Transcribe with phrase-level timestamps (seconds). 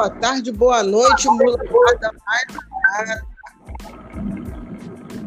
[0.00, 3.20] boa tarde, boa noite, molecada mais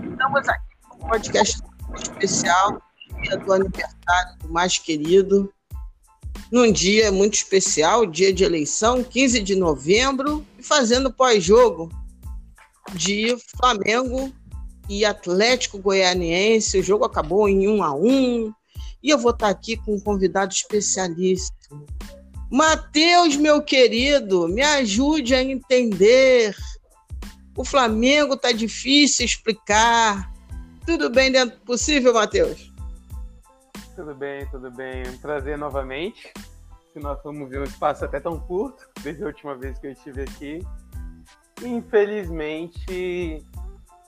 [0.09, 1.61] Estamos aqui com um podcast
[1.95, 2.81] especial,
[3.21, 5.53] dia do aniversário do mais querido,
[6.51, 11.91] num dia muito especial, dia de eleição, 15 de novembro, e fazendo pós-jogo
[12.93, 14.33] de Flamengo
[14.89, 16.79] e Atlético Goianiense.
[16.79, 18.51] O jogo acabou em 1 a 1
[19.03, 21.85] e eu vou estar aqui com um convidado especialíssimo,
[22.53, 26.55] Mateus, meu querido, me ajude a entender.
[27.57, 30.31] O Flamengo tá difícil explicar.
[30.85, 32.71] Tudo bem dentro possível, Matheus?
[33.95, 35.01] Tudo bem, tudo bem.
[35.07, 36.31] Um prazer novamente.
[36.93, 39.91] Se nós formos ver um espaço até tão curto, desde a última vez que eu
[39.91, 40.59] estive aqui.
[41.63, 43.43] Infelizmente,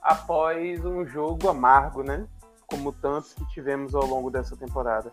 [0.03, 2.27] após um jogo amargo, né?
[2.67, 5.11] Como tantos que tivemos ao longo dessa temporada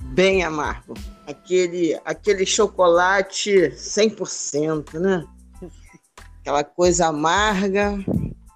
[0.00, 0.94] bem amargo.
[1.26, 5.24] Aquele, aquele chocolate 100%, né?
[6.40, 7.98] Aquela coisa amarga,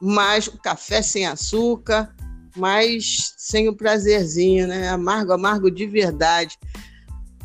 [0.00, 2.14] mas o café sem açúcar,
[2.56, 4.88] mas sem o prazerzinho, né?
[4.88, 6.58] Amargo, amargo de verdade.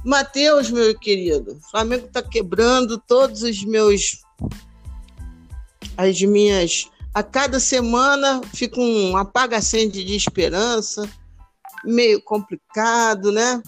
[0.05, 4.23] Matheus, meu querido, o Flamengo está quebrando todos os meus.
[5.97, 6.89] as minhas.
[7.13, 11.09] A cada semana fica um apaga-acende de esperança,
[11.83, 13.61] meio complicado, né?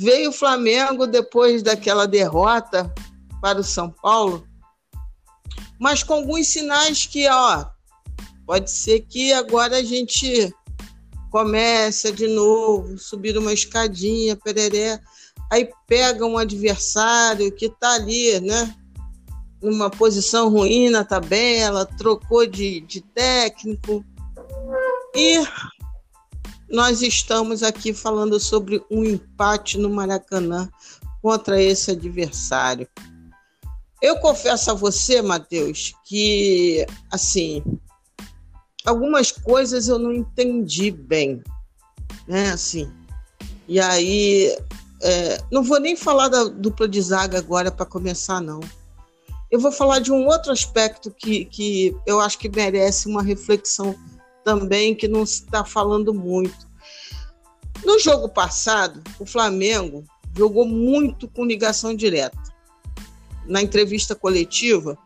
[0.00, 2.88] Veio o Flamengo depois daquela derrota
[3.42, 4.46] para o São Paulo,
[5.76, 7.66] mas com alguns sinais que, ó,
[8.46, 10.54] pode ser que agora a gente
[11.32, 15.00] comece de novo, subir uma escadinha, pereré,
[15.50, 18.72] aí pega um adversário que está ali, né?
[19.60, 24.04] Numa posição ruim na tabela, trocou de, de técnico
[25.12, 25.42] e
[26.70, 30.68] nós estamos aqui falando sobre um empate no Maracanã
[31.22, 32.86] contra esse adversário.
[34.00, 37.62] Eu confesso a você, Matheus, que assim
[38.84, 41.42] algumas coisas eu não entendi bem,
[42.26, 42.50] né?
[42.50, 42.90] Assim,
[43.66, 44.56] e aí
[45.02, 48.60] é, não vou nem falar da dupla de zaga agora para começar, não.
[49.50, 53.94] Eu vou falar de um outro aspecto que, que eu acho que merece uma reflexão
[54.48, 56.66] também que não está falando muito.
[57.84, 60.04] No jogo passado, o Flamengo
[60.34, 62.42] jogou muito com ligação direta.
[63.46, 64.96] Na entrevista coletiva,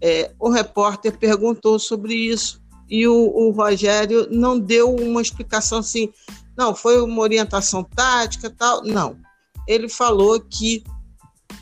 [0.00, 2.60] é, o repórter perguntou sobre isso
[2.90, 6.12] e o, o, Rogério não deu uma explicação assim,
[6.58, 8.82] não, foi uma orientação tática tal.
[8.82, 9.16] Não.
[9.68, 10.82] Ele falou que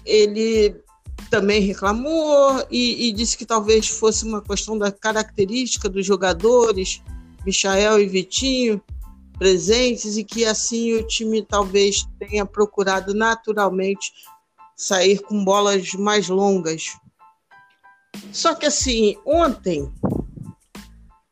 [0.06, 0.74] ele
[1.34, 7.02] também reclamou e, e, disse que talvez fosse uma questão da característica dos jogadores,
[7.44, 8.80] Michael e Vitinho,
[9.36, 14.12] presentes e que assim o time talvez tenha procurado naturalmente
[14.76, 16.96] sair com bolas mais longas.
[18.30, 19.92] Só que assim, ontem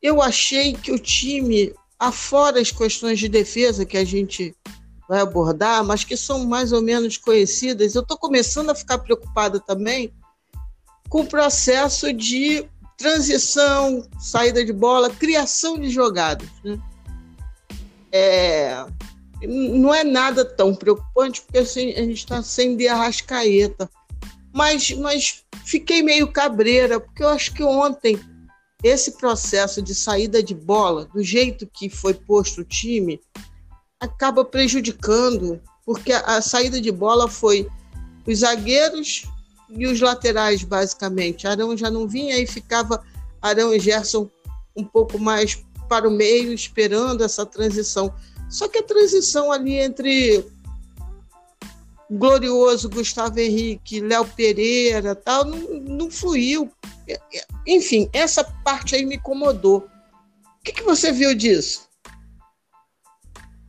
[0.01, 4.53] eu achei que o time, afora as questões de defesa que a gente
[5.07, 9.59] vai abordar, mas que são mais ou menos conhecidas, eu estou começando a ficar preocupada
[9.59, 10.13] também
[11.09, 12.65] com o processo de
[12.97, 16.47] transição, saída de bola, criação de jogadas.
[16.63, 16.79] Né?
[18.11, 18.85] É,
[19.47, 23.89] não é nada tão preocupante, porque assim, a gente está sem de arrascaeta.
[24.53, 28.19] Mas, mas fiquei meio cabreira, porque eu acho que ontem
[28.83, 33.19] esse processo de saída de bola, do jeito que foi posto o time,
[34.03, 37.67] acaba prejudicando, porque a, a saída de bola foi
[38.27, 39.23] os zagueiros
[39.69, 41.47] e os laterais, basicamente.
[41.47, 43.01] Arão já não vinha e ficava
[43.41, 44.29] Arão e Gerson
[44.75, 48.13] um pouco mais para o meio, esperando essa transição.
[48.49, 50.45] Só que a transição ali entre
[52.11, 56.69] glorioso Gustavo Henrique, Léo Pereira, tal, não, não fluiu.
[57.65, 59.87] Enfim, essa parte aí me incomodou.
[60.59, 61.87] O que, que você viu disso?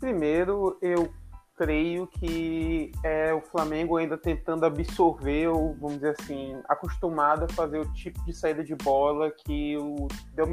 [0.04, 1.10] Primeiro, eu
[1.56, 7.78] creio que é o Flamengo ainda tentando absorver, ou vamos dizer assim, acostumado a fazer
[7.78, 10.06] o tipo de saída de bola que o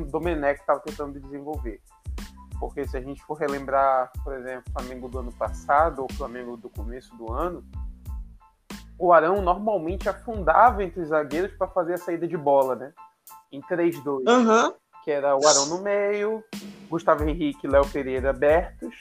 [0.09, 1.81] Domenech estava tentando desenvolver.
[2.61, 6.13] Porque se a gente for relembrar, por exemplo, o Flamengo do ano passado ou o
[6.13, 7.61] Flamengo do começo do ano,
[8.97, 12.93] o Arão normalmente afundava entre os zagueiros para fazer a saída de bola, né?
[13.51, 14.21] Em 3-2.
[14.29, 14.73] Uhum.
[15.03, 16.41] Que era o Arão no meio,
[16.89, 18.95] Gustavo Henrique, Léo Pereira abertos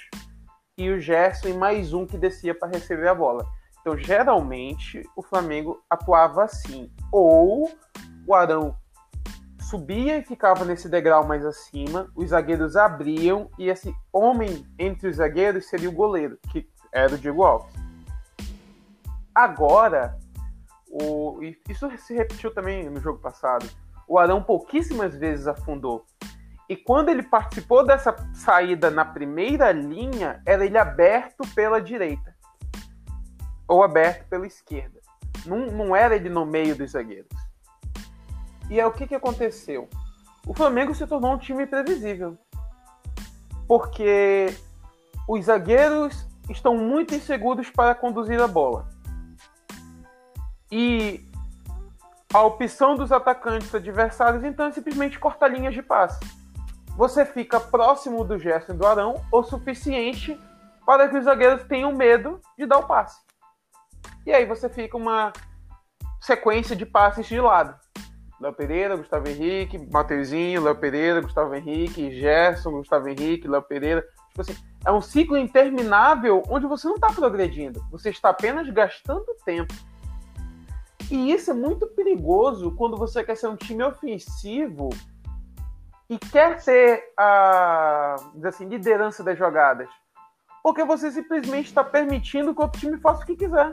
[0.80, 3.46] e o Gerson e mais um que descia para receber a bola.
[3.80, 6.90] Então, geralmente, o Flamengo atuava assim.
[7.12, 7.70] Ou
[8.26, 8.74] o Arão
[9.60, 15.16] subia e ficava nesse degrau mais acima, os zagueiros abriam e esse homem entre os
[15.16, 17.72] zagueiros seria o goleiro, que era o Diego Alves.
[19.34, 20.18] Agora,
[20.90, 23.68] o, isso se repetiu também no jogo passado.
[24.08, 26.04] O Arão pouquíssimas vezes afundou.
[26.70, 32.32] E quando ele participou dessa saída na primeira linha, era ele aberto pela direita.
[33.66, 35.00] Ou aberto pela esquerda.
[35.44, 37.36] Não, não era ele no meio dos zagueiros.
[38.70, 39.88] E é o que, que aconteceu?
[40.46, 42.38] O Flamengo se tornou um time previsível.
[43.66, 44.56] Porque
[45.26, 48.88] os zagueiros estão muito inseguros para conduzir a bola.
[50.70, 51.28] E
[52.32, 56.38] a opção dos atacantes adversários então é simplesmente cortar linhas de passe
[57.00, 60.38] você fica próximo do Gerson e do Arão o suficiente
[60.84, 63.18] para que os zagueiros tenham medo de dar o passe.
[64.26, 65.32] E aí você fica uma
[66.20, 67.74] sequência de passes de lado.
[68.38, 74.04] Léo Pereira, Gustavo Henrique, Mateuzinho, Léo Pereira, Gustavo Henrique, Gerson, Gustavo Henrique, Léo Pereira.
[74.28, 79.24] Tipo assim, é um ciclo interminável onde você não está progredindo, você está apenas gastando
[79.46, 79.72] tempo.
[81.10, 84.90] E isso é muito perigoso quando você quer ser um time ofensivo
[86.10, 89.88] e quer ser a assim, liderança das jogadas.
[90.60, 93.72] Porque você simplesmente está permitindo que o outro time faça o que quiser.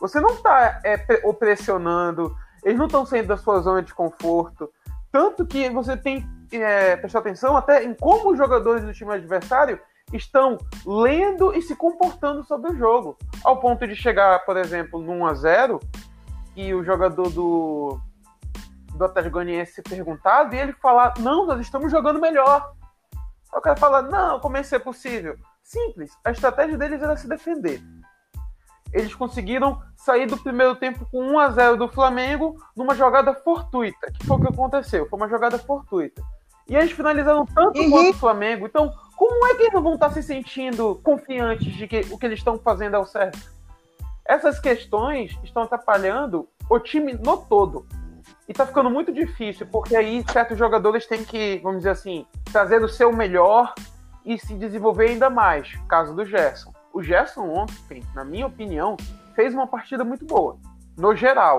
[0.00, 0.96] Você não está é,
[1.34, 2.34] pressionando,
[2.64, 4.72] eles não estão saindo da sua zona de conforto.
[5.12, 9.12] Tanto que você tem que é, prestar atenção até em como os jogadores do time
[9.12, 9.78] adversário
[10.10, 10.56] estão
[10.86, 13.18] lendo e se comportando sobre o jogo.
[13.44, 15.80] Ao ponto de chegar, por exemplo, no 1 a 0
[16.56, 18.00] e o jogador do,
[18.94, 19.38] do Atlético
[19.88, 22.72] perguntado e ele falar: não, nós estamos jogando melhor.
[23.52, 25.36] O cara fala: não, como é isso é possível?
[25.62, 27.82] Simples, a estratégia deles era se defender.
[28.92, 34.12] Eles conseguiram sair do primeiro tempo com 1 a 0 do Flamengo numa jogada fortuita,
[34.12, 36.22] que foi o que aconteceu, foi uma jogada fortuita.
[36.68, 37.90] E eles finalizaram tanto uhum.
[37.90, 41.88] quanto o Flamengo, então como é que eles não vão estar se sentindo confiantes de
[41.88, 43.38] que o que eles estão fazendo é o certo?
[44.24, 47.86] Essas questões estão atrapalhando o time no todo.
[48.48, 52.82] E tá ficando muito difícil, porque aí certos jogadores têm que, vamos dizer assim, trazer
[52.82, 53.74] o seu melhor
[54.24, 55.74] e se desenvolver ainda mais.
[55.88, 56.72] Caso do Gerson.
[56.92, 58.96] O Gerson ontem, na minha opinião,
[59.34, 60.58] fez uma partida muito boa,
[60.96, 61.58] no geral.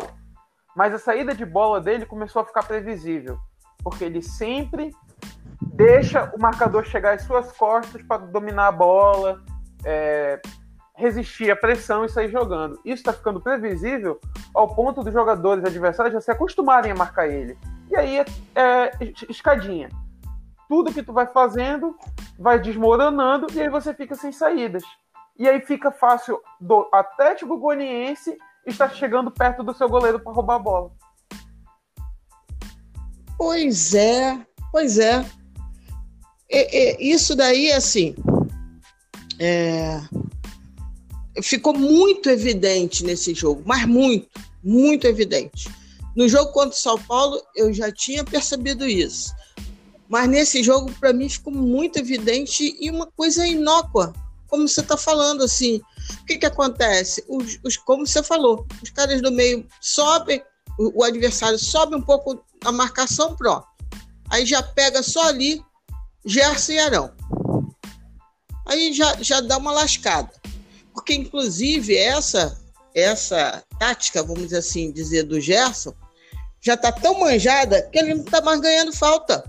[0.76, 3.38] Mas a saída de bola dele começou a ficar previsível,
[3.84, 4.94] porque ele sempre
[5.74, 9.42] deixa o marcador chegar às suas costas para dominar a bola,
[9.84, 10.42] é,
[10.96, 12.80] resistir à pressão e sair jogando.
[12.86, 14.20] Isso está ficando previsível
[14.54, 17.58] ao ponto dos jogadores adversários já se acostumarem a marcar ele.
[17.90, 18.26] E aí é,
[18.56, 18.92] é
[19.30, 19.90] escadinha.
[20.68, 21.96] Tudo que tu vai fazendo
[22.40, 24.84] vai desmoronando e aí você fica sem saídas.
[25.38, 30.56] E aí fica fácil do Atlético Goianiense estar chegando perto do seu goleiro para roubar
[30.56, 30.92] a bola.
[33.38, 34.40] Pois é,
[34.72, 35.26] pois é.
[37.00, 38.16] Isso daí, assim,
[39.40, 40.00] é,
[41.42, 44.28] ficou muito evidente nesse jogo, mas muito,
[44.64, 45.70] muito evidente.
[46.16, 49.34] No jogo contra o São Paulo, eu já tinha percebido isso.
[50.08, 54.14] Mas nesse jogo, para mim, ficou muito evidente e uma coisa inócua,
[54.48, 55.82] como você está falando, assim.
[56.22, 57.24] O que, que acontece?
[57.28, 60.42] Os, os, como você falou, os caras do meio sobem,
[60.80, 63.66] o, o adversário sobe um pouco a marcação, pronto.
[64.30, 65.62] Aí já pega só ali
[66.26, 67.12] Gerson e Arão.
[68.66, 70.32] Aí já, já dá uma lascada
[70.96, 72.58] porque inclusive essa
[72.96, 75.94] essa tática, vamos assim, dizer do Gerson,
[76.62, 79.44] já está tão manjada que ele não está mais ganhando falta.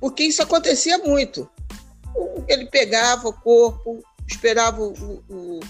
[0.00, 1.48] Porque isso acontecia muito.
[2.48, 5.60] Ele pegava o corpo, esperava o, o,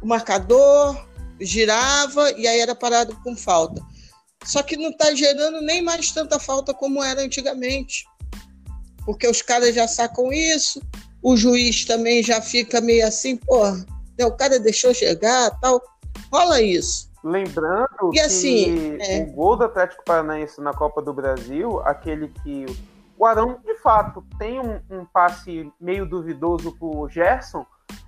[0.00, 1.06] o marcador,
[1.38, 3.82] girava e aí era parado com falta.
[4.42, 8.06] Só que não está gerando nem mais tanta falta como era antigamente.
[9.04, 10.80] Porque os caras já sacam isso,
[11.24, 15.80] o juiz também já fica meio assim, pô, né, o cara deixou chegar, tal.
[16.30, 17.10] Rola isso.
[17.24, 19.22] Lembrando e, assim, que é...
[19.22, 22.66] o gol do Atlético Paranaense na Copa do Brasil, aquele que
[23.18, 27.64] o Arão, de fato, tem um, um passe meio duvidoso pro Gerson,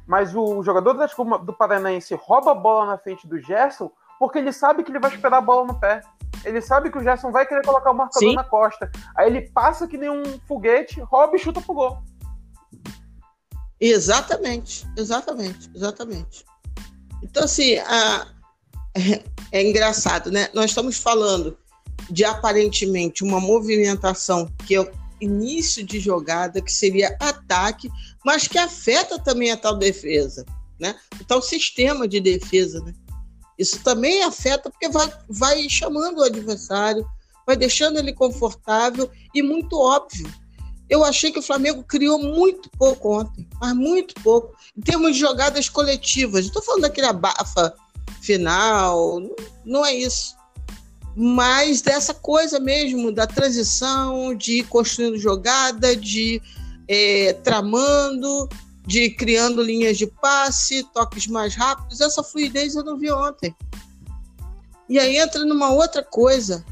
[0.07, 4.39] mas o jogador do Atlético do Paranaense rouba a bola na frente do Gerson porque
[4.39, 6.03] ele sabe que ele vai esperar a bola no pé.
[6.45, 8.35] Ele sabe que o Gerson vai querer colocar o marcador Sim.
[8.35, 8.91] na costa.
[9.15, 11.99] Aí ele passa que nem um foguete, rouba e chuta pro gol.
[13.81, 16.45] Exatamente, exatamente, exatamente.
[17.23, 18.27] Então, assim, a,
[19.53, 20.49] é, engraçado, né?
[20.55, 21.59] Nós estamos falando
[22.11, 24.91] de aparentemente uma movimentação que é o
[25.21, 27.91] início de jogada, que seria ataque,
[28.25, 30.45] mas que afeta também a tal defesa,
[30.79, 30.95] né?
[31.21, 32.95] O tal sistema de defesa, né?
[33.59, 37.07] Isso também afeta porque vai, vai chamando o adversário,
[37.47, 40.31] vai deixando ele confortável e muito óbvio
[40.89, 44.55] Eu achei que o Flamengo criou muito pouco ontem, mas muito pouco.
[44.77, 47.75] Em termos de jogadas coletivas, não estou falando daquele abafa
[48.21, 49.21] final,
[49.65, 50.37] não é isso.
[51.17, 56.41] Mas dessa coisa mesmo, da transição, de ir construindo jogada, de
[56.87, 58.49] é, tramando,
[58.87, 62.01] de criando linhas de passe, toques mais rápidos.
[62.01, 63.55] Essa fluidez eu não vi ontem.
[64.89, 66.65] E aí entra numa outra coisa.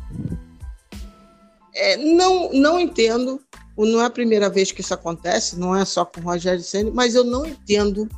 [1.75, 3.41] É, não, não entendo,
[3.77, 6.91] não é a primeira vez que isso acontece, não é só com o Rogério Senna,
[6.93, 8.09] mas eu não entendo,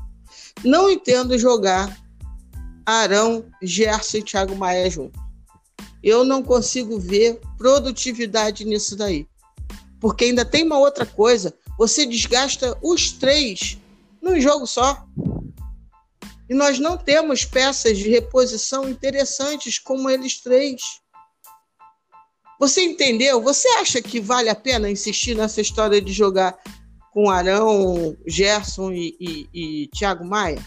[0.63, 1.97] não entendo jogar
[2.85, 5.19] Arão, Gerson e Thiago Maia junto.
[6.03, 9.27] Eu não consigo ver produtividade nisso daí.
[9.99, 13.79] Porque ainda tem uma outra coisa, você desgasta os três
[14.23, 15.05] num jogo só.
[16.49, 21.01] E nós não temos peças de reposição interessantes como eles três.
[22.59, 23.41] Você entendeu?
[23.43, 26.57] Você acha que vale a pena insistir nessa história de jogar
[27.13, 30.63] com Arão, Gerson e, e, e Thiago Maia?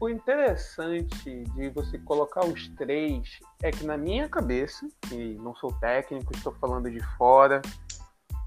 [0.00, 3.28] O interessante de você colocar os três
[3.62, 7.60] é que na minha cabeça, e não sou técnico, estou falando de fora,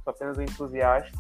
[0.04, 1.12] sou apenas um entusiasta,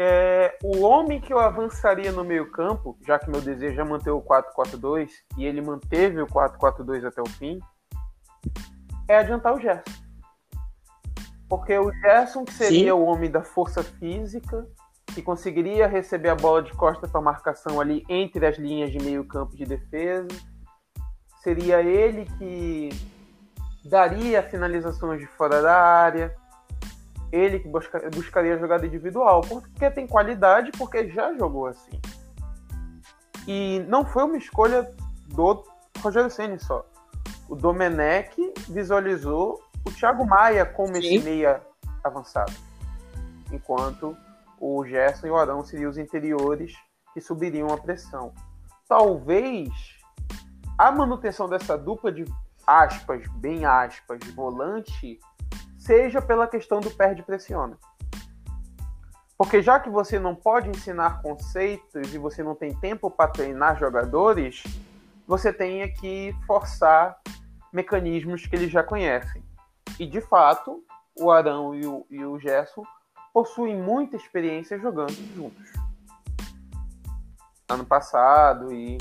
[0.00, 4.12] é, o homem que eu avançaria no meio campo, já que meu desejo é manter
[4.12, 7.58] o 4-4-2, e ele manteve o 4-4-2 até o fim,
[9.08, 9.90] é adiantar o Gerson.
[11.48, 12.90] Porque o Gerson, que seria Sim.
[12.92, 14.66] o homem da força física,
[15.14, 19.24] que conseguiria receber a bola de costa para marcação ali entre as linhas de meio
[19.24, 20.28] campo de defesa,
[21.42, 22.90] seria ele que
[23.84, 26.34] daria finalizações de fora da área,
[27.32, 31.98] ele que busca, buscaria jogada individual, porque tem qualidade, porque já jogou assim.
[33.46, 34.94] E não foi uma escolha
[35.28, 35.64] do
[36.02, 36.84] Rogério Ceni só.
[37.48, 40.98] O Domenech visualizou o Thiago Maia como Sim.
[40.98, 41.62] esse meia
[42.04, 42.52] avançado,
[43.50, 44.16] enquanto
[44.60, 46.74] o Gerson e o Arão seriam os interiores
[47.14, 48.32] que subiriam a pressão.
[48.86, 49.68] Talvez
[50.76, 52.24] a manutenção dessa dupla de
[52.66, 55.18] aspas, bem aspas, volante
[55.78, 57.78] seja pela questão do perde-pressiona.
[59.38, 63.78] Porque já que você não pode ensinar conceitos e você não tem tempo para treinar
[63.78, 64.64] jogadores,
[65.28, 67.20] você tem que forçar
[67.70, 69.44] mecanismos que eles já conhecem.
[70.00, 70.82] E de fato,
[71.20, 72.82] o Arão e o, e o Gerson
[73.30, 75.70] possuem muita experiência jogando juntos.
[77.68, 78.96] Ano passado e,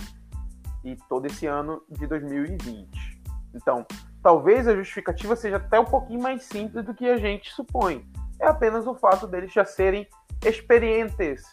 [0.83, 3.21] e todo esse ano de 2020.
[3.55, 3.85] Então,
[4.21, 8.05] talvez a justificativa seja até um pouquinho mais simples do que a gente supõe.
[8.37, 10.05] É apenas o fato deles já serem
[10.45, 11.45] experientes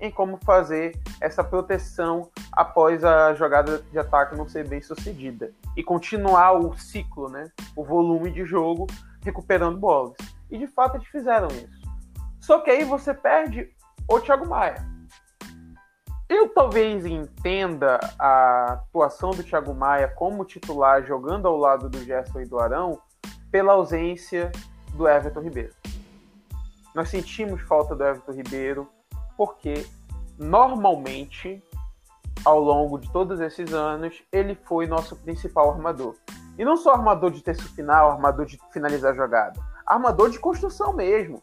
[0.00, 5.82] em como fazer essa proteção após a jogada de ataque não ser bem sucedida e
[5.82, 7.50] continuar o ciclo, né?
[7.76, 8.86] O volume de jogo
[9.22, 10.16] recuperando bolas.
[10.50, 11.80] E de fato eles fizeram isso.
[12.40, 13.70] Só que aí você perde
[14.08, 14.84] o Thiago Maia.
[16.28, 22.40] Eu talvez entenda a atuação do Thiago Maia como titular jogando ao lado do Gerson
[22.40, 23.00] e do Arão
[23.50, 24.50] pela ausência
[24.94, 25.74] do Everton Ribeiro.
[26.94, 28.88] Nós sentimos falta do Everton Ribeiro
[29.40, 29.86] porque
[30.38, 31.64] normalmente
[32.44, 36.14] ao longo de todos esses anos ele foi nosso principal armador.
[36.58, 40.92] E não só armador de terço final, armador de finalizar a jogada, armador de construção
[40.92, 41.42] mesmo,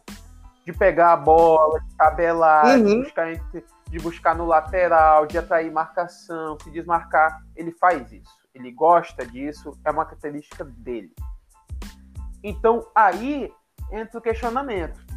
[0.64, 2.84] de pegar a bola, de tabelar, uhum.
[2.84, 3.32] de buscar
[3.88, 7.42] de buscar no lateral, de atrair marcação, se desmarcar.
[7.56, 8.38] Ele faz isso.
[8.54, 11.12] Ele gosta disso, é uma característica dele.
[12.44, 13.52] Então aí
[13.90, 15.07] entra o questionamento.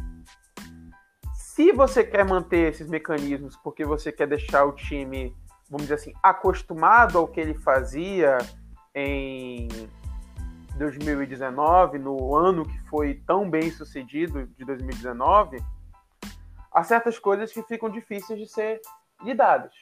[1.62, 5.32] Se você quer manter esses mecanismos porque você quer deixar o time,
[5.70, 8.38] vamos dizer assim, acostumado ao que ele fazia
[8.92, 9.68] em
[10.76, 15.64] 2019, no ano que foi tão bem sucedido de 2019,
[16.72, 18.80] há certas coisas que ficam difíceis de ser
[19.22, 19.72] lidadas.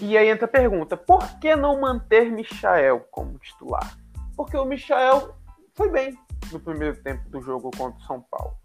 [0.00, 3.94] E aí entra a pergunta: por que não manter Michael como titular?
[4.34, 5.34] Porque o Michael
[5.74, 6.18] foi bem
[6.50, 8.56] no primeiro tempo do jogo contra o São Paulo.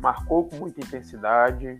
[0.00, 1.78] Marcou com muita intensidade,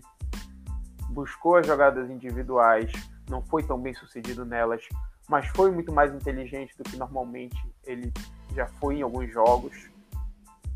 [1.09, 2.91] buscou as jogadas individuais,
[3.29, 4.81] não foi tão bem sucedido nelas,
[5.27, 8.11] mas foi muito mais inteligente do que normalmente ele
[8.53, 9.89] já foi em alguns jogos.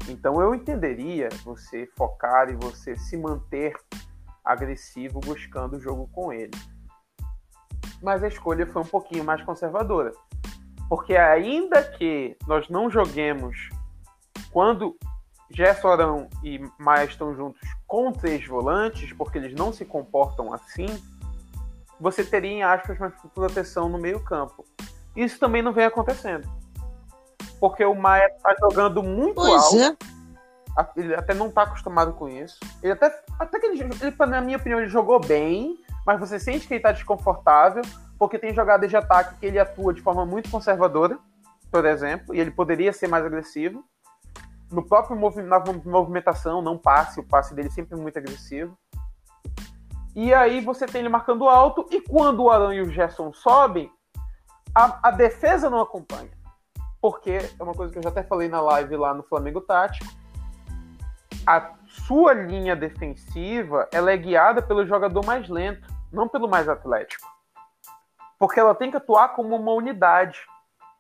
[0.09, 3.75] Então eu entenderia você focar e você se manter
[4.43, 6.51] agressivo buscando o jogo com ele.
[8.01, 10.11] Mas a escolha foi um pouquinho mais conservadora.
[10.89, 13.69] Porque ainda que nós não joguemos
[14.51, 14.97] quando
[15.53, 20.87] Gerson Arão e Maia estão juntos com três volantes, porque eles não se comportam assim,
[21.99, 24.65] você teria, em aspas, mais proteção no meio campo.
[25.15, 26.49] Isso também não vem acontecendo
[27.61, 29.77] porque o Maia tá jogando muito pois alto.
[29.77, 30.87] É.
[30.97, 32.57] Ele até não tá acostumado com isso.
[32.81, 36.67] Ele até, até que ele, ele, na minha opinião, ele jogou bem, mas você sente
[36.67, 37.83] que ele tá desconfortável,
[38.17, 41.19] porque tem jogadas de ataque que ele atua de forma muito conservadora,
[41.69, 43.85] por exemplo, e ele poderia ser mais agressivo.
[44.71, 48.77] No próprio movi na movimentação, não passe, o passe dele sempre é muito agressivo.
[50.15, 53.91] E aí você tem ele marcando alto, e quando o Arão e o Gerson sobem,
[54.73, 56.31] a, a defesa não acompanha.
[57.01, 60.05] Porque é uma coisa que eu já até falei na live lá no Flamengo Tático.
[61.45, 67.27] A sua linha defensiva ela é guiada pelo jogador mais lento, não pelo mais atlético.
[68.37, 70.39] Porque ela tem que atuar como uma unidade.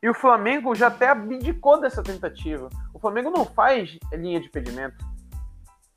[0.01, 2.69] E o Flamengo já até abdicou dessa tentativa.
[3.01, 5.03] O Flamengo não faz linha de impedimento.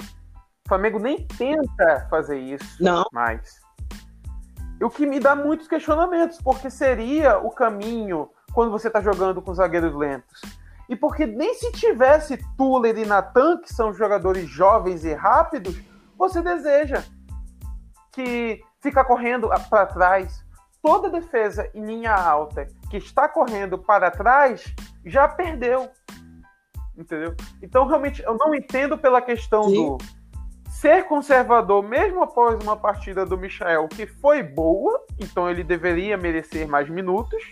[0.00, 3.04] O Flamengo nem tenta fazer isso não.
[3.12, 3.60] mais.
[4.82, 9.52] O que me dá muitos questionamentos, porque seria o caminho quando você está jogando com
[9.52, 10.40] zagueiros lentos.
[10.88, 15.78] E porque nem se tivesse Tuller e Natan, que são jogadores jovens e rápidos,
[16.16, 17.02] você deseja
[18.12, 20.42] que fica correndo para trás.
[20.80, 25.90] Toda defesa em linha alta que está correndo para trás já perdeu.
[26.96, 27.34] Entendeu?
[27.62, 29.74] Então, realmente, eu não entendo pela questão Sim.
[29.74, 29.98] do
[30.68, 36.68] ser conservador, mesmo após uma partida do Michael que foi boa, então ele deveria merecer
[36.68, 37.42] mais minutos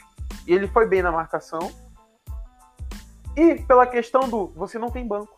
[0.46, 1.72] e ele foi bem na marcação.
[3.37, 5.37] E pela questão do você não tem banco.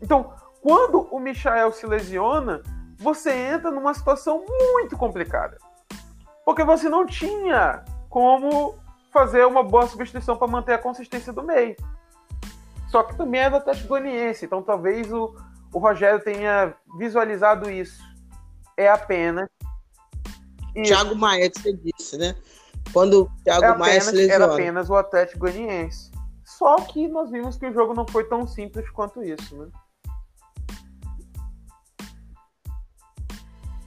[0.00, 2.62] Então, quando o Michael se lesiona,
[2.98, 5.58] você entra numa situação muito complicada.
[6.44, 8.74] Porque você não tinha como
[9.12, 11.76] fazer uma boa substituição para manter a consistência do meio.
[12.88, 15.34] Só que também é do Atlético Goianiense, então talvez o,
[15.72, 18.02] o Rogério tenha visualizado isso.
[18.76, 19.48] É apenas.
[20.74, 22.36] Thiago Maia que você disse, né?
[22.92, 24.44] quando o Thiago é Maia se lesiona.
[24.44, 26.10] Era apenas o Atlético Goianiense.
[26.44, 29.68] Só que nós vimos que o jogo não foi tão simples quanto isso, né?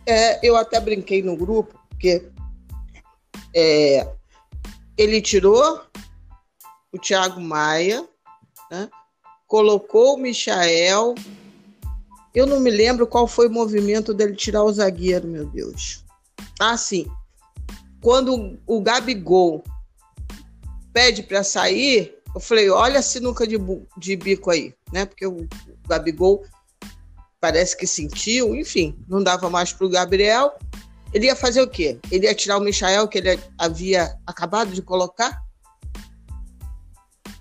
[0.05, 2.29] É, eu até brinquei no grupo, porque
[3.55, 4.07] é,
[4.97, 5.81] ele tirou
[6.91, 8.07] o Thiago Maia,
[8.71, 8.89] né?
[9.47, 11.13] colocou o Michael.
[12.33, 16.05] Eu não me lembro qual foi o movimento dele tirar o zagueiro, meu Deus.
[16.59, 17.05] Ah, sim
[18.01, 19.63] quando o Gabigol
[20.91, 23.57] pede para sair, eu falei, olha a sinuca de,
[23.97, 25.05] de bico aí, né?
[25.05, 26.43] Porque o, o Gabigol
[27.39, 30.53] parece que sentiu, enfim, não dava mais para o Gabriel.
[31.13, 31.99] Ele ia fazer o quê?
[32.11, 35.41] Ele ia tirar o Michael, que ele havia acabado de colocar,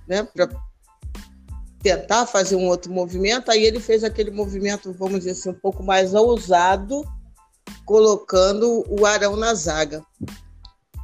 [0.06, 0.28] né?
[1.82, 3.50] Tentar fazer um outro movimento.
[3.50, 7.02] Aí ele fez aquele movimento, vamos dizer assim, um pouco mais ousado,
[7.84, 10.04] colocando o Arão na zaga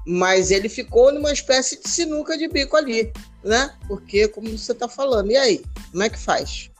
[0.06, 3.12] mas ele ficou numa espécie de sinuca de bico ali,
[3.42, 3.74] né?
[3.88, 5.64] Porque, como você está falando, e aí?
[5.90, 6.70] Como é que faz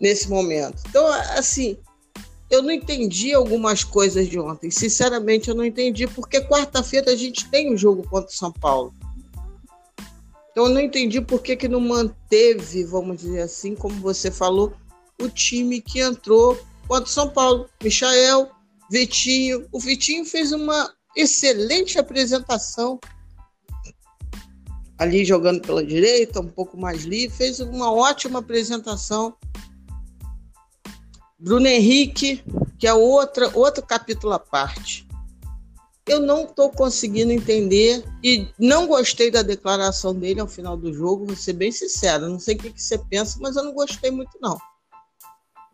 [0.00, 0.80] nesse momento?
[0.88, 1.04] Então,
[1.36, 1.76] assim,
[2.48, 4.70] eu não entendi algumas coisas de ontem.
[4.70, 8.94] Sinceramente, eu não entendi, porque quarta-feira a gente tem um jogo contra o São Paulo.
[10.54, 14.72] Então, eu não entendi por que, que não manteve, vamos dizer assim, como você falou,
[15.20, 17.68] o time que entrou contra São Paulo.
[17.82, 18.48] Michael,
[18.88, 19.66] Vitinho.
[19.72, 23.00] O Vitinho fez uma excelente apresentação.
[24.96, 29.34] Ali jogando pela direita, um pouco mais livre, fez uma ótima apresentação.
[31.36, 32.44] Bruno Henrique,
[32.78, 35.04] que é outra, outro capítulo à parte.
[36.06, 41.26] Eu não estou conseguindo entender e não gostei da declaração dele ao final do jogo,
[41.26, 42.28] vou ser bem sincero.
[42.28, 44.58] Não sei o que, que você pensa, mas eu não gostei muito, não.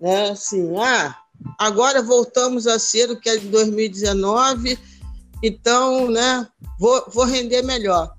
[0.01, 1.17] É assim, ah,
[1.59, 4.79] agora voltamos a ser o que é de 2019
[5.43, 6.47] então, né,
[6.79, 8.15] vou, vou render melhor.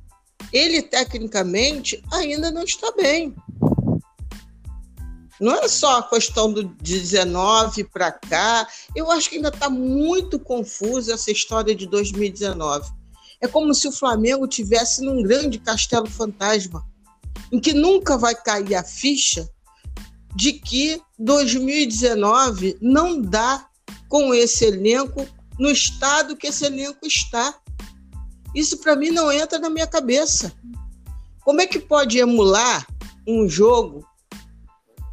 [0.52, 3.36] Ele, tecnicamente, ainda não está bem.
[5.41, 8.67] Não é só a questão do 19 para cá.
[8.95, 12.88] Eu acho que ainda está muito confusa essa história de 2019.
[13.41, 16.88] É como se o Flamengo tivesse num grande castelo fantasma,
[17.51, 19.49] em que nunca vai cair a ficha
[20.36, 23.65] de que 2019 não dá
[24.08, 25.27] com esse elenco
[25.58, 27.56] no estado que esse elenco está.
[28.54, 30.54] Isso para mim não entra na minha cabeça.
[31.43, 32.86] Como é que pode emular
[33.27, 34.06] um jogo,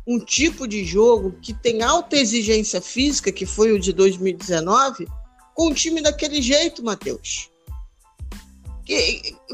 [0.08, 5.06] um tipo de jogo que tem alta exigência física, que foi o de 2019,
[5.54, 7.50] com um time daquele jeito, Matheus?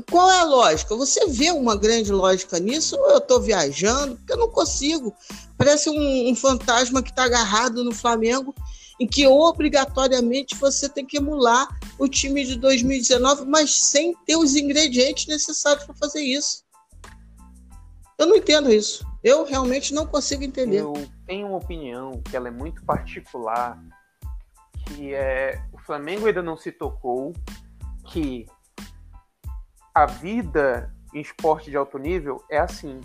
[0.08, 0.94] qual é a lógica?
[0.94, 4.14] Você vê uma grande lógica nisso ou eu estou viajando?
[4.14, 5.12] Porque eu não consigo.
[5.58, 8.54] Parece um, um fantasma que está agarrado no Flamengo
[9.00, 11.66] em que obrigatoriamente você tem que emular
[11.98, 16.62] o time de 2019, mas sem ter os ingredientes necessários para fazer isso.
[18.16, 19.04] Eu não entendo isso.
[19.24, 20.82] Eu realmente não consigo entender.
[20.82, 20.92] Eu
[21.26, 23.82] tenho uma opinião que ela é muito particular,
[24.84, 27.32] que é o Flamengo ainda não se tocou
[28.04, 28.44] que
[29.94, 33.00] a vida em esporte de alto nível é assim.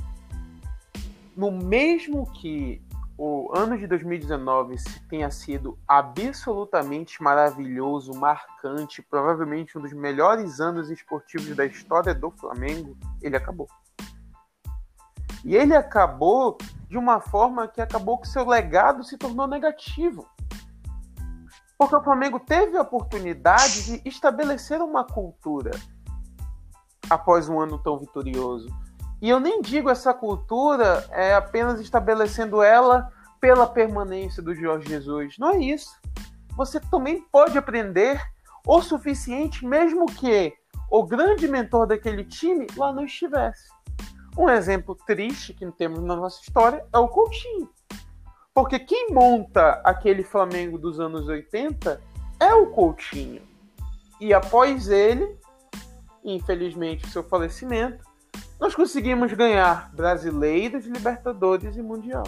[1.38, 2.82] No mesmo que
[3.18, 4.76] o ano de 2019
[5.10, 12.98] tenha sido absolutamente maravilhoso, marcante, provavelmente um dos melhores anos esportivos da história do Flamengo,
[13.22, 13.70] ele acabou.
[15.44, 16.58] E ele acabou
[16.90, 20.28] de uma forma que acabou que seu legado se tornou negativo.
[21.78, 25.72] Porque o Flamengo teve a oportunidade de estabelecer uma cultura
[27.10, 28.68] após um ano tão vitorioso.
[29.22, 35.36] E eu nem digo essa cultura é apenas estabelecendo ela pela permanência do Jorge Jesus.
[35.38, 36.00] Não é isso.
[36.56, 38.22] Você também pode aprender
[38.66, 40.54] o suficiente, mesmo que
[40.92, 43.70] o grande mentor daquele time lá não estivesse.
[44.40, 47.70] Um exemplo triste que temos na nossa história é o Coutinho.
[48.54, 52.02] Porque quem monta aquele Flamengo dos anos 80
[52.40, 53.42] é o Coutinho.
[54.18, 55.38] E após ele,
[56.24, 58.02] infelizmente, o seu falecimento,
[58.58, 62.24] nós conseguimos ganhar Brasileiros, Libertadores e Mundial.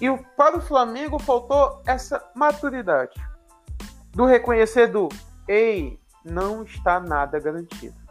[0.00, 3.20] E para o Flamengo faltou essa maturidade
[4.12, 5.10] do reconhecer do
[5.46, 8.01] ei, não está nada garantido.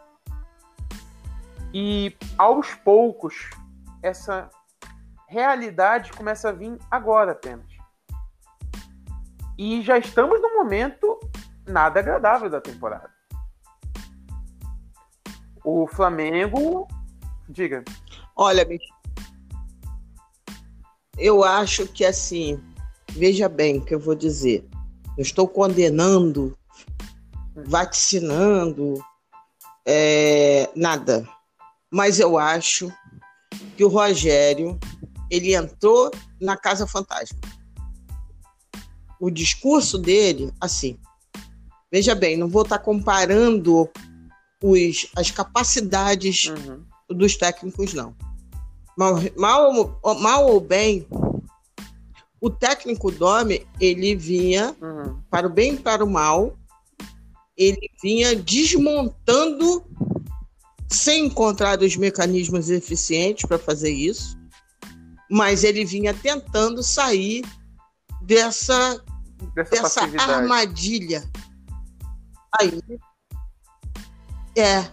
[1.73, 3.49] E aos poucos
[4.01, 4.49] essa
[5.27, 7.65] realidade começa a vir agora apenas.
[9.57, 11.19] E já estamos num momento
[11.67, 13.09] nada agradável da temporada.
[15.63, 16.87] O Flamengo.
[17.47, 17.83] Diga.
[18.35, 18.67] Olha,
[21.17, 22.59] eu acho que assim,
[23.11, 24.67] veja bem o que eu vou dizer.
[25.17, 26.57] Eu estou condenando,
[27.55, 28.95] vacinando,
[29.85, 31.27] é, nada.
[31.91, 32.91] Mas eu acho
[33.75, 34.79] que o Rogério
[35.29, 37.39] ele entrou na Casa Fantasma.
[39.19, 40.97] O discurso dele, assim,
[41.91, 43.89] veja bem, não vou estar comparando
[44.63, 46.83] os, as capacidades uhum.
[47.09, 48.15] dos técnicos, não.
[48.97, 51.07] Mal, mal, mal ou bem,
[52.41, 55.21] o técnico Dome, ele vinha, uhum.
[55.29, 56.57] para o bem e para o mal,
[57.55, 59.85] ele vinha desmontando,
[60.91, 64.37] sem encontrar os mecanismos eficientes para fazer isso,
[65.29, 67.45] mas ele vinha tentando sair
[68.21, 69.01] dessa,
[69.55, 71.23] dessa, dessa armadilha.
[72.59, 72.81] Aí,
[74.57, 74.85] é.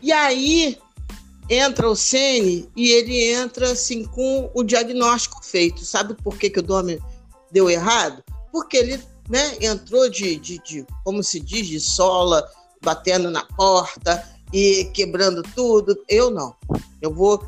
[0.00, 0.78] E aí
[1.48, 5.84] entra o Sene e ele entra assim com o diagnóstico feito.
[5.84, 6.98] Sabe por que, que o Domi
[7.52, 8.24] deu errado?
[8.50, 12.50] Porque ele né, entrou de, de, de, como se diz, de sola,
[12.82, 16.00] batendo na porta e quebrando tudo.
[16.08, 16.54] Eu não.
[17.02, 17.44] Eu vou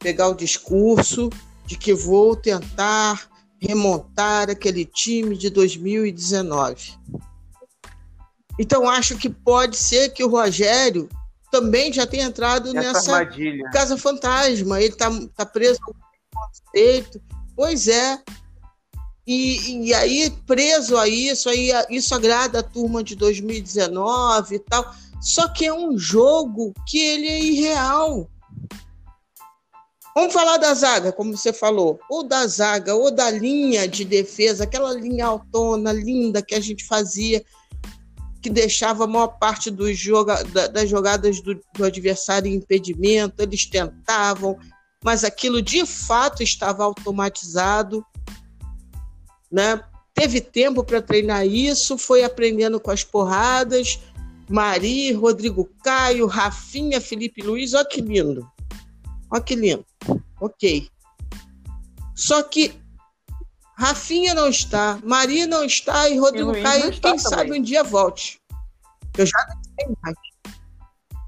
[0.00, 1.30] pegar o discurso
[1.64, 6.98] de que vou tentar remontar aquele time de 2019.
[8.58, 11.08] Então, acho que pode ser que o Rogério
[11.52, 14.80] também já tenha entrado Essa nessa casa fantasma.
[14.80, 15.94] Ele está tá preso ao
[16.48, 17.22] conceito.
[17.54, 18.20] Pois é.
[19.24, 24.92] E, e aí, preso a isso, aí, isso agrada a turma de 2019 e tal.
[25.20, 28.30] Só que é um jogo que ele é irreal.
[30.14, 34.64] Vamos falar da zaga, como você falou, ou da zaga, ou da linha de defesa,
[34.64, 37.44] aquela linha autona, linda que a gente fazia
[38.42, 44.58] que deixava a maior parte joga das jogadas do, do adversário em impedimento, eles tentavam,
[45.04, 48.04] mas aquilo de fato estava automatizado,
[49.50, 49.82] né?
[50.14, 54.00] Teve tempo para treinar isso, foi aprendendo com as porradas.
[54.50, 58.50] Mari, Rodrigo Caio, Rafinha, Felipe Luiz, olha que lindo.
[59.30, 59.86] Olha que lindo.
[60.40, 60.90] Ok.
[62.16, 62.74] Só que
[63.78, 67.18] Rafinha não está, Maria não está e Rodrigo Caio, quem também.
[67.18, 68.40] sabe um dia volte.
[69.16, 70.16] Eu já não sei mais.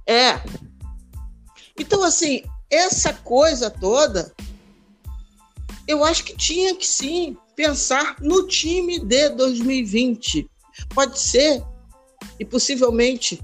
[0.07, 0.43] É.
[1.79, 4.35] Então, assim, essa coisa toda,
[5.87, 10.51] eu acho que tinha que sim pensar no time de 2020.
[10.95, 11.65] Pode ser,
[12.39, 13.43] e possivelmente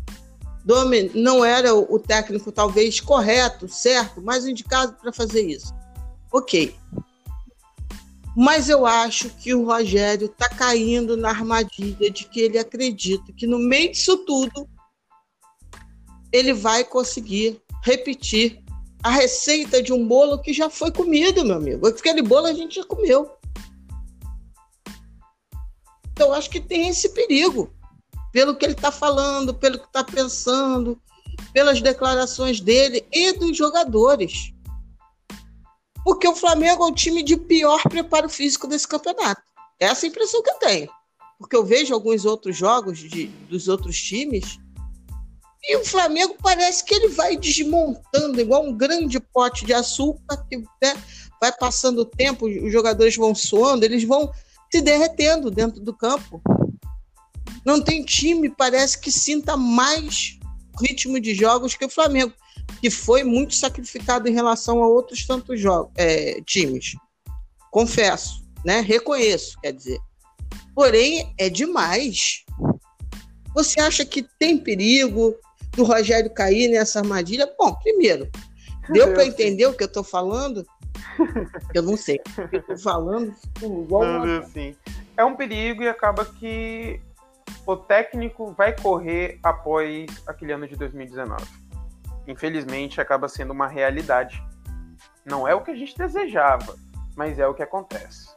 [0.65, 5.73] Domi não era o técnico talvez correto, certo, mas indicado para fazer isso.
[6.33, 6.75] Ok.
[8.37, 13.47] Mas eu acho que o Rogério está caindo na armadilha de que ele acredita que
[13.47, 14.69] no meio disso tudo
[16.31, 18.63] ele vai conseguir repetir
[19.03, 21.87] a receita de um bolo que já foi comido, meu amigo.
[21.87, 23.31] Aquele bolo a gente já comeu.
[26.13, 27.73] Então, acho que tem esse perigo,
[28.39, 30.97] pelo que ele está falando, pelo que está pensando,
[31.53, 34.53] pelas declarações dele e dos jogadores.
[36.05, 39.43] porque o Flamengo é o time de pior preparo físico desse campeonato.
[39.81, 40.89] Essa é a impressão que eu tenho.
[41.37, 44.57] Porque eu vejo alguns outros jogos de, dos outros times
[45.65, 50.59] e o Flamengo parece que ele vai desmontando igual um grande pote de açúcar que
[50.59, 50.95] né,
[51.41, 54.33] vai passando o tempo, os jogadores vão suando, eles vão
[54.71, 56.41] se derretendo dentro do campo.
[57.69, 60.39] Não tem time, parece que sinta mais
[60.81, 62.33] ritmo de jogos que o Flamengo,
[62.81, 66.97] que foi muito sacrificado em relação a outros tantos jogos, é, times.
[67.71, 68.81] Confesso, né?
[68.81, 69.99] Reconheço, quer dizer.
[70.75, 72.43] Porém, é demais.
[73.55, 75.37] Você acha que tem perigo
[75.73, 77.53] do Rogério cair nessa armadilha?
[77.59, 78.31] Bom, primeiro,
[78.91, 80.65] deu para entender o que eu estou falando?
[81.75, 82.19] Eu não sei.
[82.51, 84.39] Eu tô falando igual uma...
[84.39, 84.75] assim.
[85.19, 86.99] É um perigo e acaba que
[87.69, 91.45] o técnico vai correr após aquele ano de 2019.
[92.27, 94.43] Infelizmente, acaba sendo uma realidade.
[95.23, 96.75] Não é o que a gente desejava,
[97.15, 98.35] mas é o que acontece.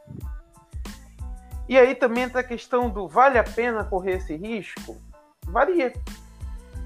[1.66, 5.00] E aí também entra a questão do vale a pena correr esse risco?
[5.46, 5.94] Varia.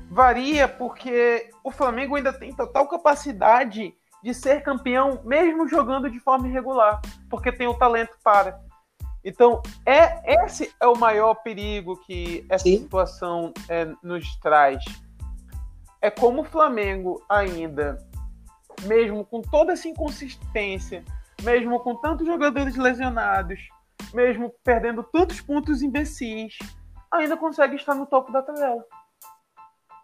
[0.09, 6.47] Varia porque o Flamengo ainda tem total capacidade de ser campeão, mesmo jogando de forma
[6.47, 8.65] irregular, porque tem o talento para.
[9.27, 12.79] Então, é esse é o maior perigo que essa Sim.
[12.79, 14.85] situação é, nos traz.
[16.01, 17.99] É como o Flamengo ainda,
[18.85, 21.05] mesmo com toda essa inconsistência,
[21.43, 23.59] mesmo com tantos jogadores lesionados,
[24.15, 26.57] mesmo perdendo tantos pontos imbecis,
[27.11, 28.85] ainda consegue estar no topo da tabela.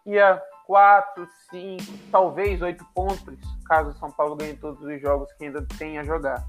[0.05, 5.31] E a 4, 5, talvez 8 pontos, caso o São Paulo ganhe todos os jogos
[5.33, 6.43] que ainda tem a jogar.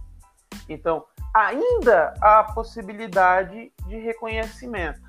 [0.68, 1.04] Então,
[1.34, 5.02] ainda há a possibilidade de reconhecimento.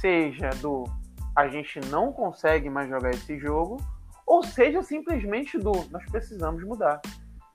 [0.00, 0.84] Seja do
[1.34, 3.78] a gente não consegue mais jogar esse jogo,
[4.26, 7.00] ou seja simplesmente do nós precisamos mudar.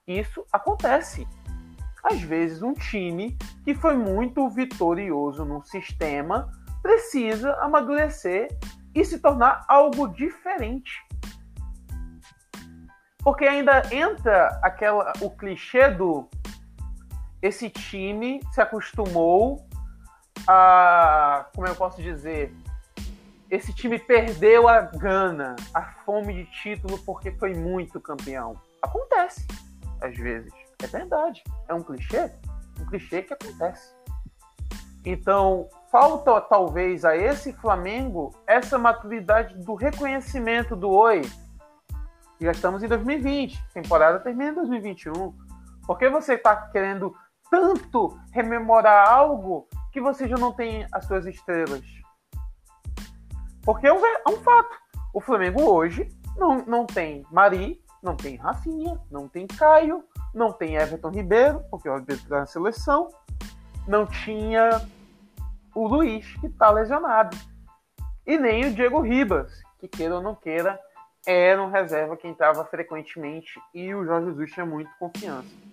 [0.07, 1.27] Isso acontece.
[2.03, 6.49] Às vezes, um time que foi muito vitorioso no sistema
[6.81, 8.47] precisa amadurecer
[8.95, 11.05] e se tornar algo diferente.
[13.19, 16.29] Porque ainda entra aquela o clichê do
[17.41, 19.67] esse time se acostumou
[20.47, 22.53] a, como eu posso dizer,
[23.49, 28.59] esse time perdeu a gana, a fome de título porque foi muito campeão.
[28.81, 29.47] Acontece,
[30.01, 30.53] às vezes.
[30.83, 31.43] É verdade.
[31.67, 32.31] É um clichê?
[32.79, 33.95] Um clichê que acontece.
[35.05, 41.21] Então, falta talvez a esse Flamengo essa maturidade do reconhecimento do oi.
[42.39, 45.33] Já estamos em 2020, temporada termina em 2021.
[45.85, 47.15] Por que você está querendo
[47.49, 51.83] tanto rememorar algo que você já não tem as suas estrelas?
[53.63, 54.75] Porque é um, é um fato.
[55.13, 56.07] O Flamengo hoje
[56.37, 61.89] não, não tem Mari, não tem Rafinha, não tem Caio, não tem Everton Ribeiro, porque
[61.89, 63.09] o Ribeiro está na seleção,
[63.87, 64.87] não tinha
[65.73, 67.35] o Luiz, que está lesionado.
[68.25, 70.79] E nem o Diego Ribas, que queira ou não queira,
[71.25, 75.66] era um reserva que entrava frequentemente e o Jorge Jesus tinha muito confiança.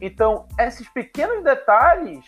[0.00, 2.24] Então, esses pequenos detalhes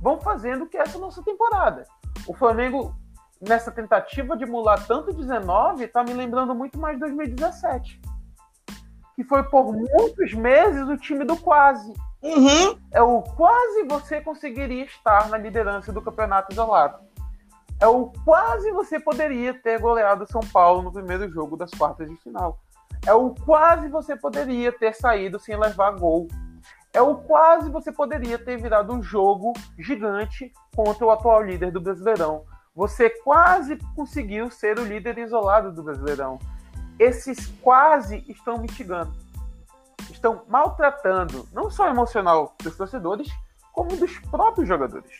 [0.00, 1.84] vão fazendo que essa nossa temporada.
[2.26, 2.94] O Flamengo,
[3.40, 8.00] nessa tentativa de emular tanto 19, está me lembrando muito mais 2017.
[9.14, 11.92] Que foi por muitos meses o time do quase.
[12.22, 12.78] Uhum.
[12.92, 16.98] É o quase você conseguiria estar na liderança do campeonato isolado.
[17.80, 22.16] É o quase você poderia ter goleado São Paulo no primeiro jogo das quartas de
[22.16, 22.58] final.
[23.06, 26.26] É o quase você poderia ter saído sem levar gol.
[26.96, 31.78] É o quase você poderia ter virado um jogo gigante contra o atual líder do
[31.78, 32.46] Brasileirão.
[32.74, 36.38] Você quase conseguiu ser o líder isolado do Brasileirão.
[36.98, 39.12] Esses quase estão mitigando
[40.10, 43.28] estão maltratando não só o emocional dos torcedores,
[43.74, 45.18] como dos próprios jogadores.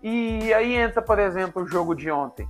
[0.00, 2.48] E aí entra, por exemplo, o jogo de ontem.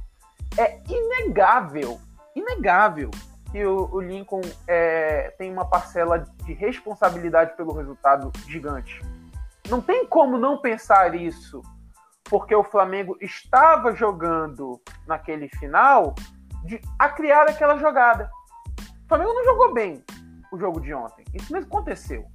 [0.58, 1.98] É inegável,
[2.34, 3.10] inegável
[3.56, 9.00] que o, o Lincoln é, tem uma parcela de responsabilidade pelo resultado gigante.
[9.70, 11.62] Não tem como não pensar isso,
[12.24, 16.14] porque o Flamengo estava jogando naquele final
[16.64, 18.30] de, a criar aquela jogada.
[18.78, 20.04] O Flamengo não jogou bem,
[20.52, 21.24] o jogo de ontem.
[21.32, 22.26] Isso mesmo aconteceu.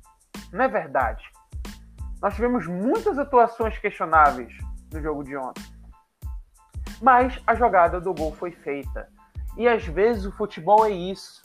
[0.51, 1.23] Não é verdade.
[2.19, 4.57] Nós tivemos muitas atuações questionáveis
[4.91, 5.63] no jogo de ontem.
[6.99, 9.07] Mas a jogada do gol foi feita.
[9.57, 11.41] E às vezes o futebol é isso.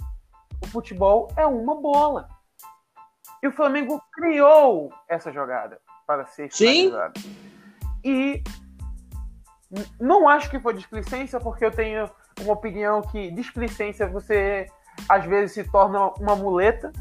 [0.62, 2.28] O futebol é uma bola.
[3.42, 7.12] E o Flamengo criou essa jogada para ser finalizada.
[8.04, 8.42] E
[10.00, 12.08] não acho que foi displicência, porque eu tenho
[12.40, 14.66] uma opinião que displicência você
[15.08, 16.92] às vezes se torna uma muleta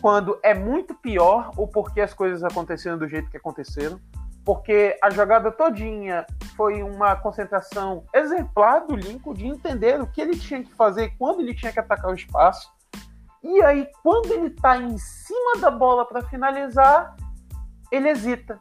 [0.00, 4.00] quando é muito pior ou porque as coisas aconteceram do jeito que aconteceram,
[4.44, 10.36] porque a jogada todinha foi uma concentração exemplar do Lincoln de entender o que ele
[10.38, 12.70] tinha que fazer, quando ele tinha que atacar o espaço.
[13.42, 17.14] E aí, quando ele está em cima da bola para finalizar,
[17.92, 18.60] ele hesita.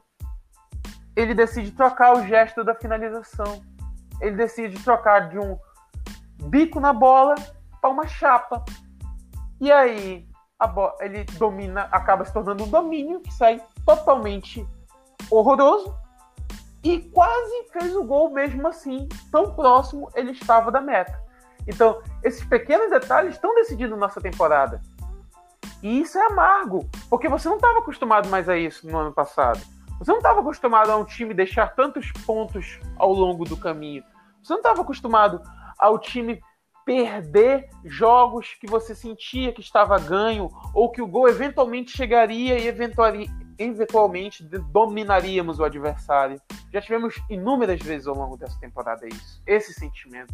[1.15, 3.63] Ele decide trocar o gesto da finalização.
[4.21, 5.57] Ele decide trocar de um
[6.43, 7.35] bico na bola
[7.81, 8.63] para uma chapa.
[9.59, 10.27] E aí,
[10.99, 14.67] ele domina, acaba se tornando um domínio que sai totalmente
[15.31, 16.04] horroroso
[16.85, 21.19] e quase fez o gol mesmo assim, tão próximo ele estava da meta.
[21.67, 24.79] Então, esses pequenos detalhes estão decidindo nossa temporada.
[25.81, 29.59] E isso é amargo, porque você não estava acostumado mais a isso no ano passado.
[29.97, 34.03] Você não estava acostumado a um time deixar tantos pontos ao longo do caminho.
[34.43, 35.41] Você não estava acostumado
[35.79, 36.39] ao time
[36.85, 42.67] perder jogos que você sentia que estava ganho ou que o gol eventualmente chegaria e
[43.57, 46.41] eventualmente dominaríamos o adversário.
[46.73, 50.33] Já tivemos inúmeras vezes ao longo dessa temporada isso, esse sentimento.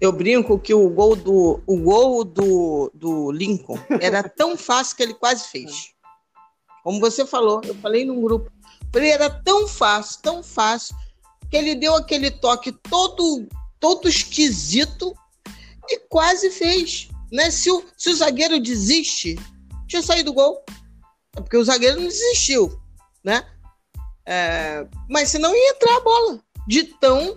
[0.00, 5.02] Eu brinco que o gol do, o gol do, do Lincoln era tão fácil que
[5.04, 5.94] ele quase fez.
[6.82, 8.50] Como você falou, eu falei num grupo.
[8.92, 10.96] Ele era tão fácil, tão fácil,
[11.48, 13.46] que ele deu aquele toque todo,
[13.78, 15.14] todo esquisito
[15.88, 17.08] e quase fez.
[17.30, 17.50] Né?
[17.50, 19.36] Se, o, se o zagueiro desiste,
[19.86, 20.64] tinha saído o gol.
[21.36, 22.78] É porque o zagueiro não desistiu.
[23.24, 23.44] Né?
[24.26, 26.40] É, mas senão ia entrar a bola.
[26.66, 27.36] De tão.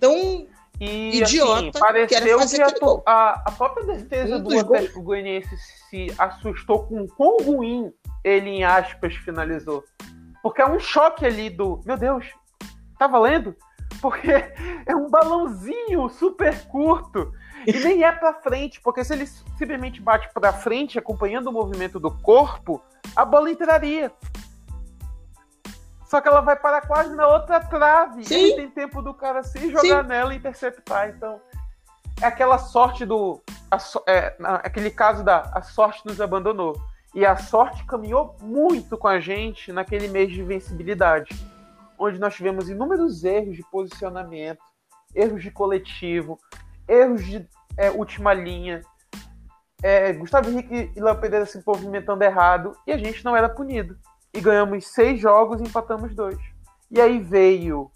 [0.00, 0.46] tão
[0.80, 1.68] e, idiota.
[1.68, 5.56] Assim, pareceu que, a, a, a, própria defesa um do Atlético Goianiense
[5.90, 9.84] se assustou com o quão ruim ele, em aspas, finalizou.
[10.42, 11.80] Porque é um choque ali do.
[11.84, 12.26] Meu Deus,
[12.98, 13.54] tá valendo?
[14.00, 14.30] Porque
[14.86, 17.32] é um balãozinho super curto.
[17.66, 21.98] E nem é para frente, porque se ele simplesmente bate para frente, acompanhando o movimento
[21.98, 22.80] do corpo,
[23.14, 24.12] a bola entraria.
[26.06, 28.24] Só que ela vai parar quase na outra trave.
[28.24, 28.52] Sim.
[28.52, 30.08] E tem tempo do cara se jogar Sim.
[30.08, 31.10] nela e interceptar.
[31.10, 31.40] Então,
[32.22, 33.42] é aquela sorte do.
[33.70, 36.80] A, é, aquele caso da a sorte nos abandonou.
[37.14, 41.34] E a sorte caminhou muito com a gente naquele mês de invencibilidade
[41.98, 44.62] onde nós tivemos inúmeros erros de posicionamento,
[45.14, 46.38] erros de coletivo,
[46.86, 48.82] erros de é, última linha,
[49.82, 53.98] é, Gustavo Henrique e Léo Pereira se movimentando errado e a gente não era punido.
[54.34, 56.38] E ganhamos seis jogos e empatamos dois.
[56.90, 57.90] E aí veio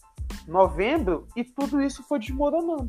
[0.46, 2.88] novembro e tudo isso foi desmoronando.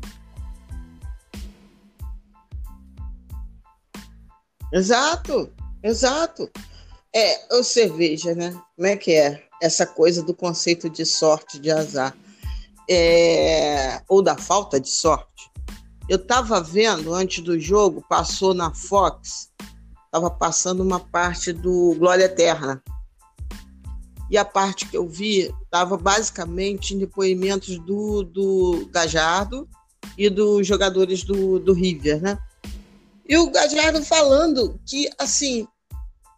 [4.72, 6.50] Exato, exato.
[7.14, 8.50] É, ou cerveja, né?
[8.74, 9.44] Como é que é?
[9.64, 12.14] Essa coisa do conceito de sorte, de azar,
[12.88, 15.50] é, ou da falta de sorte.
[16.06, 19.50] Eu estava vendo antes do jogo, passou na Fox,
[20.04, 22.82] estava passando uma parte do Glória Eterna.
[24.30, 29.66] E a parte que eu vi estava basicamente em depoimentos do, do Gajardo
[30.18, 32.38] e dos jogadores do, do River, né?
[33.26, 35.66] E o Gajardo falando que, assim,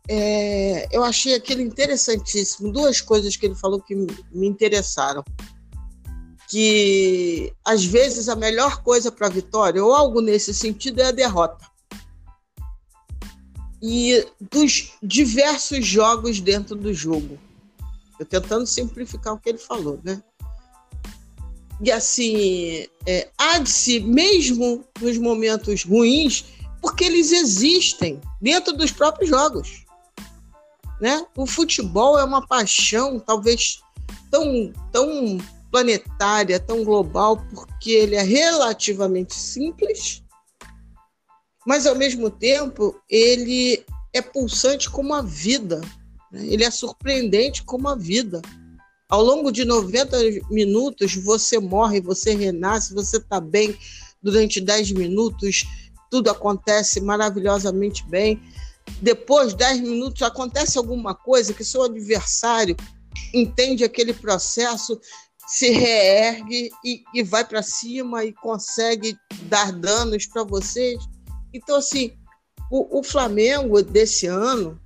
[0.08, 2.72] é, eu achei aquilo interessantíssimo.
[2.72, 5.24] Duas coisas que ele falou que me interessaram.
[6.48, 11.10] Que às vezes a melhor coisa para a vitória, ou algo nesse sentido, é a
[11.12, 11.66] derrota.
[13.82, 17.38] E dos diversos jogos dentro do jogo.
[18.18, 20.22] Eu tentando simplificar o que ele falou, né?
[21.80, 26.46] E assim, é, há de se, mesmo nos momentos ruins,
[26.80, 29.85] porque eles existem dentro dos próprios jogos.
[31.00, 31.26] Né?
[31.36, 33.80] O futebol é uma paixão, talvez
[34.30, 35.38] tão, tão
[35.70, 40.22] planetária, tão global, porque ele é relativamente simples,
[41.66, 45.80] mas ao mesmo tempo ele é pulsante como a vida,
[46.32, 46.46] né?
[46.46, 48.40] ele é surpreendente como a vida.
[49.08, 50.16] Ao longo de 90
[50.50, 53.76] minutos, você morre, você renasce, você está bem
[54.22, 55.64] durante 10 minutos,
[56.10, 58.40] tudo acontece maravilhosamente bem
[59.00, 62.76] depois, 10 minutos, acontece alguma coisa que seu adversário
[63.32, 64.98] entende aquele processo,
[65.46, 70.98] se reergue e, e vai para cima e consegue dar danos para vocês.
[71.52, 72.12] Então, assim,
[72.70, 74.80] o, o, Flamengo desse ano,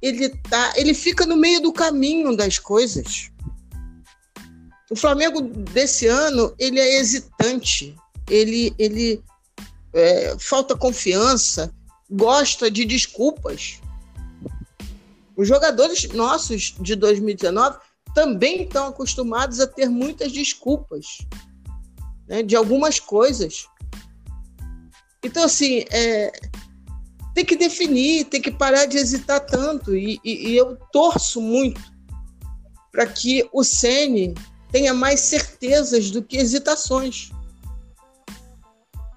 [0.00, 3.30] ele, tá, ele fica no meio do caminho das coisas.
[4.90, 7.94] O Flamengo desse ano, ele é hesitante,
[8.30, 9.22] ele, ele
[9.92, 11.74] é, falta confiança,
[12.10, 13.80] gosta de desculpas.
[15.36, 17.78] Os jogadores nossos de 2019
[18.14, 21.18] também estão acostumados a ter muitas desculpas.
[22.28, 23.66] né, de algumas coisas.
[25.22, 26.30] Então, assim, é,
[27.34, 29.96] tem que definir, tem que parar de hesitar tanto.
[29.96, 31.80] E, e, e eu torço muito
[32.92, 34.34] para que o Sene
[34.70, 37.30] tenha mais certezas do que hesitações.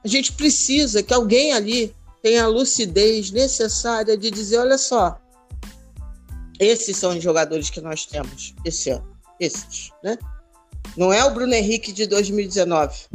[0.03, 5.19] A gente precisa que alguém ali tenha a lucidez necessária de dizer: olha só,
[6.59, 9.09] esses são os jogadores que nós temos esse ano.
[9.39, 10.17] Esses, né?
[10.95, 13.07] Não é o Bruno Henrique de 2019.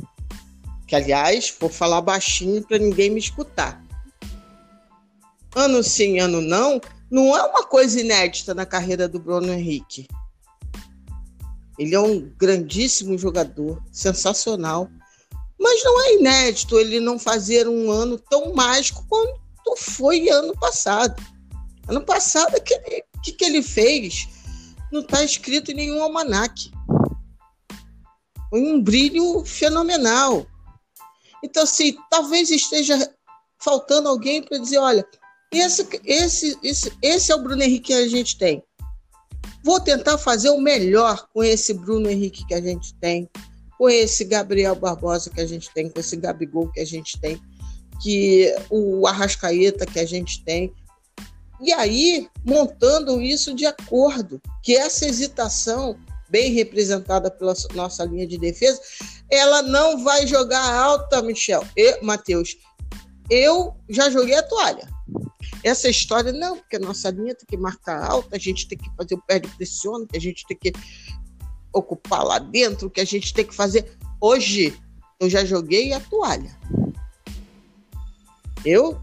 [0.87, 3.85] Que, aliás, vou falar baixinho para ninguém me escutar.
[5.55, 6.81] Ano sim, ano não,
[7.11, 10.07] não é uma coisa inédita na carreira do Bruno Henrique.
[11.79, 14.89] Ele é um grandíssimo jogador, sensacional.
[15.69, 19.37] Mas não é inédito ele não fazer um ano tão mágico quanto
[19.77, 21.21] foi ano passado.
[21.89, 22.79] Ano passado, o que,
[23.21, 24.29] que, que ele fez
[24.93, 26.71] não está escrito em nenhum almanaque.
[28.49, 30.47] Foi um brilho fenomenal.
[31.43, 33.13] Então, assim, talvez esteja
[33.59, 35.05] faltando alguém para dizer: olha,
[35.51, 38.63] esse, esse, esse, esse é o Bruno Henrique que a gente tem.
[39.65, 43.29] Vou tentar fazer o melhor com esse Bruno Henrique que a gente tem,
[43.79, 47.41] com esse Gabriel Barbosa que a gente tem, com esse Gabigol que a gente tem,
[48.03, 50.73] que o Arrascaeta que a gente tem.
[51.61, 55.99] E aí, montando isso de acordo, que essa hesitação,
[56.29, 58.81] bem representada pela nossa linha de defesa,
[59.31, 61.65] ela não vai jogar alta, Michel.
[61.77, 62.57] E, Matheus,
[63.31, 64.89] eu já joguei a toalha.
[65.63, 68.89] Essa história, não, porque a nossa linha tem que marcar alta, a gente tem que
[68.97, 70.73] fazer o pé de pressiona, a gente tem que
[71.77, 73.97] ocupar lá dentro, que a gente tem que fazer.
[74.21, 74.75] Hoje,
[75.21, 76.57] eu já joguei a toalha.
[78.65, 78.99] Eu,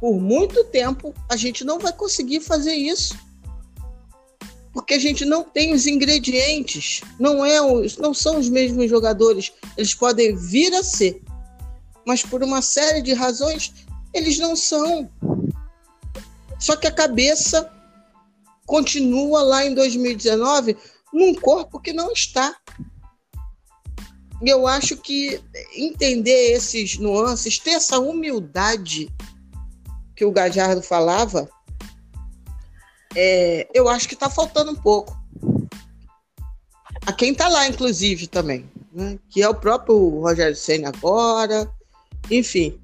[0.00, 3.16] por muito tempo, a gente não vai conseguir fazer isso.
[4.72, 9.52] Porque a gente não tem os ingredientes, não, é os, não são os mesmos jogadores.
[9.76, 11.22] Eles podem vir a ser,
[12.06, 13.72] mas por uma série de razões
[14.12, 15.10] eles não são.
[16.60, 17.72] Só que a cabeça
[18.66, 20.76] continua lá em 2019
[21.12, 22.54] num corpo que não está.
[24.42, 25.42] Eu acho que
[25.74, 29.12] entender esses nuances, ter essa humildade
[30.14, 31.48] que o Gajardo falava,
[33.16, 35.16] é, eu acho que está faltando um pouco.
[37.06, 39.18] A quem está lá, inclusive, também, né?
[39.30, 41.70] que é o próprio Rogério Senna agora,
[42.30, 42.78] enfim.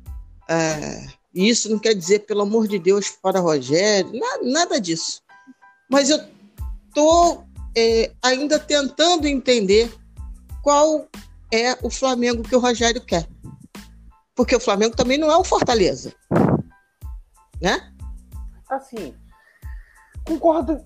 [0.49, 5.21] É, isso não quer dizer, pelo amor de Deus, para Rogério, nada, nada disso.
[5.91, 6.21] Mas eu
[6.89, 7.45] estou
[7.77, 9.93] é, ainda tentando entender
[10.63, 11.09] qual
[11.53, 13.27] é o Flamengo que o Rogério quer.
[14.35, 16.13] Porque o Flamengo também não é o Fortaleza.
[17.61, 17.93] Né?
[18.69, 19.15] Assim,
[20.27, 20.85] concordo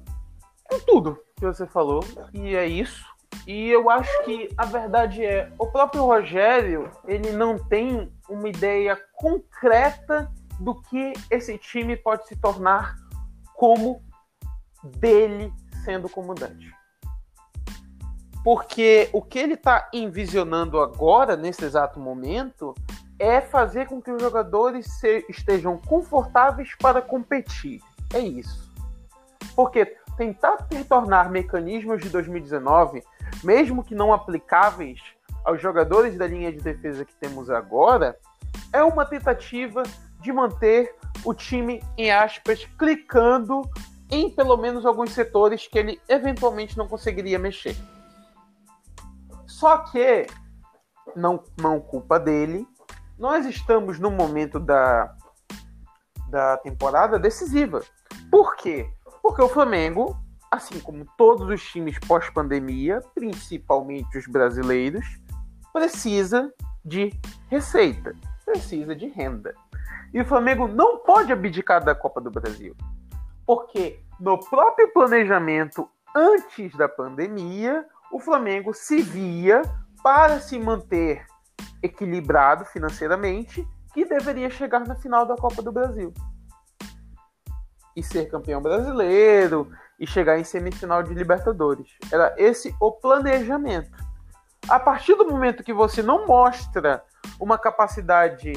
[0.64, 3.04] com tudo que você falou, e é isso.
[3.46, 9.00] E eu acho que a verdade é, o próprio Rogério, ele não tem uma ideia
[9.14, 10.30] concreta
[10.60, 12.96] do que esse time pode se tornar
[13.54, 14.02] como
[14.82, 15.52] dele
[15.84, 16.77] sendo comandante.
[18.44, 22.74] Porque o que ele está envisionando agora, nesse exato momento,
[23.18, 27.80] é fazer com que os jogadores se, estejam confortáveis para competir.
[28.14, 28.68] É isso.
[29.56, 33.02] Porque tentar retornar mecanismos de 2019,
[33.42, 35.00] mesmo que não aplicáveis
[35.44, 38.18] aos jogadores da linha de defesa que temos agora,
[38.72, 39.82] é uma tentativa
[40.20, 43.62] de manter o time, em aspas, clicando
[44.10, 47.76] em pelo menos alguns setores que ele eventualmente não conseguiria mexer.
[49.58, 50.24] Só que,
[51.16, 52.64] não, não culpa dele,
[53.18, 55.12] nós estamos no momento da,
[56.30, 57.82] da temporada decisiva.
[58.30, 58.88] Por quê?
[59.20, 60.16] Porque o Flamengo,
[60.48, 65.04] assim como todos os times pós-pandemia, principalmente os brasileiros,
[65.72, 66.54] precisa
[66.84, 67.12] de
[67.50, 69.56] receita, precisa de renda.
[70.14, 72.76] E o Flamengo não pode abdicar da Copa do Brasil.
[73.44, 79.62] Porque no próprio planejamento antes da pandemia, o Flamengo se via
[80.02, 81.26] para se manter
[81.82, 86.12] equilibrado financeiramente que deveria chegar na final da Copa do Brasil.
[87.96, 91.96] E ser campeão brasileiro e chegar em semifinal de Libertadores.
[92.12, 93.90] Era esse o planejamento.
[94.68, 97.02] A partir do momento que você não mostra
[97.40, 98.52] uma capacidade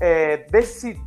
[0.00, 1.00] é, desse,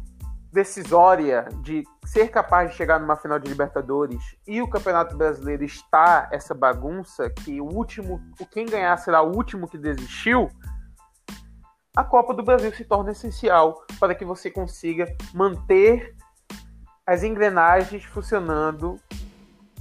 [0.58, 6.28] decisória de ser capaz de chegar numa final de Libertadores e o Campeonato Brasileiro está
[6.32, 10.50] essa bagunça que o último, o quem ganhar será o último que desistiu,
[11.96, 16.16] a Copa do Brasil se torna essencial para que você consiga manter
[17.06, 19.00] as engrenagens funcionando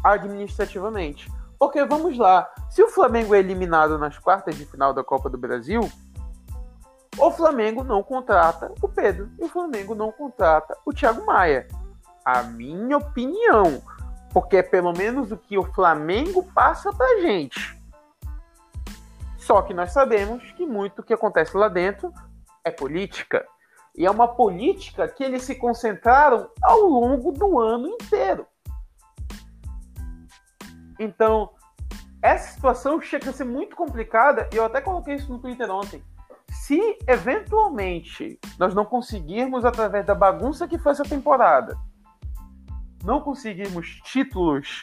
[0.05, 1.33] administrativamente.
[1.59, 5.39] Porque vamos lá, se o Flamengo é eliminado nas quartas de final da Copa do
[5.39, 5.81] Brasil,
[7.19, 11.67] o Flamengo não contrata o Pedro e o Flamengo não contrata o Thiago Maia.
[12.25, 13.83] A minha opinião,
[14.33, 17.81] porque é pelo menos o que o Flamengo passa pra gente.
[19.39, 22.13] Só que nós sabemos que muito que acontece lá dentro
[22.65, 23.47] é política.
[23.97, 28.47] E é uma política que eles se concentraram ao longo do ano inteiro.
[30.99, 31.51] Então,
[32.21, 36.03] essa situação chega a ser muito complicada, e eu até coloquei isso no Twitter ontem.
[36.51, 41.77] Se eventualmente nós não conseguirmos, através da bagunça que foi essa temporada,
[43.05, 44.83] não conseguirmos títulos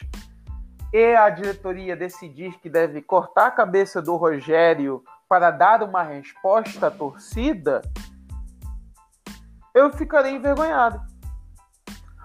[0.92, 6.86] e a diretoria decidir que deve cortar a cabeça do Rogério para dar uma resposta
[6.86, 7.82] à torcida,
[9.74, 11.00] eu ficarei envergonhado.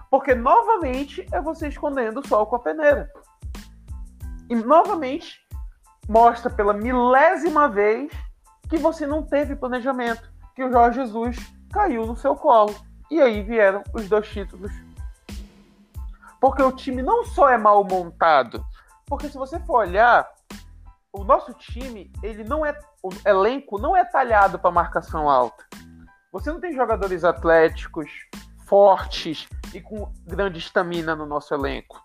[0.08, 3.10] Porque novamente é você escondendo o sol com a peneira.
[4.48, 5.40] E novamente
[6.08, 8.12] mostra pela milésima vez
[8.70, 11.36] que você não teve planejamento, que o Jorge Jesus
[11.72, 12.74] caiu no seu colo.
[13.10, 14.72] E aí vieram os dois títulos.
[16.40, 18.64] Porque o time não só é mal montado,
[19.04, 20.26] porque se você for olhar,
[21.12, 25.64] o nosso time, ele não é o elenco não é talhado para marcação alta.
[26.32, 28.08] Você não tem jogadores atléticos,
[28.66, 32.00] fortes e com grande estamina no nosso elenco.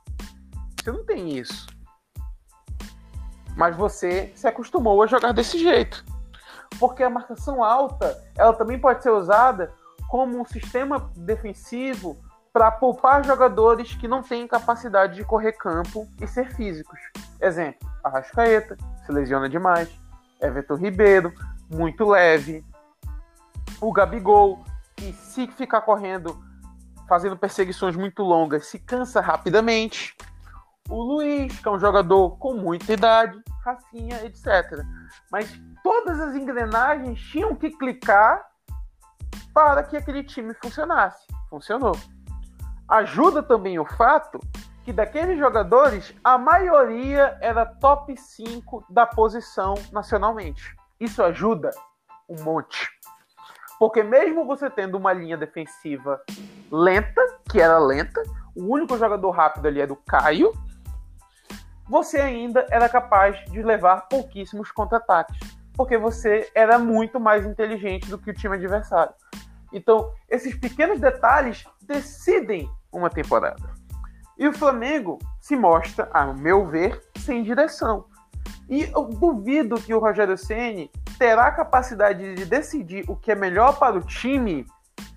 [0.81, 1.67] Você não tem isso.
[3.55, 6.03] Mas você se acostumou a jogar desse jeito.
[6.79, 9.73] Porque a marcação alta, ela também pode ser usada
[10.09, 12.17] como um sistema defensivo
[12.53, 16.99] para poupar jogadores que não têm capacidade de correr campo e ser físicos.
[17.41, 19.89] Exemplo, Arrascaeta, se lesiona demais.
[20.41, 21.33] Everton Ribeiro,
[21.69, 22.63] muito leve
[23.81, 24.63] o Gabigol,
[24.95, 26.41] que se ficar correndo,
[27.07, 30.15] fazendo perseguições muito longas, se cansa rapidamente.
[30.89, 34.85] O Luiz, que é um jogador com muita idade, Rafinha, etc.
[35.31, 38.45] Mas todas as engrenagens tinham que clicar
[39.51, 41.25] para que aquele time funcionasse.
[41.49, 41.97] Funcionou.
[42.87, 44.39] Ajuda também o fato
[44.83, 50.75] que daqueles jogadores, a maioria era top 5 da posição nacionalmente.
[50.99, 51.71] Isso ajuda
[52.29, 52.87] um monte.
[53.79, 56.21] Porque mesmo você tendo uma linha defensiva
[56.71, 58.21] lenta, que era lenta,
[58.55, 60.53] o único jogador rápido ali é do Caio,
[61.87, 65.37] você ainda era capaz de levar pouquíssimos contra-ataques,
[65.73, 69.13] porque você era muito mais inteligente do que o time adversário.
[69.71, 73.73] Então, esses pequenos detalhes decidem uma temporada.
[74.37, 78.05] E o Flamengo se mostra, a meu ver, sem direção.
[78.69, 83.35] E eu duvido que o Rogério Ceni terá a capacidade de decidir o que é
[83.35, 84.65] melhor para o time.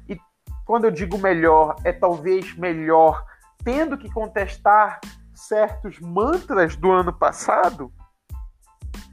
[0.08, 0.18] E
[0.64, 3.24] quando eu digo melhor, é talvez melhor
[3.64, 5.00] tendo que contestar
[5.38, 7.92] certos mantras do ano passado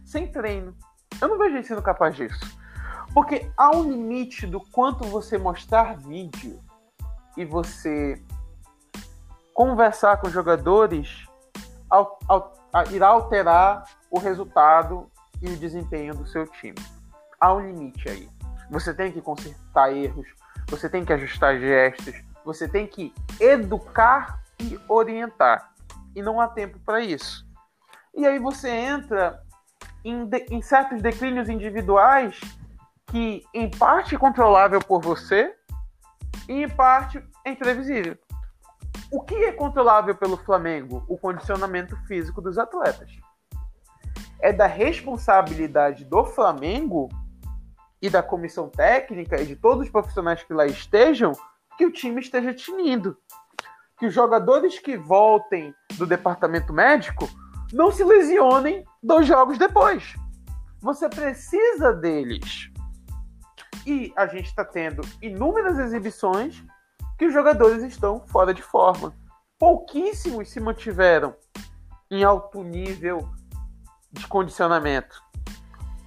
[0.03, 0.76] sem treino.
[1.21, 2.39] Eu não vejo ele sendo capaz disso.
[3.13, 6.59] Porque há um limite do quanto você mostrar vídeo
[7.38, 8.21] e você
[9.53, 11.26] conversar com jogadores
[12.91, 15.09] irá alterar o resultado
[15.41, 16.76] e o desempenho do seu time.
[17.39, 18.30] Há um limite aí.
[18.71, 20.28] Você tem que consertar erros,
[20.67, 25.74] você tem que ajustar gestos, você tem que educar e orientar.
[26.16, 27.45] E não há tempo para isso.
[28.13, 29.41] E aí você entra
[30.03, 32.39] em, de, em certos declínios individuais
[33.07, 35.53] que, em parte, é controlável por você
[36.47, 38.18] e, em parte, é imprevisível.
[39.11, 41.03] O que é controlável pelo Flamengo?
[41.07, 43.11] O condicionamento físico dos atletas.
[44.39, 47.09] É da responsabilidade do Flamengo
[48.01, 51.34] e da comissão técnica e de todos os profissionais que lá estejam
[51.78, 53.18] que o time esteja tinindo.
[53.98, 57.30] Que os jogadores que voltem do departamento médico
[57.72, 60.16] não se lesionem dois jogos depois.
[60.82, 62.70] Você precisa deles.
[63.86, 66.64] E a gente está tendo inúmeras exibições
[67.18, 69.14] que os jogadores estão fora de forma.
[69.58, 71.36] Pouquíssimos se mantiveram
[72.10, 73.30] em alto nível
[74.12, 75.22] de condicionamento.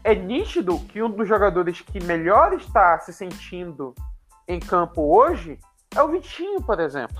[0.04, 3.94] É nítido que um dos jogadores que melhor está se sentindo
[4.46, 5.58] em campo hoje
[5.94, 7.18] é o Vitinho, por exemplo.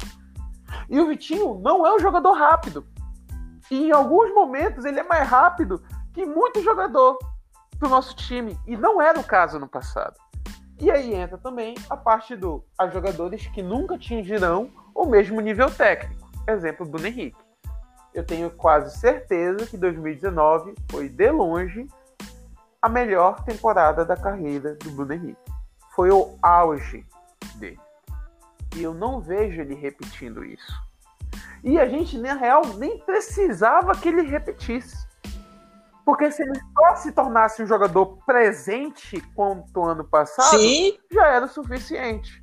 [0.89, 2.87] E o Vitinho não é um jogador rápido.
[3.71, 7.19] E em alguns momentos ele é mais rápido que muito jogador
[7.79, 8.59] do nosso time.
[8.67, 10.19] E não era o caso no passado.
[10.81, 15.71] E aí entra também a parte do a jogadores que nunca atingirão o mesmo nível
[15.71, 16.29] técnico.
[16.47, 17.37] Exemplo, Bruno Henrique.
[18.15, 21.87] Eu tenho quase certeza que 2019 foi de longe
[22.81, 25.53] a melhor temporada da carreira do Bruno Henrique.
[25.95, 27.05] Foi o auge
[27.57, 27.79] dele.
[28.77, 30.73] E eu não vejo ele repetindo isso.
[31.63, 34.97] E a gente, na real, nem precisava que ele repetisse.
[36.05, 40.97] Porque se ele só se tornasse um jogador presente quanto ano passado, Sim.
[41.11, 42.41] já era o suficiente.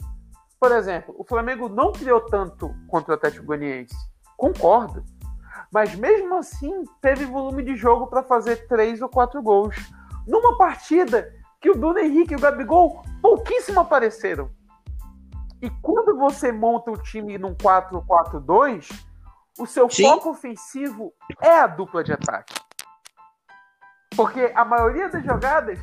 [0.59, 3.95] Por exemplo, o Flamengo não criou tanto contra o Atlético Goianiense.
[4.37, 5.03] Concordo.
[5.71, 9.75] Mas mesmo assim, teve volume de jogo para fazer três ou quatro gols.
[10.27, 14.49] Numa partida que o Bruno Henrique e o Gabigol pouquíssimo apareceram.
[15.65, 18.87] E quando você monta o time num 4-4-2,
[19.57, 20.03] o seu Sim.
[20.03, 21.11] foco ofensivo
[21.41, 22.53] é a dupla de ataque.
[24.15, 25.79] Porque a maioria das jogadas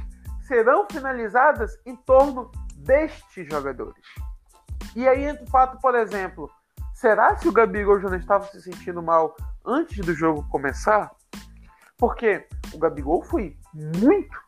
[0.47, 4.05] serão finalizadas em torno destes jogadores.
[4.95, 6.49] E aí entra o fato, por exemplo,
[6.95, 9.35] será que o Gabigol já não estava se sentindo mal
[9.67, 11.11] antes do jogo começar?
[11.99, 14.41] Porque o Gabigol foi muito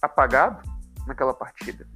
[0.00, 0.62] apagado
[1.06, 1.86] naquela partida.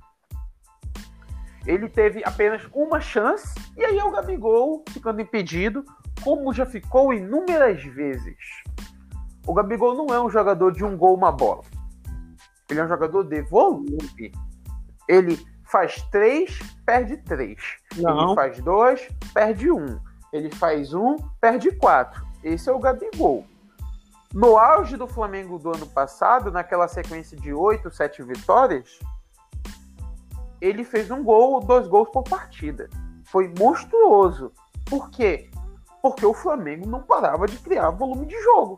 [1.67, 5.85] Ele teve apenas uma chance e aí é o Gabigol ficando impedido,
[6.23, 8.37] como já ficou inúmeras vezes.
[9.47, 11.63] O Gabigol não é um jogador de um gol, uma bola.
[12.69, 14.33] Ele é um jogador de volume.
[15.09, 17.59] Ele faz três, perde três.
[17.97, 18.27] Não.
[18.27, 19.99] Ele faz dois, perde um.
[20.33, 22.25] Ele faz um, perde quatro.
[22.43, 23.47] Esse é o Gabigol.
[24.33, 28.99] No auge do Flamengo do ano passado, naquela sequência de oito, sete vitórias,
[30.63, 32.89] ele fez um gol, dois gols por partida.
[33.25, 34.53] Foi monstruoso.
[34.89, 35.51] Por quê?
[36.01, 38.77] Porque o Flamengo não parava de criar volume de jogo.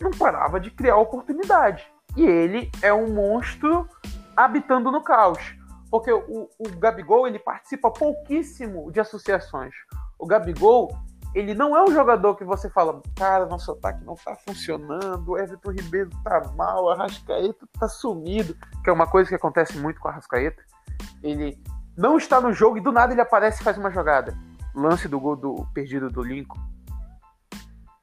[0.00, 1.86] Não parava de criar oportunidade.
[2.16, 3.88] E ele é um monstro
[4.36, 5.54] habitando no caos.
[5.88, 9.74] Porque o, o Gabigol ele participa pouquíssimo de associações.
[10.18, 10.98] O Gabigol
[11.36, 15.36] ele não é um jogador que você fala, cara, nosso ataque não tá funcionando, o
[15.36, 20.00] Everton Ribeiro tá mal, o Arrascaeta tá sumido, que é uma coisa que acontece muito
[20.00, 20.64] com o Arrascaeta.
[21.22, 21.62] Ele
[21.94, 24.34] não está no jogo e do nada ele aparece e faz uma jogada.
[24.74, 26.58] Lance do gol do perdido do Lincoln.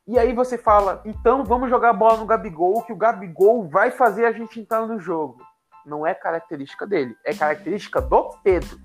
[0.06, 3.90] E aí você fala, então vamos jogar a bola no Gabigol, que o Gabigol vai
[3.90, 5.42] fazer a gente entrar no jogo.
[5.84, 8.78] Não é característica dele, é característica do Pedro.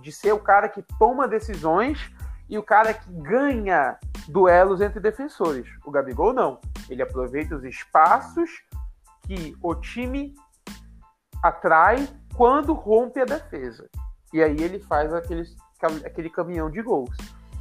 [0.00, 2.12] De ser o cara que toma decisões
[2.48, 5.66] e o cara que ganha duelos entre defensores.
[5.84, 6.60] O Gabigol não.
[6.88, 8.50] Ele aproveita os espaços
[9.22, 10.34] que o time
[11.42, 13.88] atrai quando rompe a defesa.
[14.32, 15.44] E aí ele faz aquele,
[16.04, 17.16] aquele caminhão de gols.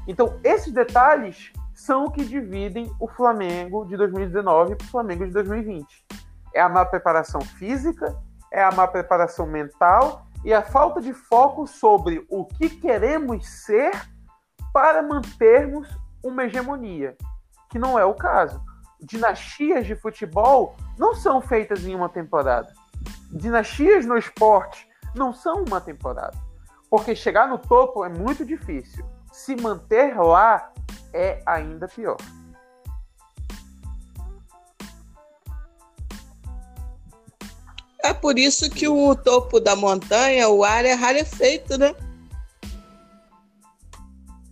[0.08, 5.32] Então, esses detalhes são o que dividem o Flamengo de 2019 para o Flamengo de
[5.32, 6.06] 2020.
[6.54, 8.16] É a má preparação física,
[8.52, 13.92] é a má preparação mental e a falta de foco sobre o que queremos ser
[14.74, 15.88] para mantermos
[16.24, 17.16] uma hegemonia,
[17.70, 18.60] que não é o caso.
[19.00, 22.74] Dinastias de futebol não são feitas em uma temporada.
[23.32, 26.36] Dinastias no esporte não são uma temporada.
[26.90, 29.06] Porque chegar no topo é muito difícil.
[29.32, 30.72] Se manter lá
[31.14, 32.18] é ainda pior.
[38.04, 41.96] É por isso que o topo da montanha, o ar é rarefeito, né?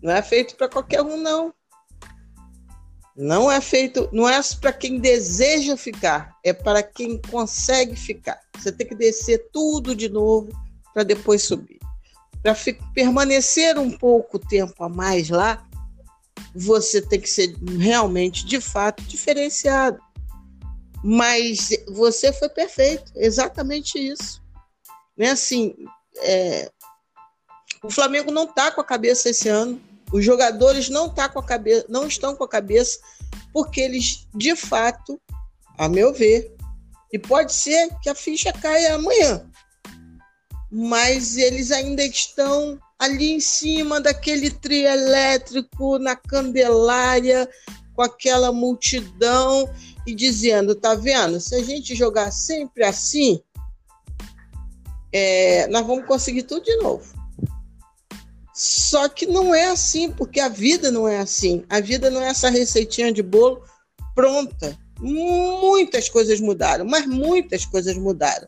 [0.02, 1.54] Não é feito para qualquer um, não.
[3.16, 8.40] Não é feito, não é para quem deseja ficar, é para quem consegue ficar.
[8.58, 10.50] Você tem que descer tudo de novo
[10.94, 11.80] para depois subir.
[12.42, 12.56] Para
[12.94, 15.68] permanecer um pouco tempo a mais lá,
[16.56, 20.00] você tem que ser realmente, de fato, diferenciado.
[21.04, 24.42] Mas você foi perfeito, exatamente isso.
[25.18, 25.32] Né?
[25.32, 25.76] Assim,
[26.18, 26.72] é...
[27.84, 31.46] o Flamengo não está com a cabeça esse ano os jogadores não, tá com a
[31.46, 33.00] cabeça, não estão com a cabeça
[33.54, 35.20] porque eles, de fato,
[35.78, 36.56] a meu ver,
[37.12, 39.50] e pode ser que a ficha caia amanhã,
[40.72, 47.50] mas eles ainda estão ali em cima daquele trio elétrico, na Candelária,
[47.94, 49.70] com aquela multidão
[50.06, 51.40] e dizendo: tá vendo?
[51.40, 53.42] Se a gente jogar sempre assim,
[55.12, 57.21] é, nós vamos conseguir tudo de novo.
[58.62, 61.66] Só que não é assim, porque a vida não é assim.
[61.68, 63.64] A vida não é essa receitinha de bolo
[64.14, 64.78] pronta.
[65.00, 68.48] Muitas coisas mudaram, mas muitas coisas mudaram.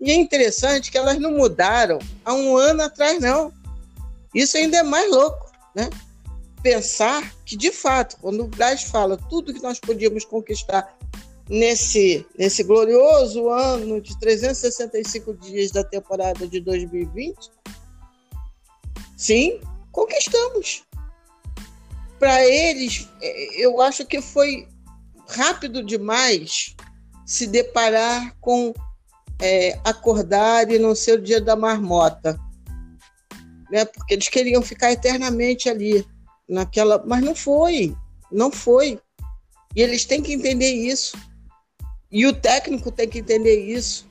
[0.00, 3.52] E é interessante que elas não mudaram há um ano atrás, não.
[4.34, 5.90] Isso ainda é mais louco, né?
[6.60, 10.92] Pensar que, de fato, quando o Braz fala tudo que nós podíamos conquistar
[11.48, 17.36] nesse, nesse glorioso ano de 365 dias da temporada de 2020,
[19.16, 19.60] Sim,
[19.90, 20.84] conquistamos.
[22.18, 24.68] Para eles, é, eu acho que foi
[25.28, 26.76] rápido demais
[27.24, 28.72] se deparar com
[29.40, 32.38] é, acordar e não ser o dia da marmota.
[33.70, 33.84] Né?
[33.84, 36.06] Porque eles queriam ficar eternamente ali.
[36.48, 37.96] naquela, mas não foi,
[38.30, 39.00] não foi.
[39.74, 41.18] E eles têm que entender isso.
[42.10, 44.06] E o técnico tem que entender isso.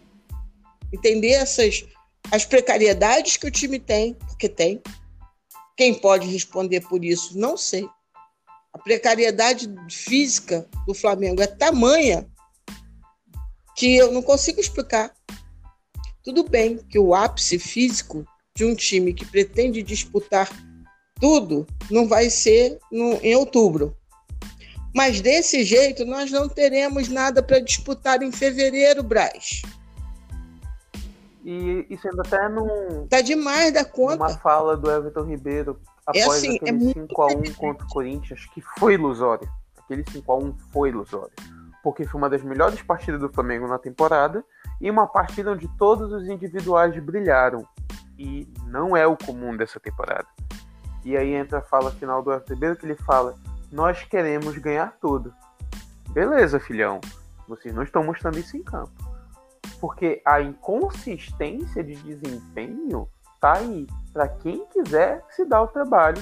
[0.92, 1.86] Entender essas
[2.32, 4.82] as precariedades que o time tem, porque tem.
[5.78, 7.38] Quem pode responder por isso?
[7.38, 7.88] Não sei.
[8.74, 12.28] A precariedade física do Flamengo é tamanha
[13.76, 15.14] que eu não consigo explicar.
[16.24, 20.50] Tudo bem que o ápice físico de um time que pretende disputar
[21.20, 23.96] tudo não vai ser no, em outubro.
[24.94, 29.62] Mas desse jeito nós não teremos nada para disputar em fevereiro, Braz.
[31.46, 33.08] E isso ainda até num.
[33.08, 34.16] Tá demais da conta.
[34.16, 35.80] Uma fala do Everton Ribeiro
[36.12, 39.48] é após é assim, aquele é 5x1 contra o Corinthians, que foi ilusório.
[39.78, 41.32] Aquele 5x1 foi ilusório.
[41.84, 44.44] Porque foi uma das melhores partidas do Flamengo na temporada
[44.82, 47.64] e uma partida onde todos os individuais brilharam.
[48.18, 50.26] E não é o comum dessa temporada.
[51.04, 53.36] E aí entra a fala final do Everton Ribeiro que ele fala:
[53.72, 55.32] Nós queremos ganhar tudo.
[56.10, 57.00] Beleza, filhão.
[57.48, 59.05] Vocês não estão mostrando isso em campo.
[59.86, 63.08] Porque a inconsistência de desempenho
[63.40, 66.20] tá aí para quem quiser se dar o trabalho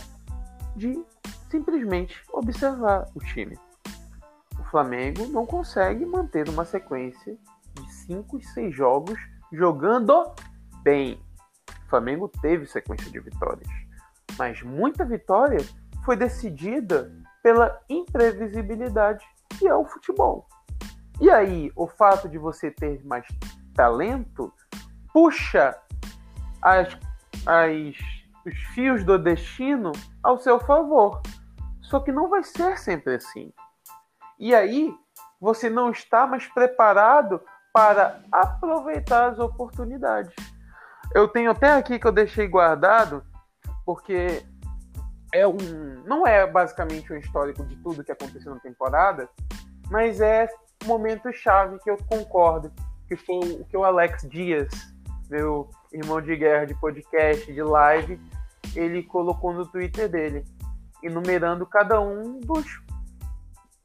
[0.76, 1.02] de
[1.50, 3.58] simplesmente observar o time.
[4.60, 7.38] O Flamengo não consegue manter uma sequência
[7.74, 9.18] de 5 e 6 jogos
[9.50, 10.30] jogando
[10.82, 11.18] bem.
[11.86, 13.70] O Flamengo teve sequência de vitórias,
[14.38, 15.60] mas muita vitória
[16.04, 19.26] foi decidida pela imprevisibilidade
[19.58, 20.50] que é o futebol.
[21.22, 23.26] E aí, o fato de você ter mais
[23.76, 24.52] talento
[25.12, 25.78] puxa
[26.62, 26.98] as
[27.46, 27.96] as,
[28.46, 29.92] os fios do destino
[30.22, 31.22] ao seu favor.
[31.82, 33.54] Só que não vai ser sempre assim.
[34.40, 34.94] E aí
[35.40, 37.42] você não está mais preparado
[37.74, 40.34] para aproveitar as oportunidades.
[41.14, 43.24] Eu tenho até aqui que eu deixei guardado,
[43.86, 44.44] porque
[45.34, 45.58] é um,
[46.06, 49.30] não é basicamente um histórico de tudo que aconteceu na temporada,
[49.90, 50.48] mas é
[50.86, 52.72] momento chave que eu concordo,
[53.08, 54.94] que foi o que o Alex Dias
[55.34, 58.22] meu irmão de guerra de podcast, de live,
[58.76, 60.46] ele colocou no Twitter dele,
[61.02, 62.66] enumerando cada um dos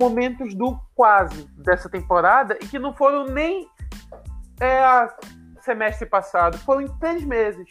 [0.01, 3.67] momentos do quase dessa temporada e que não foram nem
[4.61, 5.09] é,
[5.63, 7.69] semestre passado, foram em três meses.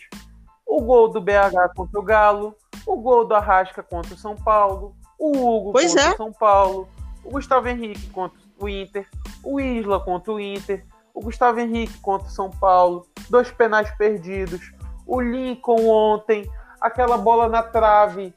[0.66, 2.56] O gol do BH contra o Galo,
[2.86, 6.14] o gol do Arrasca contra o São Paulo, o Hugo pois contra é.
[6.14, 6.90] o São Paulo,
[7.24, 9.06] o Gustavo Henrique contra o Inter,
[9.44, 14.72] o Isla contra o Inter, o Gustavo Henrique contra o São Paulo, dois penais perdidos,
[15.06, 16.50] o Lincoln ontem,
[16.80, 18.34] aquela bola na trave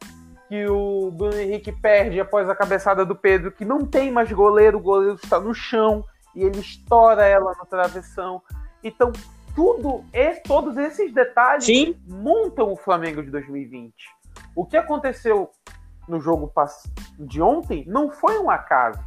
[0.49, 4.79] que o Bruno Henrique perde após a cabeçada do Pedro, que não tem mais goleiro,
[4.79, 6.05] o goleiro está no chão
[6.35, 8.43] e ele estoura ela na travessão.
[8.83, 9.13] Então,
[9.55, 10.05] tudo,
[10.47, 11.97] todos esses detalhes Sim.
[12.09, 13.95] montam o Flamengo de 2020.
[14.57, 15.51] O que aconteceu
[16.09, 16.53] no jogo
[17.19, 18.99] de ontem não foi um acaso.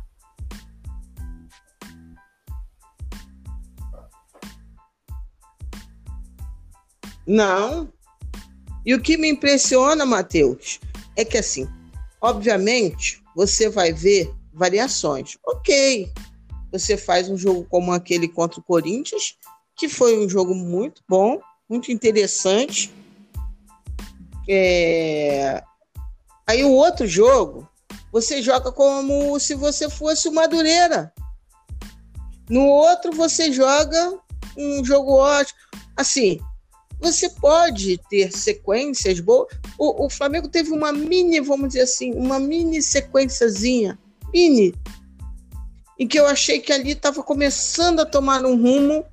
[7.25, 7.91] Não.
[8.85, 10.79] E o que me impressiona, Matheus,
[11.15, 11.67] é que assim,
[12.21, 15.37] obviamente, você vai ver variações.
[15.45, 16.11] Ok,
[16.71, 19.37] você faz um jogo como aquele contra o Corinthians,
[19.75, 22.93] que foi um jogo muito bom, muito interessante.
[24.47, 25.63] É...
[26.45, 27.67] Aí o outro jogo,
[28.11, 31.13] você joga como se você fosse o Madureira.
[32.49, 34.19] No outro, você joga
[34.57, 35.57] um jogo ótimo.
[35.95, 36.39] Assim,
[37.03, 39.47] você pode ter sequências boas.
[39.77, 43.99] O, o, Flamengo teve uma mini, vamos dizer assim, uma mini sequenciazinha,
[44.33, 44.73] mini,
[45.99, 49.05] em que eu achei que ali estava começando a tomar um rumo,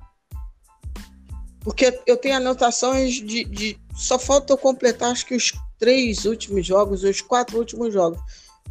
[1.59, 6.65] porque eu tenho anotações de, de, Só falta eu completar, acho que os três últimos
[6.65, 8.19] jogos, os quatro últimos jogos.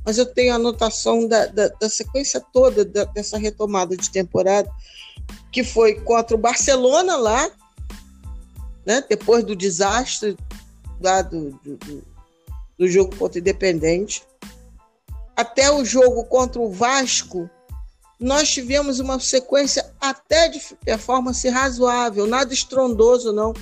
[0.04, 4.70] Mas eu tenho anotação da, da, da sequência toda da, dessa retomada de temporada,
[5.52, 7.50] que foi contra o Barcelona lá,
[8.84, 9.04] né?
[9.08, 10.36] depois do desastre
[11.00, 12.04] lá do, do,
[12.78, 14.22] do jogo contra o Independente,
[15.36, 17.48] até o jogo contra o Vasco,
[18.18, 23.54] nós tivemos uma sequência até de performance razoável, nada estrondoso, não,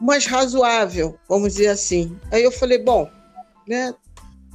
[0.00, 2.18] mas razoável, vamos dizer assim.
[2.32, 3.10] Aí eu falei, bom,
[3.68, 3.94] né,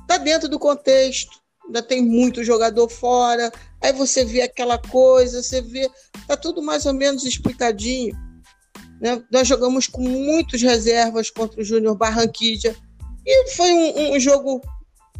[0.07, 5.61] tá dentro do contexto, ainda tem muito jogador fora, aí você vê aquela coisa, você
[5.61, 5.88] vê,
[6.28, 8.18] tá tudo mais ou menos explicadinho.
[9.00, 9.24] Né?
[9.32, 12.76] Nós jogamos com muitas reservas contra o Júnior Barranquilla
[13.26, 14.62] e foi um, um, jogo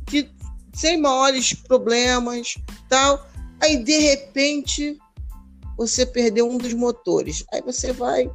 [0.05, 0.30] que
[0.73, 2.55] sem maiores problemas,
[2.88, 3.26] tal.
[3.61, 4.97] Aí de repente
[5.78, 8.30] você perdeu um dos motores, aí você vai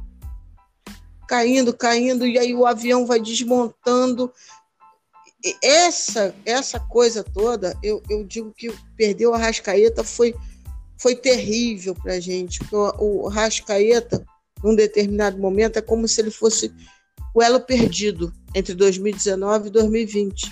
[1.27, 4.31] caindo, caindo e aí o avião vai desmontando
[5.63, 10.35] essa essa coisa toda, eu, eu digo que perdeu a Rascaeta foi,
[10.99, 14.23] foi terrível para gente, porque o, o Rascaeta,
[14.63, 16.73] num determinado momento, é como se ele fosse
[17.33, 20.51] o elo perdido entre 2019 e 2020.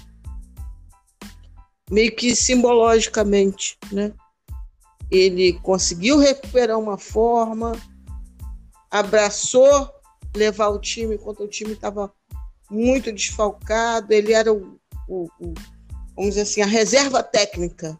[1.91, 4.13] Meio que simbologicamente, né?
[5.09, 7.71] Ele conseguiu recuperar uma forma,
[8.91, 9.89] abraçou
[10.35, 12.13] levar o time quando o time estava
[12.69, 15.53] muito desfalcado, ele era o, o, o,
[16.15, 17.99] vamos dizer assim, a reserva técnica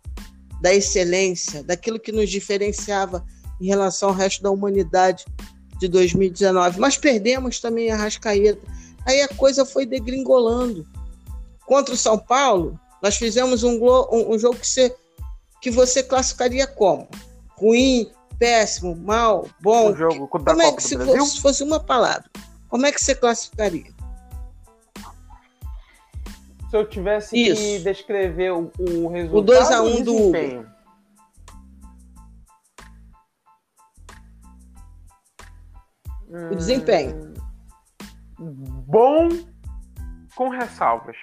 [0.62, 3.26] da excelência, daquilo que nos diferenciava
[3.60, 5.26] em relação ao resto da humanidade
[5.80, 6.80] de 2019.
[6.80, 8.62] Mas perdemos também a Rascaeta.
[9.06, 10.86] Aí a coisa foi degringolando.
[11.66, 14.96] Contra o São Paulo, nós fizemos um, um, um jogo que você,
[15.62, 17.08] que você classificaria como?
[17.58, 19.92] Ruim, péssimo, mal, bom.
[19.92, 22.26] O jogo como é que se fosse, fosse uma palavra?
[22.68, 23.92] Como é que você classificaria?
[26.70, 27.62] Se eu tivesse Isso.
[27.62, 30.66] que descrever o, o resultado o 2 a 1 um do Hugo.
[36.30, 37.34] O desempenho.
[38.38, 39.30] Bom
[40.36, 41.18] com ressalvas.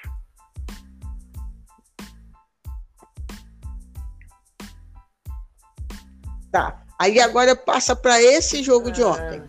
[6.50, 6.82] Tá.
[6.98, 8.90] Aí agora passa para esse jogo é...
[8.90, 9.48] de ontem.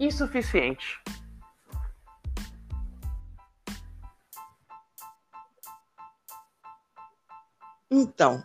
[0.00, 1.00] Insuficiente.
[7.90, 8.42] Então,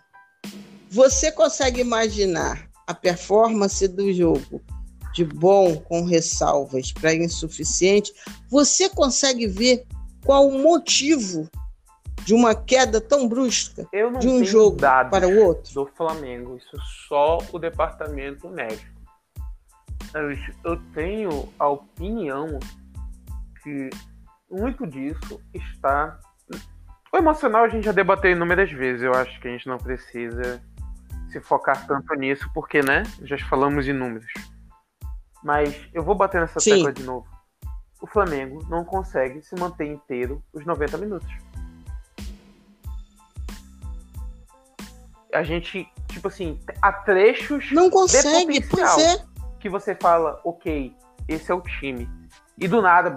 [0.89, 4.61] você consegue imaginar a performance do jogo
[5.15, 8.13] de bom com ressalvas para insuficiente?
[8.49, 9.85] Você consegue ver
[10.25, 11.49] qual o motivo
[12.25, 13.87] de uma queda tão brusca
[14.19, 15.73] de um jogo para o outro?
[15.73, 18.93] Do Flamengo, isso só o departamento médico.
[20.63, 22.59] Eu tenho a opinião
[23.63, 23.89] que
[24.49, 26.19] muito disso está.
[27.11, 29.01] O emocional a gente já debateu inúmeras vezes.
[29.01, 30.61] Eu acho que a gente não precisa
[31.29, 33.03] se focar tanto nisso, porque, né?
[33.23, 34.31] Já falamos de números.
[35.45, 36.77] Mas eu vou bater nessa Sim.
[36.77, 37.27] tecla de novo.
[38.01, 41.31] O Flamengo não consegue se manter inteiro os 90 minutos.
[45.35, 47.71] a gente, tipo assim, há trechos.
[47.71, 49.23] Não consegue, pois é.
[49.59, 50.95] Que você fala, ok,
[51.27, 52.09] esse é o time.
[52.57, 53.15] E do nada,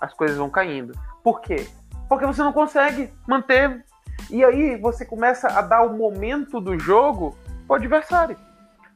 [0.00, 0.98] as coisas vão caindo.
[1.22, 1.68] Por quê?
[2.08, 3.84] Porque você não consegue manter.
[4.30, 7.36] E aí você começa a dar o momento do jogo
[7.66, 8.36] pro adversário.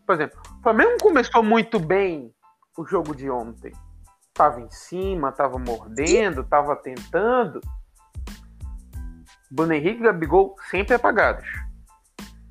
[0.06, 2.34] Por exemplo, o Flamengo começou muito bem
[2.76, 3.72] o jogo de ontem.
[4.32, 7.60] Tava em cima, tava mordendo, tava tentando.
[9.50, 11.46] Bruno Henrique e Gabigol sempre apagados.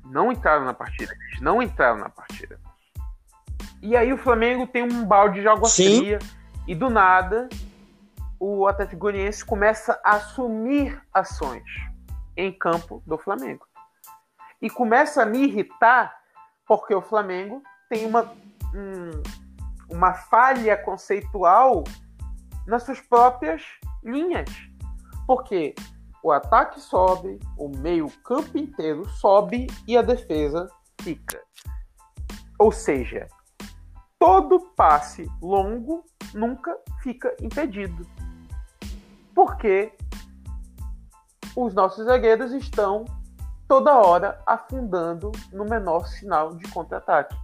[0.06, 1.14] Não entraram na partida.
[1.28, 2.58] Eles não entraram na partida.
[3.82, 5.98] E aí o Flamengo tem um balde de água Sim.
[5.98, 6.18] fria
[6.66, 7.48] e do nada
[8.46, 11.64] o Atlético Goianiense começa a assumir ações
[12.36, 13.66] em campo do Flamengo.
[14.60, 16.14] E começa a me irritar
[16.66, 18.32] porque o Flamengo tem uma,
[18.74, 19.22] um,
[19.90, 21.84] uma falha conceitual
[22.66, 23.62] nas suas próprias
[24.02, 24.48] linhas.
[25.26, 25.74] Porque
[26.22, 30.68] o ataque sobe, o meio-campo inteiro sobe e a defesa
[31.00, 31.42] fica.
[32.58, 33.28] Ou seja,
[34.18, 38.06] todo passe longo nunca fica impedido.
[39.34, 39.92] Porque
[41.56, 43.04] os nossos zagueiros estão
[43.68, 47.36] toda hora afundando no menor sinal de contra-ataque.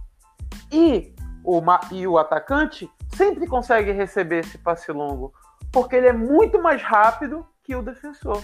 [0.71, 1.13] E
[1.43, 1.61] o,
[1.91, 5.33] e o atacante sempre consegue receber esse passe longo,
[5.71, 8.43] porque ele é muito mais rápido que o defensor.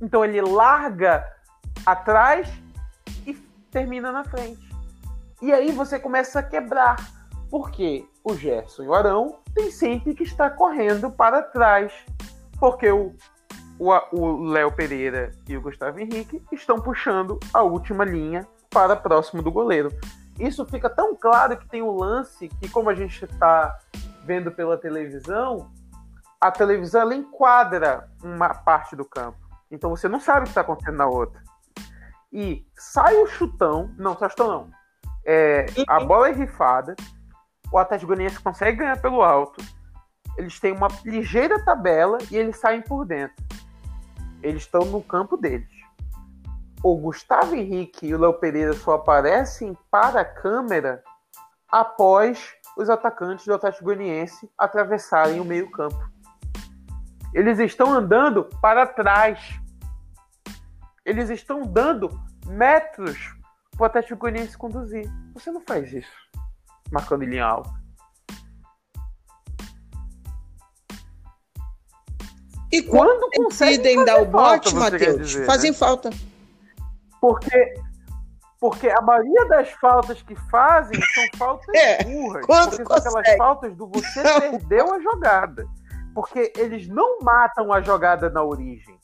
[0.00, 1.24] Então ele larga
[1.86, 2.48] atrás
[3.26, 3.34] e
[3.70, 4.68] termina na frente.
[5.40, 6.96] E aí você começa a quebrar.
[7.50, 11.92] Porque o Gerson e o Arão tem sempre que estar correndo para trás.
[12.58, 13.14] Porque o
[14.12, 19.50] o Léo Pereira e o Gustavo Henrique estão puxando a última linha para próximo do
[19.50, 19.90] goleiro.
[20.38, 23.76] Isso fica tão claro que tem um lance que, como a gente está
[24.24, 25.70] vendo pela televisão,
[26.40, 29.38] a televisão ela enquadra uma parte do campo.
[29.70, 31.42] Então você não sabe o que está acontecendo na outra.
[32.32, 34.70] E sai o chutão, não, só chutão não.
[35.24, 36.96] É, a bola é rifada,
[37.70, 39.62] o Atlético Goianiense consegue ganhar pelo alto,
[40.36, 43.36] eles têm uma ligeira tabela e eles saem por dentro.
[44.42, 45.70] Eles estão no campo deles.
[46.82, 51.02] O Gustavo Henrique e o Léo Pereira só aparecem para a câmera
[51.70, 56.10] após os atacantes do Atlético Goianiense atravessarem o meio-campo.
[57.32, 59.62] Eles estão andando para trás
[61.04, 62.08] eles estão dando
[62.46, 63.34] metros
[63.72, 65.10] para o Atlético Goianiense conduzir.
[65.34, 66.22] Você não faz isso
[66.90, 67.81] marcando em linha alta.
[72.72, 75.76] E quando, quando decidem dar o bote, Matheus, fazem né?
[75.76, 76.10] falta.
[77.20, 77.74] Porque
[78.62, 82.46] porque a maioria das faltas que fazem são faltas é, burras.
[82.46, 84.40] Porque são aquelas faltas do você não.
[84.40, 85.66] perdeu a jogada.
[86.14, 88.96] Porque eles não matam a jogada na origem.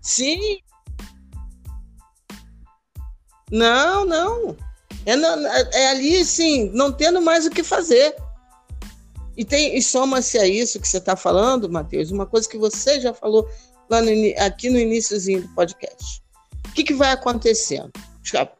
[0.00, 0.60] Sim.
[3.50, 4.56] Não, não.
[5.04, 5.14] É,
[5.82, 8.14] é ali, sim, não tendo mais o que fazer.
[9.36, 13.00] E, tem, e soma-se a isso que você está falando, Matheus, uma coisa que você
[13.00, 13.48] já falou
[13.90, 16.22] lá no, aqui no iníciozinho do podcast.
[16.68, 17.90] O que, que vai acontecendo?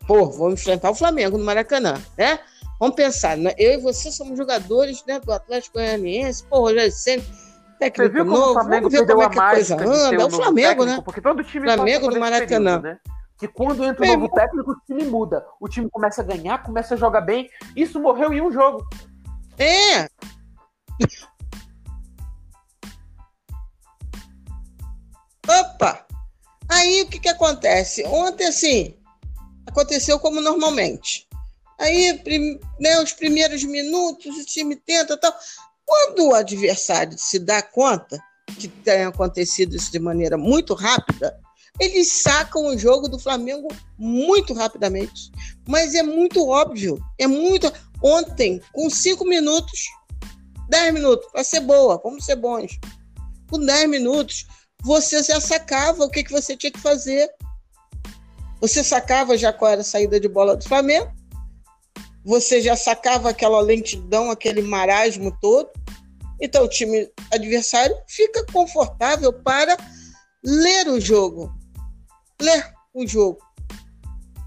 [0.06, 2.38] Pô, vamos enfrentar o Flamengo no Maracanã, né?
[2.78, 3.54] Vamos pensar, né?
[3.56, 7.22] eu e você somos jogadores né, do Atlético Goianiense, pô, Rogério Senna,
[7.78, 10.22] técnico você viu como novo, o Flamengo vamos ver como é que a coisa anda.
[10.22, 11.02] É o Flamengo, técnico, né?
[11.04, 12.80] Porque todo time Flamengo do Maracanã.
[12.80, 12.98] Período, né?
[13.38, 15.44] Que quando entra um novo técnico, o time muda.
[15.60, 17.48] O time começa a ganhar, começa a jogar bem.
[17.74, 18.86] Isso morreu em um jogo.
[19.58, 20.08] É,
[25.48, 26.06] Opa!
[26.68, 28.04] Aí o que, que acontece?
[28.04, 28.96] Ontem, assim,
[29.66, 31.28] aconteceu como normalmente.
[31.78, 35.34] Aí, prim, né, os primeiros minutos, o time tenta tal.
[35.84, 38.18] Quando o adversário se dá conta
[38.58, 41.38] que tem acontecido isso de maneira muito rápida,
[41.78, 43.68] eles sacam o jogo do Flamengo
[43.98, 45.30] muito rapidamente.
[45.68, 46.98] Mas é muito óbvio.
[47.18, 47.70] É muito.
[48.02, 49.88] Ontem, com cinco minutos,
[50.68, 52.78] 10 minutos, para ser boa, vamos ser bons.
[53.50, 54.46] Com 10 minutos,
[54.82, 57.30] você já sacava o que, que você tinha que fazer.
[58.60, 61.12] Você sacava já qual era a saída de bola do Flamengo,
[62.24, 65.70] você já sacava aquela lentidão, aquele marasmo todo.
[66.40, 69.76] Então o time adversário fica confortável para
[70.42, 71.52] ler o jogo.
[72.40, 73.38] Ler o jogo.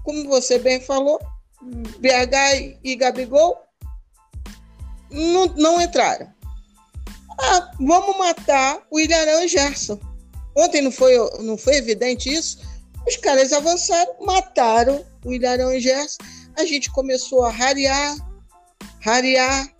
[0.04, 1.20] Como você bem falou,
[1.62, 3.67] BH e Gabigol
[5.10, 6.28] não, não entraram.
[7.40, 9.98] Ah, vamos matar o Ilharão e Gerson.
[10.56, 12.58] Ontem não foi, não foi evidente isso?
[13.06, 16.18] Os caras avançaram, mataram o Ilharão e Gerson.
[16.56, 18.16] A gente começou a rarear,
[19.00, 19.72] rarear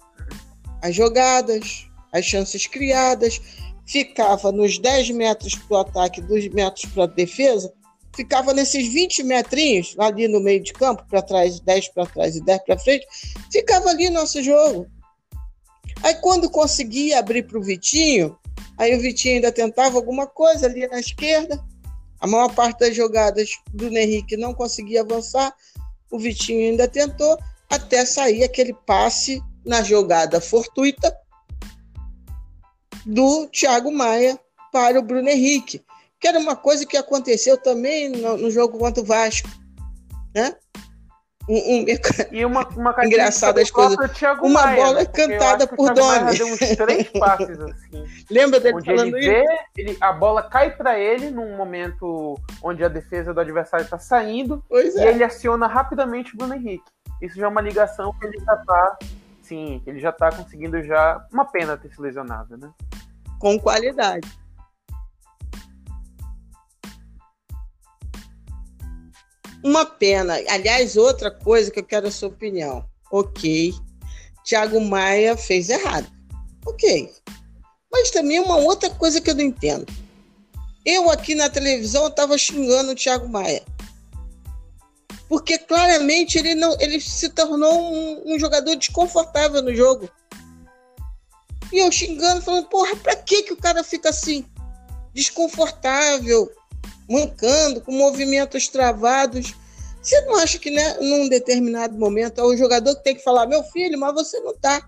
[0.83, 3.41] as jogadas, as chances criadas.
[3.85, 7.73] Ficava nos 10 metros para o ataque, 2 metros para a defesa.
[8.15, 12.45] Ficava nesses 20 metrinhos ali no meio de campo, para trás, 10 para trás e
[12.45, 13.07] 10 para frente.
[13.51, 14.87] Ficava ali nosso jogo.
[16.03, 18.39] Aí quando conseguia abrir para o Vitinho,
[18.77, 21.63] aí o Vitinho ainda tentava alguma coisa ali na esquerda.
[22.21, 25.55] A maior parte das jogadas do Henrique não conseguia avançar.
[26.11, 27.39] O Vitinho ainda tentou,
[27.71, 31.15] até sair aquele passe na jogada fortuita
[33.05, 34.39] do Thiago Maia
[34.73, 35.83] para o Bruno Henrique,
[36.21, 39.49] que era uma coisa que aconteceu também no, no jogo contra o Vasco.
[40.35, 40.55] Né?
[41.49, 41.85] Um, um...
[42.31, 43.97] E uma, uma engraçadas coisas.
[44.43, 45.07] Uma Maia, bola né?
[45.07, 46.37] cantada por Domi.
[46.37, 48.05] Deu uns três passes assim.
[48.31, 49.45] Lembra dele onde falando ele vê,
[49.77, 54.63] ele, a bola cai para ele num momento onde a defesa do adversário está saindo
[54.69, 55.11] pois e é.
[55.11, 56.85] ele aciona rapidamente o Bruno Henrique.
[57.23, 58.99] Isso já é uma ligação que ele já tá,
[59.43, 62.71] sim, ele já tá conseguindo já, uma pena ter se lesionado, né?
[63.41, 64.29] Com qualidade.
[69.65, 70.35] Uma pena.
[70.49, 72.85] Aliás, outra coisa que eu quero a sua opinião.
[73.11, 73.75] Ok,
[74.45, 76.07] Tiago Maia fez errado.
[76.65, 77.13] Ok.
[77.91, 79.87] Mas também uma outra coisa que eu não entendo.
[80.85, 83.63] Eu aqui na televisão estava xingando o Thiago Maia.
[85.29, 90.09] Porque claramente ele não ele se tornou um, um, jogador desconfortável no jogo.
[91.71, 94.47] E eu xingando, falando, porra, pra que, que o cara fica assim?
[95.13, 96.51] Desconfortável,
[97.09, 99.55] mancando, com movimentos travados.
[100.03, 103.47] Você não acha que né, num determinado momento é o jogador que tem que falar,
[103.47, 104.87] meu filho, mas você não está.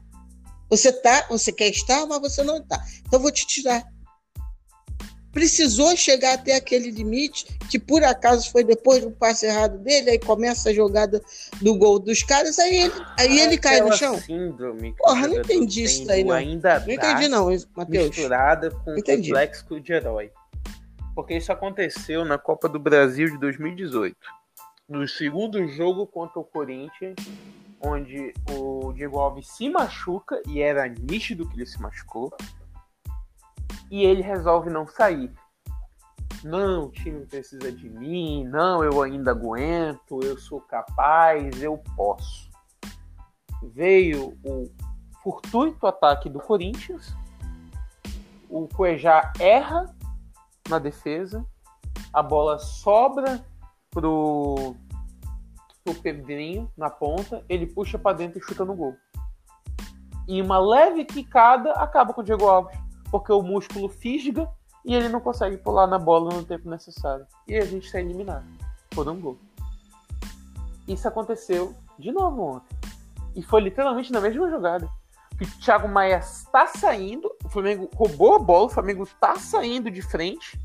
[0.69, 2.77] Você tá, você quer estar, mas você não está.
[3.01, 3.85] Então eu vou te tirar.
[5.33, 10.19] Precisou chegar até aquele limite, que por acaso foi depois do passe errado dele, aí
[10.19, 11.23] começa a jogada
[11.63, 14.19] do gol dos caras, aí ele, aí ele cai no chão.
[14.19, 16.35] Síndrome Porra, não entendi isso aí, não.
[16.35, 17.47] Ainda não entendi, não,
[17.77, 18.09] Matheus.
[18.09, 20.33] Misturada com o complexo de herói
[21.21, 24.17] porque isso aconteceu na Copa do Brasil de 2018.
[24.89, 27.17] No segundo jogo contra o Corinthians,
[27.79, 32.33] onde o Diego Alves se machuca, e era nítido que ele se machucou,
[33.91, 35.31] e ele resolve não sair.
[36.43, 42.49] Não, o time precisa de mim, não, eu ainda aguento, eu sou capaz, eu posso.
[43.63, 44.71] Veio o
[45.23, 47.15] fortuito ataque do Corinthians,
[48.49, 50.00] o Cuejá erra
[50.71, 51.45] na defesa,
[52.13, 53.45] a bola sobra
[53.91, 54.75] pro,
[55.85, 58.97] pro Pedrinho na ponta, ele puxa para dentro e chuta no gol.
[60.27, 62.79] E uma leve quicada acaba com o Diego Alves,
[63.11, 64.49] porque o músculo fisga
[64.85, 67.27] e ele não consegue pular na bola no tempo necessário.
[67.47, 68.47] E a gente está eliminado
[68.91, 69.39] por um gol.
[70.87, 72.77] Isso aconteceu de novo ontem.
[73.35, 74.89] E foi literalmente na mesma jogada.
[75.37, 79.91] Que o Thiago Maia está saindo, o Flamengo roubou a bola, o Flamengo está saindo
[79.91, 80.57] de frente.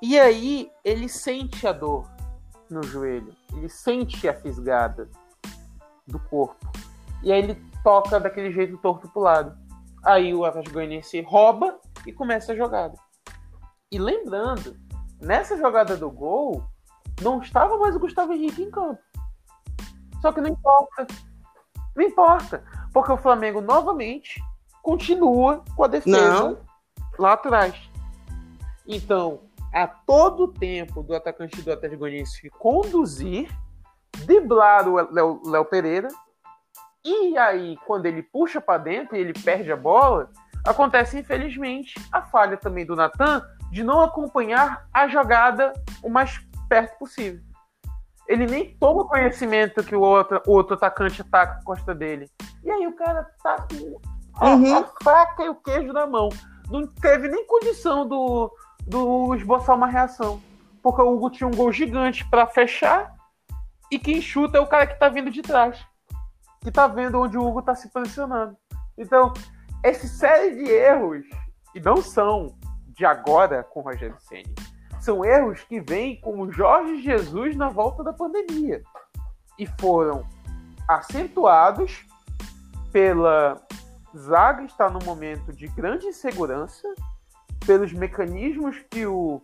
[0.00, 2.10] E aí ele sente a dor
[2.70, 5.10] no joelho, ele sente a fisgada
[6.06, 6.72] do corpo.
[7.22, 9.54] E aí ele toca daquele jeito torto pro lado.
[10.02, 12.96] Aí o Atlético Goianiense rouba e começa a jogada.
[13.92, 14.78] E lembrando,
[15.20, 16.64] nessa jogada do gol,
[17.20, 19.02] não estava mais o Gustavo Henrique em campo.
[20.22, 21.06] Só que não importa.
[21.94, 22.64] Não importa.
[22.94, 24.40] Porque o Flamengo novamente
[24.86, 26.58] continua com a defesa não.
[27.18, 27.74] lá atrás.
[28.86, 29.40] Então,
[29.74, 33.50] a todo tempo do atacante do Atlético Goianiense conduzir,
[34.18, 34.94] driblar o
[35.50, 36.06] Léo Pereira,
[37.04, 40.30] e aí, quando ele puxa para dentro e ele perde a bola,
[40.64, 46.96] acontece, infelizmente, a falha também do Natan de não acompanhar a jogada o mais perto
[46.96, 47.42] possível.
[48.28, 52.30] Ele nem toma conhecimento que o outro, o outro atacante ataca a costa dele.
[52.62, 54.76] E aí o cara tá com uhum.
[54.76, 56.28] a faca e o queijo na mão.
[56.70, 58.52] Não teve nem condição do,
[58.86, 60.40] do esboçar uma reação.
[60.82, 63.14] Porque o Hugo tinha um gol gigante para fechar
[63.90, 65.84] e quem chuta é o cara que tá vindo de trás
[66.66, 68.56] que tá vendo onde o Hugo tá se posicionando.
[68.98, 69.32] Então,
[69.84, 71.24] essa série de erros,
[71.72, 72.58] e não são
[72.88, 74.52] de agora com o Rogério Ceni,
[75.00, 78.82] são erros que vêm com o Jorge Jesus na volta da pandemia
[79.56, 80.26] e foram
[80.88, 82.04] acentuados
[82.90, 83.64] pela
[84.16, 86.88] zaga estar num momento de grande insegurança,
[87.66, 89.42] pelos mecanismos que o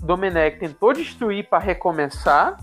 [0.00, 2.56] Domenech tentou destruir para recomeçar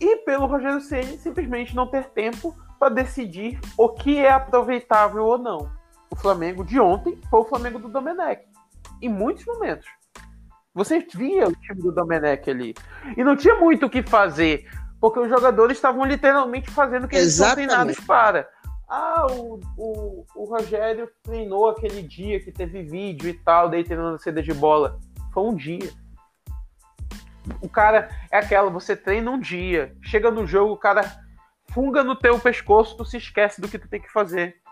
[0.00, 5.38] e pelo Rogério Ceni simplesmente não ter tempo para decidir o que é aproveitável ou
[5.38, 5.70] não.
[6.10, 8.42] O Flamengo de ontem foi o Flamengo do Domenech,
[9.00, 9.86] em muitos momentos.
[10.74, 12.74] Você via o time do Domenech ali.
[13.16, 14.68] E não tinha muito o que fazer,
[15.00, 17.68] porque os jogadores estavam literalmente fazendo o que eles Exatamente.
[17.68, 18.48] não treinados para.
[18.88, 24.18] Ah, o, o, o Rogério treinou aquele dia que teve vídeo e tal, daí treinando
[24.18, 25.00] seda de bola.
[25.32, 25.90] Foi um dia
[27.60, 31.02] o cara é aquela, você treina um dia, chega no jogo, o cara
[31.70, 34.62] funga no teu pescoço, tu se esquece do que tu tem que fazer.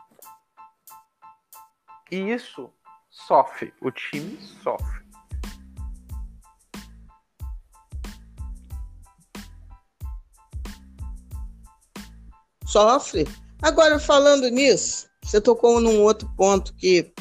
[2.11, 2.73] E isso
[3.11, 5.03] sofre, o time sofre.
[12.67, 13.42] Sofre.
[13.63, 17.13] Agora, falando nisso, você tocou num outro ponto que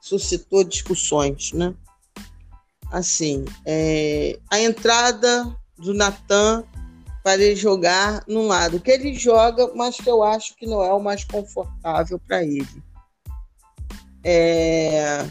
[0.00, 1.74] suscitou discussões, né?
[2.90, 6.64] assim, é, a entrada do Natan
[7.22, 10.92] para ele jogar num lado que ele joga, mas que eu acho que não é
[10.92, 12.82] o mais confortável para ele.
[14.24, 15.26] É,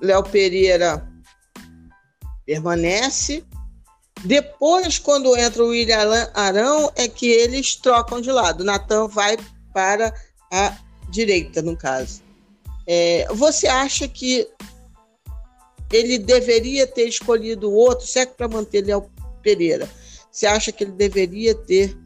[0.00, 1.06] Léo Pereira
[2.46, 3.44] permanece.
[4.24, 8.64] Depois, quando entra o William Arão, é que eles trocam de lado.
[8.64, 9.36] Natan vai
[9.74, 10.14] para
[10.50, 10.78] a
[11.10, 12.22] direita, no caso.
[12.86, 14.48] É, você acha que
[15.92, 19.10] ele deveria ter escolhido outro, se é para manter Léo
[19.42, 19.88] Pereira.
[20.30, 21.96] Você acha que ele deveria ter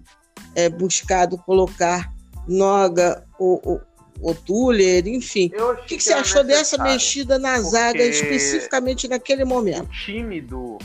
[0.55, 2.13] é, buscado colocar
[2.47, 3.81] Noga ou,
[4.21, 5.51] ou, Tuller, enfim.
[5.55, 9.89] O que, que, você achou dessa mexida na zaga, especificamente naquele momento?
[9.89, 10.79] O time do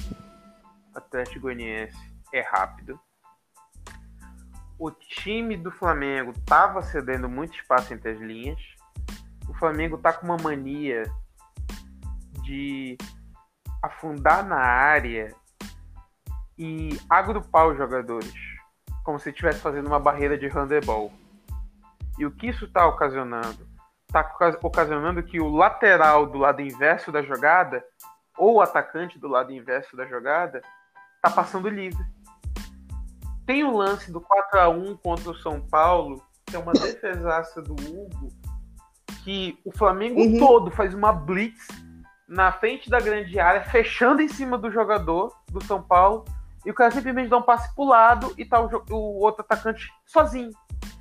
[0.94, 1.98] Atlético Goianiense
[2.34, 3.00] é rápido.
[4.86, 8.60] O time do Flamengo estava cedendo muito espaço entre as linhas.
[9.48, 11.04] O Flamengo está com uma mania
[12.44, 12.98] de
[13.82, 15.34] afundar na área
[16.60, 18.34] e agrupar os jogadores,
[19.06, 21.14] como se estivesse fazendo uma barreira de handebol.
[22.20, 23.66] E o que isso está ocasionando?
[24.06, 24.30] Está
[24.62, 27.82] ocasionando que o lateral do lado inverso da jogada,
[28.38, 30.62] ou o atacante do lado inverso da jogada,
[31.16, 32.04] está passando livre.
[33.46, 37.62] Tem o lance do 4 a 1 contra o São Paulo, que é uma defesaça
[37.62, 38.30] do Hugo,
[39.24, 40.40] que o Flamengo uhum.
[40.40, 41.68] todo faz uma blitz
[42.28, 46.26] na frente da grande área, fechando em cima do jogador do São Paulo,
[46.66, 49.92] e o cara simplesmente dá um passe pro lado e tá o, o outro atacante
[50.06, 50.52] sozinho.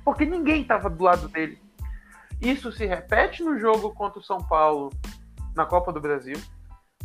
[0.03, 1.61] Porque ninguém estava do lado dele.
[2.41, 4.91] Isso se repete no jogo contra o São Paulo
[5.55, 6.37] na Copa do Brasil.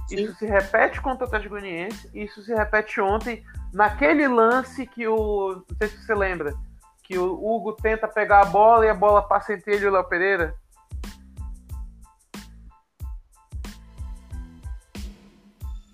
[0.09, 0.17] Sim.
[0.17, 2.11] Isso se repete contra o Atlético Goianiense.
[2.15, 5.65] Isso se repete ontem naquele lance que o.
[5.69, 6.55] Não sei se você lembra.
[7.03, 9.93] Que o Hugo tenta pegar a bola e a bola passa entre ele e o
[9.93, 10.55] Léo Pereira.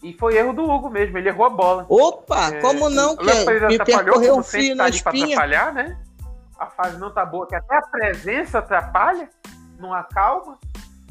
[0.02, 1.86] E foi erro do Hugo mesmo, ele errou a bola.
[1.88, 5.36] Opa, é, como não, que me percorreu um fio na espinha.
[5.36, 5.98] atrapalhar, né?
[6.58, 9.28] a fase não tá boa, que até a presença atrapalha,
[9.78, 10.58] não acalma,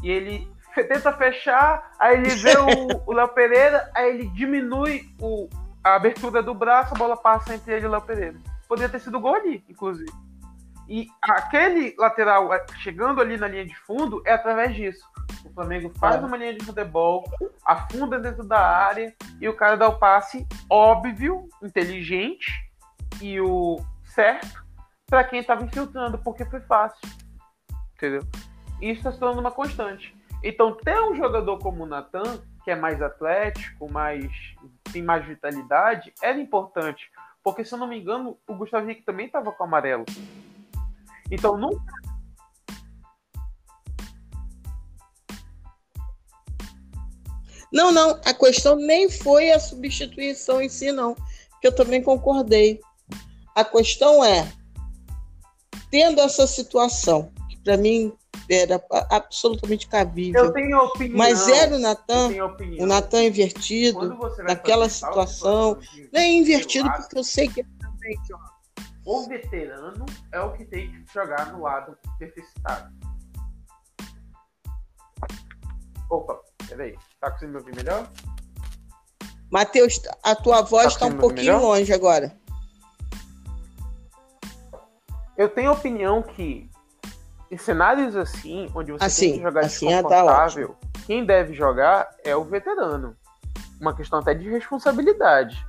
[0.02, 2.54] e ele tenta fechar, aí ele vê
[3.06, 5.50] o Léo Pereira, aí ele diminui o,
[5.84, 8.38] a abertura do braço, a bola passa entre ele e o Léo Pereira.
[8.68, 10.12] Poderia ter sido gol ali, inclusive.
[10.88, 15.04] E aquele lateral é, chegando ali na linha de fundo é através disso.
[15.46, 16.26] O Flamengo faz é.
[16.26, 17.24] uma linha de futebol,
[17.66, 22.52] afunda dentro da área e o cara dá o passe óbvio, inteligente
[23.22, 24.64] e o certo
[25.08, 27.08] para quem estava infiltrando, porque foi fácil.
[27.96, 28.22] Entendeu?
[28.82, 30.16] Isso está se tornando uma constante.
[30.44, 34.30] Então, ter um jogador como o Natan, que é mais atlético, mais
[34.92, 37.10] tem mais vitalidade, era importante.
[37.42, 40.06] Porque, se eu não me engano, o Gustavo Henrique também estava com amarelo.
[41.32, 41.94] Então, nunca.
[47.72, 48.20] Não, não.
[48.26, 51.16] A questão nem foi a substituição em si, não.
[51.62, 52.82] Que eu também concordei.
[53.56, 54.52] A questão é,
[55.90, 58.14] tendo essa situação, que para mim
[58.50, 60.46] era absolutamente cabível.
[60.46, 61.18] Eu tenho opinião.
[61.18, 62.30] Mas era o Natan,
[62.80, 65.80] o Natan invertido, naquela situação.
[66.14, 67.66] É invertido porque eu sei que
[69.06, 72.92] o veterano é o que tem que jogar no lado deficitário.
[76.10, 76.96] Opa, peraí.
[77.20, 78.10] Tá conseguindo me ouvir melhor?
[79.50, 82.36] Matheus, a tua voz está tá um pouquinho longe agora.
[85.38, 86.70] Eu tenho a opinião que
[87.54, 91.26] em cenários assim, onde você assim, tem que jogar assim é, tá desconfortável, tá quem
[91.26, 93.16] deve jogar é o veterano.
[93.80, 95.66] Uma questão até de responsabilidade.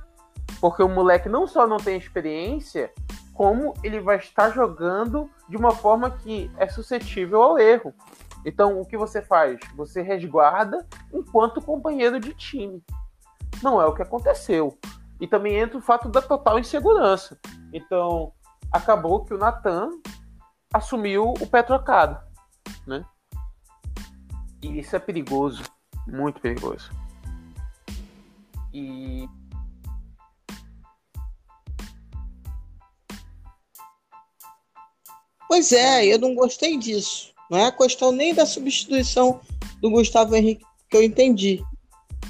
[0.61, 2.91] Porque o moleque não só não tem experiência,
[3.33, 7.93] como ele vai estar jogando de uma forma que é suscetível ao erro.
[8.45, 9.59] Então, o que você faz?
[9.75, 12.81] Você resguarda enquanto companheiro de time.
[13.61, 14.77] Não é o que aconteceu.
[15.19, 17.37] E também entra o fato da total insegurança.
[17.73, 18.31] Então,
[18.71, 19.89] acabou que o Natan
[20.75, 22.19] assumiu o pé trocado,
[22.85, 23.05] né?
[24.61, 25.63] E isso é perigoso,
[26.07, 26.89] muito perigoso.
[28.73, 29.27] E
[35.47, 37.33] Pois é, eu não gostei disso.
[37.49, 39.39] Não é a questão nem da substituição
[39.79, 41.63] do Gustavo Henrique que eu entendi.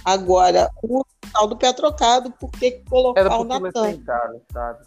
[0.03, 1.03] Agora, o
[1.35, 3.99] tal do pé trocado, por que colocar o Natan?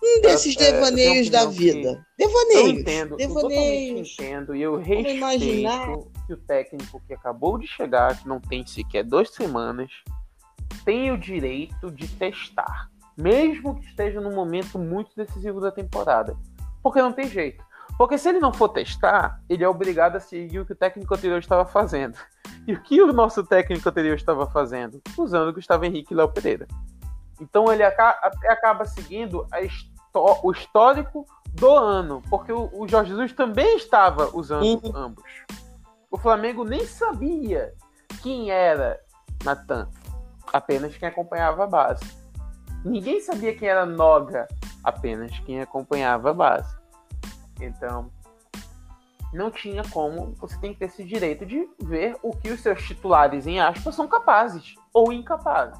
[0.02, 2.06] Um desses é, devaneios da vida.
[2.16, 2.24] Que...
[2.26, 2.64] Devaneios.
[2.64, 4.16] Eu entendo, devaneios.
[4.18, 5.86] Eu entendo e eu respeito imaginar...
[6.26, 9.90] que o técnico que acabou de chegar, que não tem sequer duas semanas,
[10.84, 12.90] tem o direito de testar.
[13.16, 16.36] Mesmo que esteja num momento muito decisivo da temporada.
[16.82, 17.62] Porque não tem jeito.
[17.98, 21.12] Porque se ele não for testar, ele é obrigado a seguir o que o técnico
[21.12, 22.16] anterior estava fazendo.
[22.64, 25.02] E o que o nosso técnico anterior estava fazendo?
[25.18, 26.68] Usando o Gustavo Henrique e Léo Pereira.
[27.40, 29.44] Então ele acaba seguindo
[30.42, 35.24] o histórico do ano, porque o Jorge Jesus também estava usando ambos.
[36.08, 37.74] O Flamengo nem sabia
[38.22, 39.00] quem era
[39.44, 39.88] Natan,
[40.52, 42.04] apenas quem acompanhava a base.
[42.84, 44.46] Ninguém sabia quem era Noga,
[44.84, 46.77] apenas quem acompanhava a base.
[47.60, 48.10] Então,
[49.32, 52.82] não tinha como, você tem que ter esse direito de ver o que os seus
[52.82, 55.78] titulares, em aspas, são capazes ou incapazes.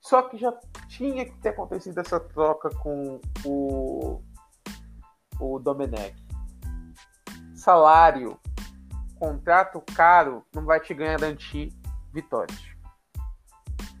[0.00, 0.52] Só que já
[0.88, 4.22] tinha que ter acontecido essa troca com o,
[5.40, 6.14] o Domenech.
[7.54, 8.38] Salário,
[9.18, 11.72] contrato caro, não vai te garantir
[12.12, 12.60] vitórias.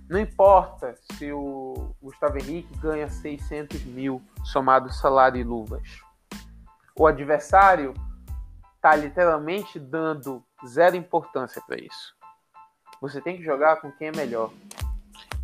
[0.08, 6.05] Não importa se o Gustavo Henrique ganha 600 mil somado salário e luvas
[6.98, 7.92] o adversário
[8.74, 12.16] está literalmente dando zero importância para isso.
[13.00, 14.50] Você tem que jogar com quem é melhor.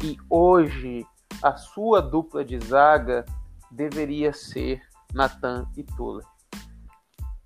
[0.02, 1.06] E hoje
[1.42, 3.24] a sua dupla de zaga
[3.70, 6.24] deveria ser Natan e Tuller.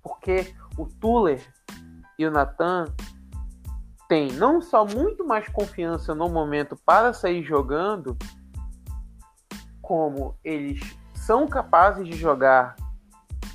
[0.01, 1.45] Porque o Tuller
[2.17, 2.85] e o Natan
[4.07, 8.17] têm não só muito mais confiança no momento para sair jogando,
[9.81, 10.79] como eles
[11.13, 12.75] são capazes de jogar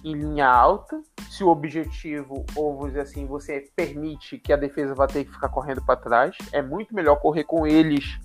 [0.05, 1.01] em linha alta,
[1.31, 5.33] se o objetivo, ou vamos dizer assim, você permite que a defesa vá ter que
[5.33, 8.19] ficar correndo para trás, é muito melhor correr com eles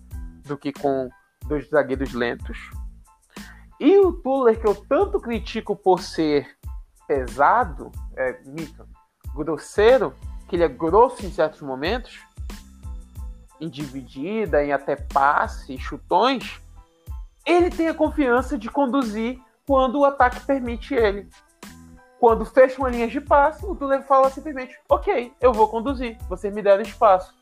[0.44, 1.10] do que com
[1.48, 2.58] dois zagueiros lentos.
[3.80, 6.58] E o Tuller, que eu tanto critico por ser
[7.08, 8.88] pesado, é, mito,
[9.36, 10.14] grosseiro,
[10.48, 12.20] que ele é grosso em certos momentos,
[13.62, 16.60] em dividida, em até passe, chutões,
[17.46, 21.30] ele tem a confiança de conduzir quando o ataque permite ele.
[22.20, 26.50] Quando fecha uma linha de passe, o Tuller fala simplesmente: Ok, eu vou conduzir, você
[26.50, 27.34] me der espaço.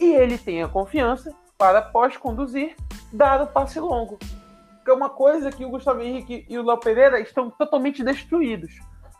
[0.00, 2.74] E ele tem a confiança para, após conduzir,
[3.12, 4.18] dar o passe longo.
[4.84, 8.72] Que é uma coisa que o Gustavo Henrique e o Léo Pereira estão totalmente destruídos.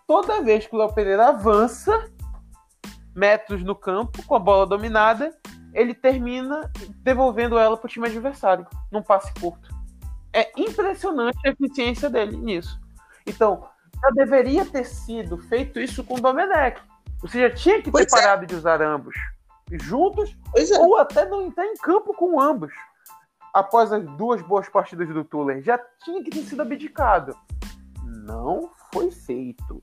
[0.06, 2.10] toda vez que o Léo Pereira avança
[3.14, 5.32] metros no campo com a bola dominada,
[5.72, 9.70] ele termina devolvendo ela para o time adversário, num passe curto.
[10.32, 12.80] É impressionante a eficiência dele nisso.
[13.26, 13.68] Então,
[14.02, 16.80] já deveria ter sido feito isso com o Domenech.
[17.20, 18.16] Você já tinha que ter pois é.
[18.16, 18.46] parado é.
[18.46, 19.14] de usar ambos
[19.80, 20.78] juntos, é.
[20.78, 22.72] ou até não entrar em campo com ambos.
[23.54, 27.36] Após as duas boas partidas do Tuller, já tinha que ter sido abdicado.
[28.04, 29.82] Não foi feito.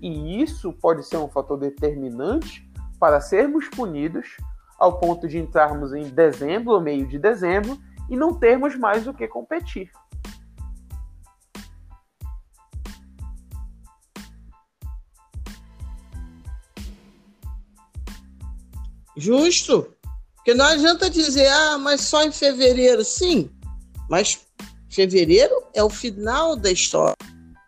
[0.00, 2.68] E isso pode ser um fator determinante
[2.98, 4.36] para sermos punidos
[4.78, 7.78] ao ponto de entrarmos em dezembro ou meio de dezembro
[8.08, 9.90] e não termos mais o que competir.
[19.16, 19.94] Justo.
[20.36, 23.04] Porque não adianta dizer, ah, mas só em fevereiro.
[23.04, 23.50] Sim,
[24.08, 24.38] mas
[24.88, 27.14] fevereiro é o final da história.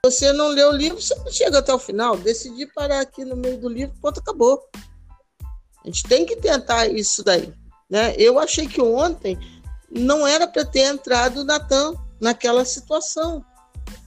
[0.04, 2.16] Você não lê o livro, você não chega até o final.
[2.16, 4.60] Decidi parar aqui no meio do livro, ponto, acabou.
[5.84, 7.52] A gente tem que tentar isso daí.
[7.88, 8.14] Né?
[8.16, 9.38] Eu achei que ontem
[9.90, 13.44] não era para ter entrado o Natan naquela situação,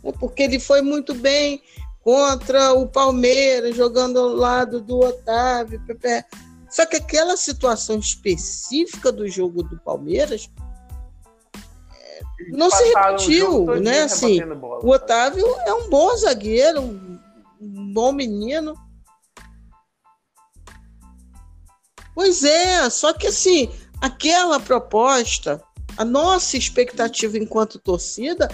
[0.03, 0.11] né?
[0.19, 1.61] porque ele foi muito bem
[2.01, 5.81] contra o Palmeiras, jogando ao lado do Otávio.
[5.85, 6.25] Pepe.
[6.75, 10.49] Só que aquela situação específica do jogo do Palmeiras
[11.93, 14.01] é, não se repetiu, né?
[14.01, 16.81] Assim, o Otávio é um bom zagueiro,
[17.61, 18.75] um bom menino,
[22.13, 23.69] Pois é, só que assim,
[24.01, 25.61] aquela proposta,
[25.95, 28.49] a nossa expectativa enquanto torcida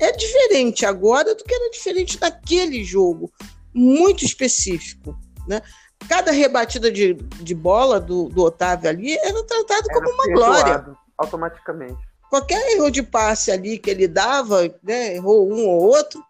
[0.00, 3.32] é diferente agora do que era diferente naquele jogo,
[3.72, 5.16] muito específico,
[5.48, 5.60] né?
[6.08, 10.86] Cada rebatida de, de bola do, do Otávio ali era tratado era como uma glória.
[11.16, 11.98] Automaticamente.
[12.28, 16.22] Qualquer erro de passe ali que ele dava, né, errou um ou outro,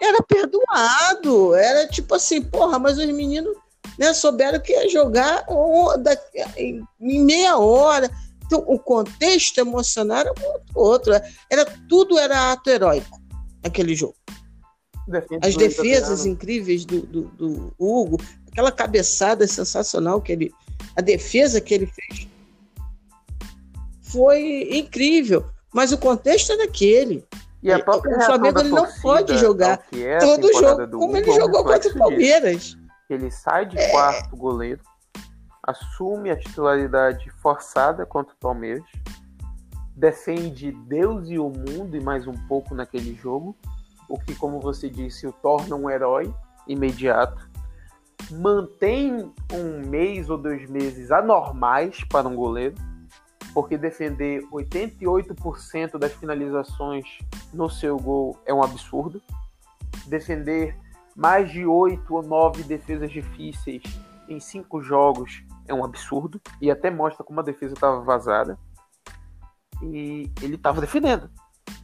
[0.00, 1.54] era perdoado.
[1.54, 3.56] Era tipo assim, porra, mas os meninos
[3.98, 5.46] né, souberam que ia jogar
[6.58, 8.10] em meia hora.
[8.44, 11.12] Então, o contexto emocional era muito outro.
[11.48, 13.20] Era, tudo era ato heróico
[13.62, 14.16] naquele jogo.
[15.42, 18.20] As defesas incríveis do, do, do, Hugo,
[18.50, 20.54] aquela cabeçada sensacional que ele.
[20.96, 22.28] A defesa que ele fez
[24.00, 25.44] foi incrível.
[25.72, 27.24] Mas o contexto é aquele.
[27.62, 31.62] E a própria o Flamengo ele não pode jogar é todo jogo como ele jogou
[31.62, 32.76] contra o Palmeiras
[33.14, 34.80] ele sai de quarto goleiro,
[35.62, 38.84] assume a titularidade forçada contra o Palmeiras,
[39.94, 43.56] defende Deus e o mundo e mais um pouco naquele jogo,
[44.12, 46.32] o que, como você disse, o torna um herói
[46.68, 47.50] imediato.
[48.30, 52.74] Mantém um mês ou dois meses anormais para um goleiro,
[53.54, 57.06] porque defender 88% das finalizações
[57.54, 59.20] no seu gol é um absurdo.
[60.06, 60.76] Defender
[61.16, 63.82] mais de oito ou nove defesas difíceis
[64.28, 66.38] em cinco jogos é um absurdo.
[66.60, 68.58] E até mostra como a defesa estava vazada.
[69.82, 71.30] E ele estava defendendo.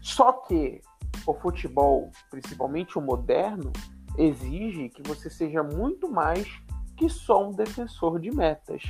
[0.02, 0.82] Só que
[1.26, 3.72] o futebol, principalmente o moderno,
[4.16, 6.48] exige que você seja muito mais
[6.96, 8.82] que só um defensor de metas.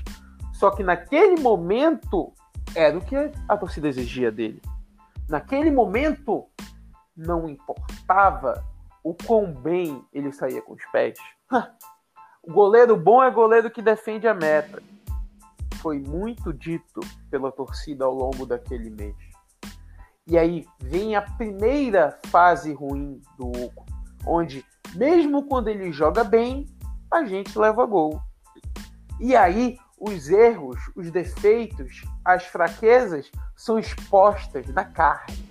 [0.53, 2.33] Só que naquele momento
[2.75, 3.17] era o que
[3.49, 4.61] a torcida exigia dele.
[5.29, 6.47] Naquele momento
[7.17, 8.65] não importava
[9.03, 11.19] o quão bem ele saía com os pés.
[12.43, 14.83] o goleiro bom é goleiro que defende a meta.
[15.77, 17.01] Foi muito dito
[17.31, 19.17] pela torcida ao longo daquele mês.
[20.29, 23.87] E aí vem a primeira fase ruim do Hugo,
[24.27, 24.65] onde
[24.95, 26.67] mesmo quando ele joga bem,
[27.11, 28.21] a gente leva gol.
[29.19, 35.49] E aí os erros, os defeitos, as fraquezas são expostas na carne.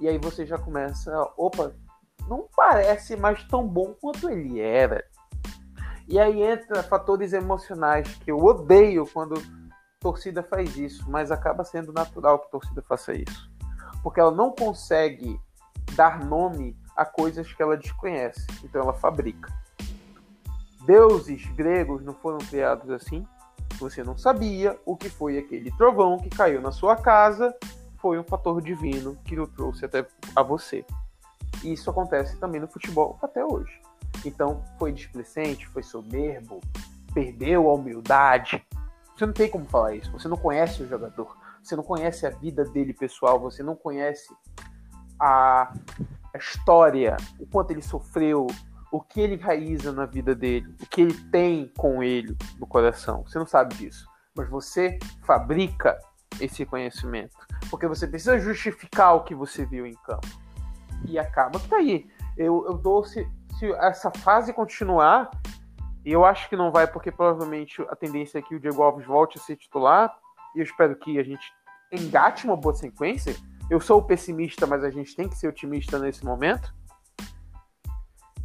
[0.00, 1.74] E aí você já começa, opa,
[2.26, 5.04] não parece mais tão bom quanto ele era.
[6.08, 9.34] E aí entra fatores emocionais que eu odeio quando
[10.00, 13.51] torcida faz isso, mas acaba sendo natural que torcida faça isso.
[14.02, 15.40] Porque ela não consegue
[15.94, 19.52] dar nome a coisas que ela desconhece, então ela fabrica.
[20.84, 23.26] Deuses gregos não foram criados assim.
[23.78, 27.54] Você não sabia o que foi aquele trovão que caiu na sua casa,
[27.98, 30.84] foi um fator divino que o trouxe até a você.
[31.62, 33.80] E isso acontece também no futebol até hoje.
[34.24, 36.60] Então, foi displicente, foi soberbo,
[37.14, 38.64] perdeu a humildade.
[39.16, 40.10] Você não tem como falar isso.
[40.12, 41.36] Você não conhece o jogador.
[41.62, 43.38] Você não conhece a vida dele pessoal.
[43.40, 44.34] Você não conhece
[45.20, 45.72] a,
[46.36, 48.46] história, o quanto ele sofreu,
[48.90, 53.22] o que ele raiza na vida dele, o que ele tem com ele no coração.
[53.26, 54.06] Você não sabe disso.
[54.34, 55.98] Mas você fabrica
[56.40, 57.36] esse conhecimento.
[57.70, 60.26] Porque você precisa justificar o que você viu em campo
[61.06, 62.10] e acaba que tá aí.
[62.36, 63.26] Eu, eu dou, se
[63.62, 65.30] se essa fase continuar,
[66.04, 69.06] e eu acho que não vai, porque provavelmente a tendência é que o Diego Alves
[69.06, 70.12] volte a ser titular,
[70.54, 71.44] e eu espero que a gente
[71.90, 73.34] engate uma boa sequência.
[73.70, 76.74] Eu sou pessimista, mas a gente tem que ser otimista nesse momento.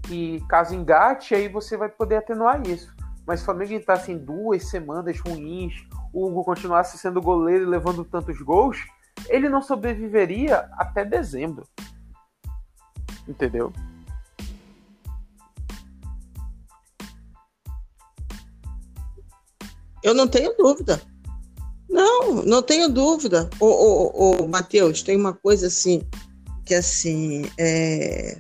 [0.10, 2.96] E caso engate, aí você vai poder atenuar isso.
[3.26, 7.68] Mas se o Flamengo está assim duas semanas ruins, o Hugo continuasse sendo goleiro e
[7.68, 8.78] levando tantos gols,
[9.28, 11.68] ele não sobreviveria até dezembro.
[13.28, 13.74] Entendeu?
[20.02, 21.02] Eu não tenho dúvida.
[21.90, 23.50] Não, não tenho dúvida.
[23.60, 26.02] Ô, ô, ô, Matheus, tem uma coisa assim,
[26.66, 28.38] que assim, é...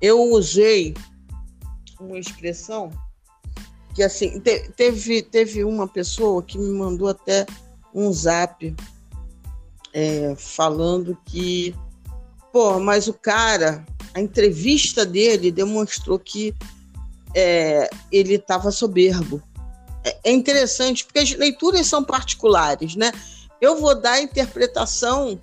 [0.00, 0.94] eu usei
[1.98, 2.90] uma expressão
[3.94, 7.44] que assim, te, teve, teve uma pessoa que me mandou até
[7.92, 8.76] um zap
[9.92, 11.74] é, falando que,
[12.52, 13.84] pô, mas o cara,
[14.14, 16.54] a entrevista dele demonstrou que
[17.34, 19.42] é, ele estava soberbo.
[20.08, 23.12] É, é interessante, porque as leituras são particulares, né?
[23.60, 25.38] Eu vou dar a interpretação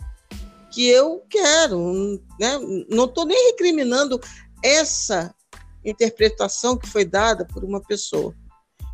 [0.71, 2.57] que eu quero, né?
[2.89, 4.19] Não estou nem recriminando
[4.63, 5.33] essa
[5.83, 8.33] interpretação que foi dada por uma pessoa.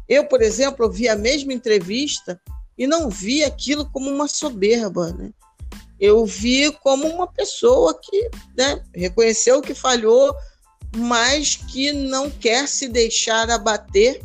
[0.07, 2.39] Eu, por exemplo, vi a mesma entrevista
[2.77, 5.31] e não vi aquilo como uma soberba, né?
[5.99, 10.35] Eu vi como uma pessoa que né, reconheceu que falhou,
[10.97, 14.19] mas que não quer se deixar abater,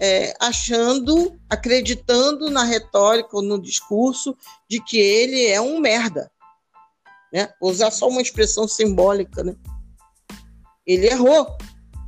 [0.00, 4.36] é, achando, acreditando na retórica ou no discurso
[4.68, 6.30] de que ele é um merda.
[7.32, 7.48] Né?
[7.60, 9.56] Usar só uma expressão simbólica, né?
[10.86, 11.56] Ele errou,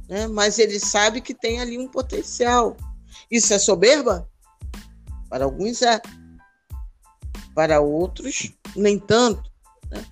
[0.09, 0.27] né?
[0.27, 2.77] mas ele sabe que tem ali um potencial.
[3.31, 4.29] Isso é soberba?
[5.31, 6.01] Para alguns é.
[7.55, 9.51] Para outros, nem tanto.
[9.91, 10.05] Né?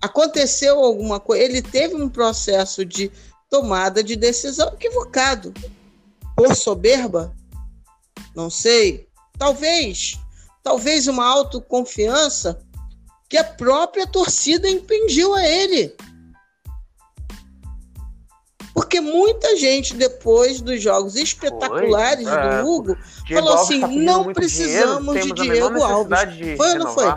[0.00, 3.10] Aconteceu alguma coisa, ele teve um processo de
[3.50, 5.52] tomada de decisão equivocado.
[6.42, 7.32] Por soberba?
[8.34, 9.06] Não sei.
[9.38, 10.18] Talvez.
[10.60, 12.60] Talvez uma autoconfiança
[13.28, 15.94] que a própria torcida impingiu a ele.
[18.74, 23.86] Porque muita gente, depois dos jogos espetaculares foi, é, do Hugo, Diego falou assim: tá
[23.86, 26.36] não precisamos dinheiro, de Diego Alves.
[26.36, 27.14] De foi ou não foi?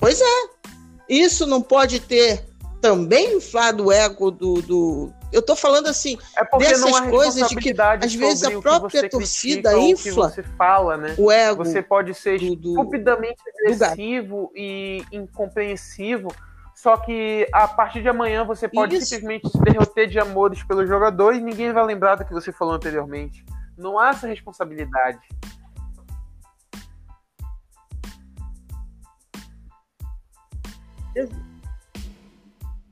[0.00, 0.48] Pois é.
[1.08, 2.44] Isso não pode ter
[2.80, 7.74] também inflado o ego do, do, eu tô falando assim, é dessas coisas de que
[7.80, 11.14] às vezes a própria torcida infla o que você fala, né?
[11.16, 11.64] O ego.
[11.64, 16.34] Você pode ser do, do, estupidamente agressivo e incompreensivo,
[16.74, 19.06] só que a partir de amanhã você pode Isso.
[19.06, 22.74] simplesmente se derroter de amores pelo jogador e ninguém vai lembrar do que você falou
[22.74, 23.44] anteriormente.
[23.78, 25.20] Não há essa responsabilidade.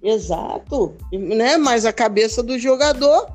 [0.03, 1.57] Exato, né?
[1.57, 3.31] Mas a cabeça do jogador,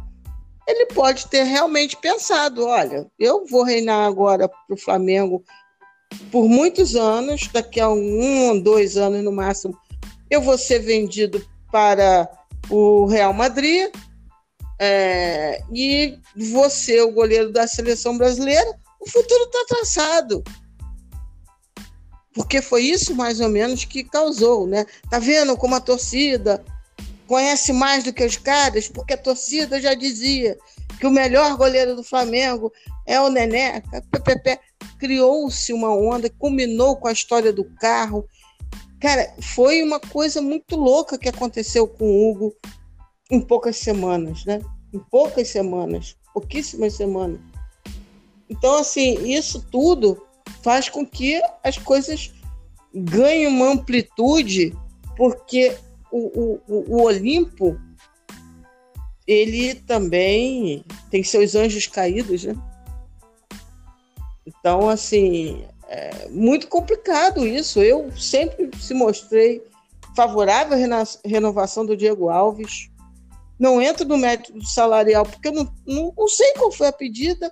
[0.68, 5.44] ele pode ter realmente pensado: olha, eu vou reinar agora para o Flamengo
[6.32, 9.78] por muitos anos, daqui a um, dois anos no máximo,
[10.30, 12.30] eu vou ser vendido para
[12.70, 13.90] o Real Madrid
[14.80, 16.18] é, e
[16.70, 18.78] ser o goleiro da seleção brasileira.
[19.00, 20.44] O futuro está traçado
[22.34, 24.86] porque foi isso mais ou menos que causou, né?
[25.10, 26.64] Tá vendo como a torcida
[27.28, 28.88] conhece mais do que os caras?
[28.88, 30.58] Porque a torcida já dizia
[31.00, 32.72] que o melhor goleiro do Flamengo
[33.06, 34.04] é o Neneca.
[35.00, 38.28] Criou-se uma onda, culminou com a história do carro.
[39.00, 42.56] Cara, foi uma coisa muito louca que aconteceu com o Hugo
[43.30, 44.60] em poucas semanas, né?
[44.94, 47.40] Em poucas semanas, pouquíssimas semanas.
[48.50, 50.22] Então, assim, isso tudo
[50.64, 52.34] faz com que as coisas
[52.94, 54.76] ganhem uma amplitude,
[55.16, 55.76] porque
[56.12, 57.80] o, o, o Olimpo
[59.28, 62.56] ele também tem seus anjos caídos, né?
[64.46, 67.82] Então, assim, é muito complicado isso.
[67.82, 69.64] Eu sempre se mostrei
[70.16, 72.90] favorável à renovação do Diego Alves.
[73.58, 77.52] Não entro no método salarial, porque eu não, não, não sei qual foi a pedida.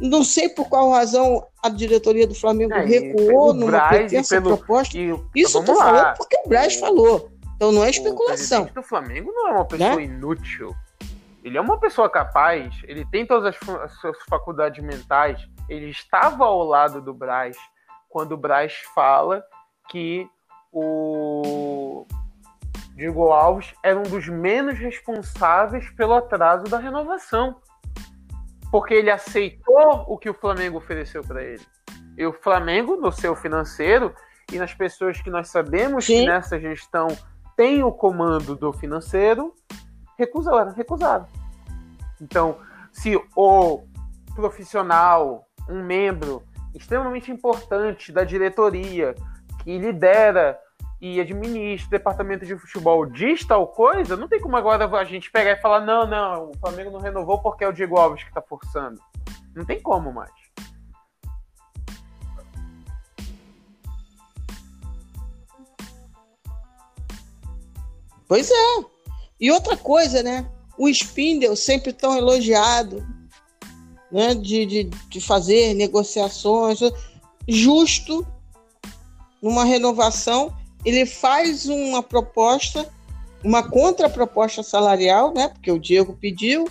[0.00, 4.58] Não sei por qual razão a diretoria do Flamengo é, recuou numa Braz, pretensa pelo...
[4.58, 4.98] proposta.
[4.98, 5.84] E, Isso eu tô lá.
[5.84, 6.80] falando porque o Braz o...
[6.80, 7.30] falou.
[7.56, 8.68] Então não é especulação.
[8.76, 10.02] O Flamengo não é uma pessoa né?
[10.02, 10.74] inútil.
[11.42, 15.40] Ele é uma pessoa capaz, ele tem todas as, as suas faculdades mentais.
[15.68, 17.56] Ele estava ao lado do Braz
[18.10, 19.42] quando o Braz fala
[19.88, 20.28] que
[20.70, 22.06] o
[22.94, 27.56] Diego Alves era um dos menos responsáveis pelo atraso da renovação.
[28.74, 31.62] Porque ele aceitou o que o Flamengo ofereceu para ele.
[32.18, 34.12] E o Flamengo, no seu financeiro
[34.52, 36.22] e nas pessoas que nós sabemos Sim.
[36.22, 37.06] que nessa gestão
[37.56, 39.54] tem o comando do financeiro,
[40.18, 41.28] recusaram, recusaram.
[42.20, 42.58] Então,
[42.90, 43.84] se o
[44.34, 46.42] profissional, um membro
[46.74, 49.14] extremamente importante da diretoria,
[49.62, 50.58] que lidera
[51.06, 55.30] e administra o departamento de futebol diz tal coisa, não tem como agora a gente
[55.30, 58.30] pegar e falar: não, não, o Flamengo não renovou porque é o Diego Alves que
[58.30, 58.98] está forçando.
[59.54, 60.32] Não tem como mais.
[68.26, 68.84] Pois é.
[69.38, 70.50] E outra coisa, né?
[70.78, 73.06] O Spindle sempre tão elogiado,
[74.10, 74.34] né?
[74.34, 76.80] De, de, de fazer negociações
[77.46, 78.26] justo
[79.42, 80.63] numa renovação.
[80.84, 82.88] Ele faz uma proposta,
[83.42, 85.48] uma contraproposta salarial, né?
[85.48, 86.68] Porque o Diego pediu,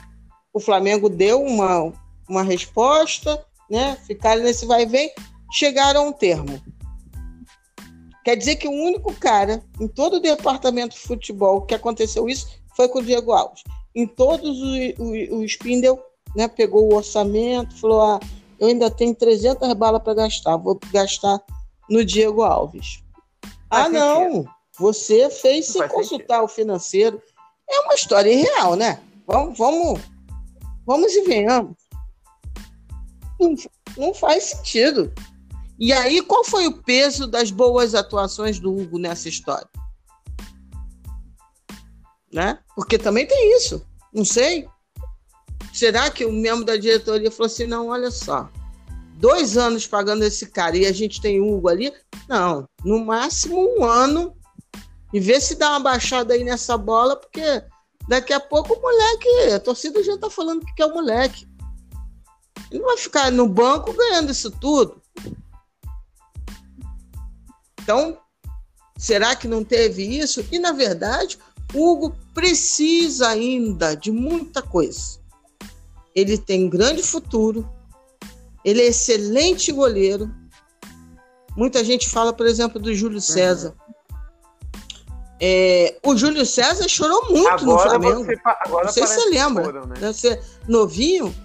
[0.53, 1.91] o Flamengo deu uma,
[2.29, 3.97] uma resposta, né?
[4.05, 5.11] Ficaram nesse vai e vem,
[5.51, 6.61] chegaram a um termo.
[8.23, 12.47] Quer dizer que o único cara em todo o departamento de futebol que aconteceu isso
[12.75, 13.63] foi com o Diego Alves.
[13.93, 15.99] Em todos o, o, o Spindle
[16.35, 18.19] né, pegou o orçamento, falou: ah,
[18.59, 21.41] eu ainda tenho 300 balas para gastar, vou gastar
[21.89, 23.02] no Diego Alves.
[23.73, 24.45] Ah, não,
[24.77, 26.43] você fez sem consultar sentido.
[26.43, 27.21] o financeiro.
[27.69, 29.01] É uma história irreal, né?
[29.25, 30.01] Vamos, vamos,
[30.85, 31.75] vamos e venhamos.
[33.39, 33.55] Não,
[33.97, 35.13] não faz sentido.
[35.79, 39.67] E aí, qual foi o peso das boas atuações do Hugo nessa história?
[42.31, 42.59] Né?
[42.75, 43.85] Porque também tem isso.
[44.13, 44.67] Não sei.
[45.73, 48.49] Será que o membro da diretoria falou assim: não, olha só,
[49.23, 51.93] dois anos pagando esse cara e a gente tem Hugo ali?
[52.27, 54.35] Não, no máximo um ano
[55.13, 57.63] e ver se dá uma baixada aí nessa bola, porque
[58.05, 61.47] daqui a pouco o moleque, a torcida já tá falando que é o moleque.
[62.69, 65.01] Ele não vai ficar no banco ganhando isso tudo.
[67.81, 68.17] Então,
[68.97, 70.45] será que não teve isso?
[70.51, 71.39] E, na verdade,
[71.73, 75.17] Hugo precisa ainda de muita coisa.
[76.13, 77.69] Ele tem grande futuro,
[78.63, 80.33] ele é excelente goleiro.
[81.55, 83.75] Muita gente fala, por exemplo, do Júlio César.
[85.39, 88.25] É, o Júlio César chorou muito agora no Flamengo.
[88.25, 89.63] Você, agora não sei se você lembra.
[89.65, 89.95] Foram, né?
[89.99, 91.35] Deve ser novinho.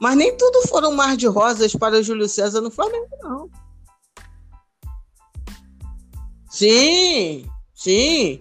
[0.00, 3.50] Mas nem tudo foram mar de rosas para o Júlio César no Flamengo, não.
[6.50, 8.40] Sim, sim.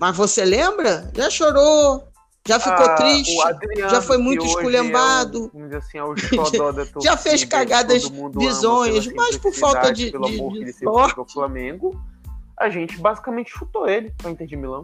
[0.00, 1.10] Mas você lembra?
[1.14, 2.07] Já chorou,
[2.48, 3.36] já ficou ah, triste,
[3.76, 5.52] já foi muito esculhambado.
[5.70, 6.02] É assim, é
[7.02, 11.30] já fez cagadas bizonhas, mas por falta de, de, de sorte.
[11.30, 12.00] Flamengo,
[12.58, 14.82] a gente basicamente chutou ele para Inter de Milão.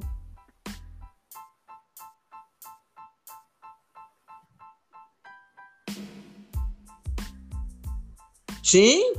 [8.62, 9.14] Sim,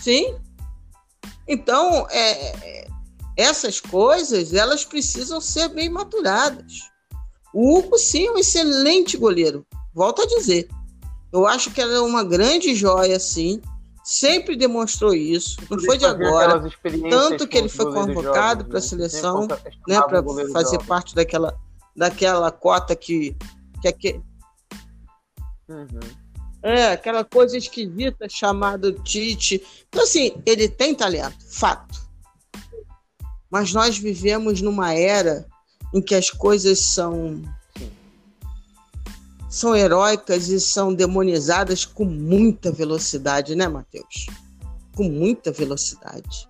[0.00, 0.36] sim.
[1.46, 2.30] Então, é,
[2.66, 2.88] é,
[3.36, 6.87] essas coisas, elas precisam ser bem maturadas.
[7.58, 9.66] O Hugo, sim, é um excelente goleiro.
[9.92, 10.68] Volto a dizer.
[11.32, 13.60] Eu acho que ela é uma grande joia, sim.
[14.04, 15.56] Sempre demonstrou isso.
[15.68, 16.62] Não foi de agora.
[17.10, 18.86] Tanto que ele foi convocado para a né?
[18.86, 19.48] seleção,
[19.88, 20.22] né, para
[20.52, 20.86] fazer jovem.
[20.86, 21.52] parte daquela,
[21.96, 23.36] daquela cota que,
[23.82, 24.20] que, que...
[25.68, 25.98] Uhum.
[26.62, 29.60] É, aquela coisa esquisita chamada Tite.
[29.88, 32.06] Então, assim, ele tem talento, fato.
[33.50, 35.44] Mas nós vivemos numa era
[35.94, 37.42] em que as coisas são
[39.48, 44.26] são heróicas e são demonizadas com muita velocidade, né, Matheus?
[44.94, 46.46] Com muita velocidade.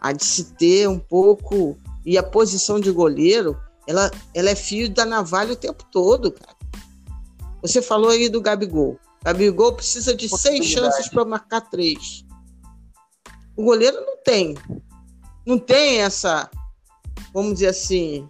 [0.00, 1.76] Há de se ter um pouco.
[2.06, 6.56] E a posição de goleiro, ela, ela é fio da navalha o tempo todo, cara.
[7.60, 8.98] Você falou aí do Gabigol.
[9.22, 12.24] Gabigol precisa de seis chances para marcar três.
[13.54, 14.54] O goleiro não tem.
[15.44, 16.50] Não tem essa,
[17.32, 18.28] vamos dizer assim.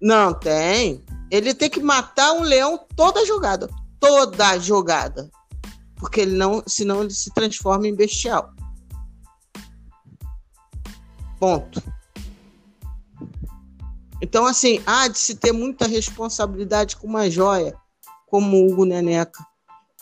[0.00, 1.04] Não tem.
[1.30, 3.68] Ele tem que matar um leão toda jogada.
[3.98, 5.30] Toda jogada.
[5.96, 8.52] Porque ele não, senão ele se transforma em bestial.
[11.38, 11.82] Ponto.
[14.20, 17.74] Então, assim, há de se ter muita responsabilidade com uma joia
[18.26, 19.44] como o Hugo Neneca.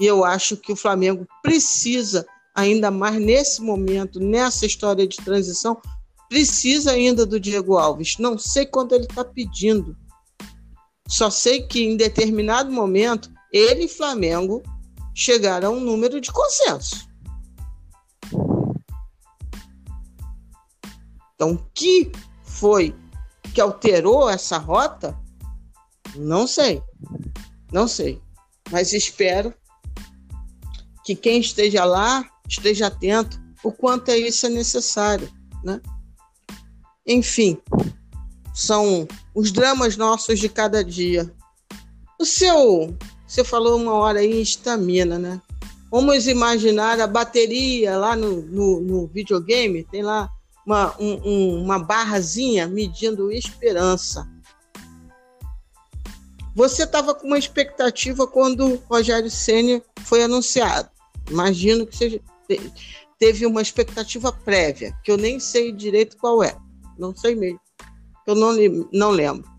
[0.01, 5.81] E eu acho que o Flamengo precisa, ainda mais nesse momento, nessa história de transição,
[6.33, 8.17] precisa ainda do Diego Alves.
[8.17, 9.95] Não sei quanto ele está pedindo.
[11.07, 14.63] Só sei que em determinado momento, ele e Flamengo
[15.15, 17.07] chegaram a um número de consenso.
[21.35, 22.11] Então, o que
[22.45, 22.97] foi
[23.53, 25.15] que alterou essa rota?
[26.17, 26.83] Não sei.
[27.71, 28.23] Não sei.
[28.71, 29.53] Mas espero
[31.05, 35.31] que quem esteja lá esteja atento o quanto é isso é necessário,
[35.63, 35.79] né?
[37.07, 37.59] Enfim,
[38.55, 41.33] são os dramas nossos de cada dia.
[42.19, 42.97] O seu,
[43.27, 45.41] você falou uma hora aí em estamina, né?
[45.91, 50.31] Vamos imaginar a bateria lá no, no, no videogame, tem lá
[50.65, 54.27] uma, um, uma barrazinha medindo esperança.
[56.55, 60.89] Você estava com uma expectativa quando o Rogério Senna foi anunciado.
[61.31, 62.23] Imagino que você
[63.19, 66.57] teve uma expectativa prévia, que eu nem sei direito qual é.
[66.98, 67.60] Não sei mesmo.
[68.27, 68.52] Eu não,
[68.93, 69.51] não lembro.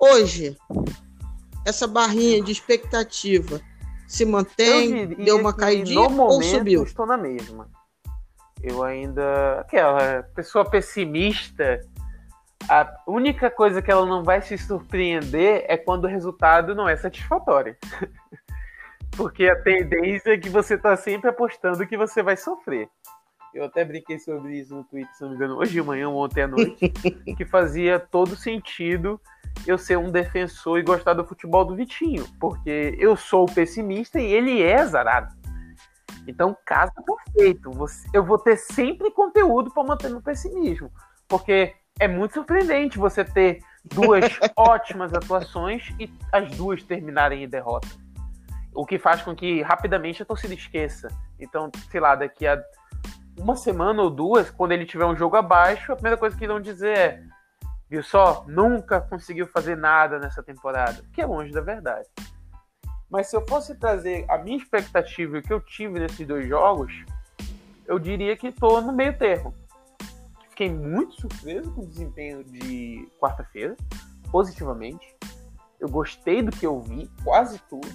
[0.00, 0.56] Hoje,
[1.66, 3.60] essa barrinha de expectativa
[4.06, 6.82] se mantém, deu uma caidinha ou subiu?
[6.82, 7.68] estou na mesma.
[8.62, 9.60] Eu ainda.
[9.60, 11.80] Aquela pessoa pessimista.
[12.68, 16.96] A única coisa que ela não vai se surpreender é quando o resultado não é
[16.96, 17.76] satisfatório.
[19.16, 22.88] Porque a tendência é que você está sempre apostando que você vai sofrer.
[23.54, 26.22] Eu até brinquei sobre isso no Twitter, se não me engano, hoje de manhã ou
[26.22, 26.88] ontem à noite,
[27.36, 29.20] que fazia todo sentido
[29.66, 34.24] eu ser um defensor e gostar do futebol do Vitinho, porque eu sou pessimista e
[34.24, 35.34] ele é azarado.
[36.26, 37.70] Então, casa perfeito.
[38.12, 40.92] Eu vou ter sempre conteúdo para manter meu pessimismo,
[41.26, 47.88] porque é muito surpreendente você ter duas ótimas atuações e as duas terminarem em derrota.
[48.74, 51.08] O que faz com que rapidamente a torcida esqueça.
[51.40, 52.62] Então, sei lá, daqui a
[53.38, 56.60] uma semana ou duas, quando ele tiver um jogo abaixo, a primeira coisa que irão
[56.60, 57.22] dizer é:
[57.88, 62.08] viu só, nunca conseguiu fazer nada nessa temporada, que é longe da verdade.
[63.10, 66.46] Mas se eu fosse trazer a minha expectativa e o que eu tive nesses dois
[66.46, 66.92] jogos,
[67.86, 69.54] eu diria que estou no meio termo.
[70.50, 73.76] Fiquei muito surpreso com o desempenho de quarta-feira,
[74.30, 75.16] positivamente.
[75.80, 77.88] Eu gostei do que eu vi, quase tudo.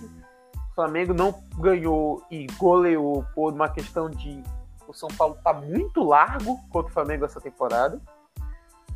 [0.72, 4.42] O Flamengo não ganhou e goleou por uma questão de
[4.88, 8.02] o São Paulo tá muito largo contra o Flamengo essa temporada.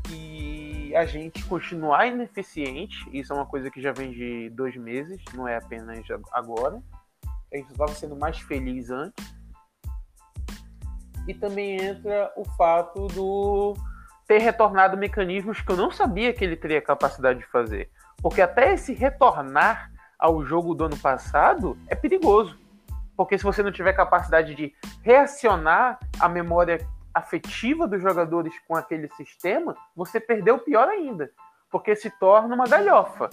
[0.10, 5.22] E a gente continuar ineficiente, isso é uma coisa que já vem de dois meses,
[5.34, 6.00] não é apenas
[6.32, 6.82] agora.
[7.54, 9.38] A gente estava sendo mais feliz antes.
[11.28, 13.74] E também entra o fato do
[14.28, 17.90] ter retornado mecanismos que eu não sabia que ele teria capacidade de fazer.
[18.22, 22.58] Porque até esse retornar ao jogo do ano passado é perigoso.
[23.18, 24.72] Porque se você não tiver capacidade de
[25.02, 31.32] reacionar a memória afetiva dos jogadores com aquele sistema, você perdeu pior ainda.
[31.72, 33.28] Porque se torna uma galhofa.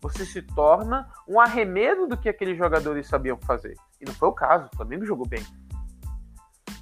[0.00, 3.74] Você se torna um arremedo do que aqueles jogadores sabiam fazer.
[4.00, 5.44] E não foi o caso, o Flamengo jogou bem.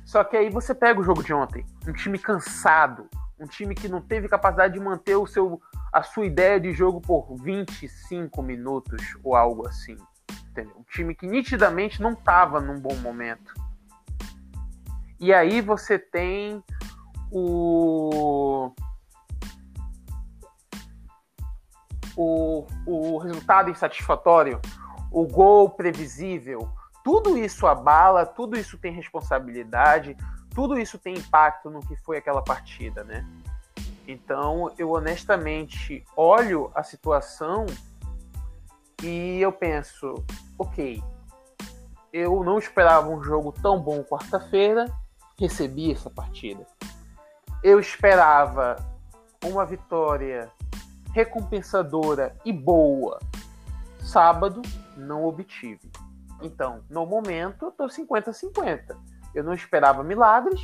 [0.06, 3.08] Só que aí você pega o jogo de ontem, um time cansado,
[3.38, 5.60] um time que não teve capacidade de manter o seu,
[5.92, 9.96] a sua ideia de jogo por 25 minutos ou algo assim.
[10.54, 10.76] Entendeu?
[10.78, 13.52] Um time que nitidamente não estava num bom momento.
[15.18, 16.62] E aí você tem
[17.32, 18.70] o,
[22.16, 24.60] o, o resultado insatisfatório,
[25.10, 26.70] o gol previsível.
[27.02, 30.16] Tudo isso abala, tudo isso tem responsabilidade,
[30.54, 33.26] tudo isso tem impacto no que foi aquela partida, né?
[34.06, 37.66] Então, eu honestamente olho a situação
[39.02, 40.14] e eu penso,
[40.58, 41.02] ok,
[42.12, 44.86] eu não esperava um jogo tão bom quarta-feira,
[45.38, 46.66] recebi essa partida.
[47.62, 48.76] Eu esperava
[49.44, 50.50] uma vitória
[51.12, 53.18] recompensadora e boa
[54.04, 54.60] sábado,
[54.96, 55.90] não obtive.
[56.42, 58.96] Então, no momento, eu tô 50-50.
[59.34, 60.60] Eu não esperava milagres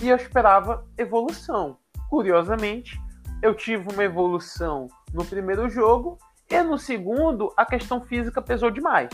[0.00, 1.76] e eu esperava evolução.
[2.08, 2.98] Curiosamente,
[3.42, 6.18] eu tive uma evolução no primeiro jogo
[6.48, 9.10] e no segundo, a questão física pesou demais.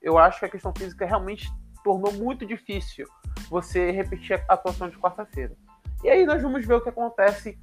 [0.00, 1.50] Eu acho que a questão física realmente
[1.84, 3.06] tornou muito difícil
[3.50, 5.54] você repetir a atuação de quarta-feira.
[6.02, 7.58] E aí nós vamos ver o que acontece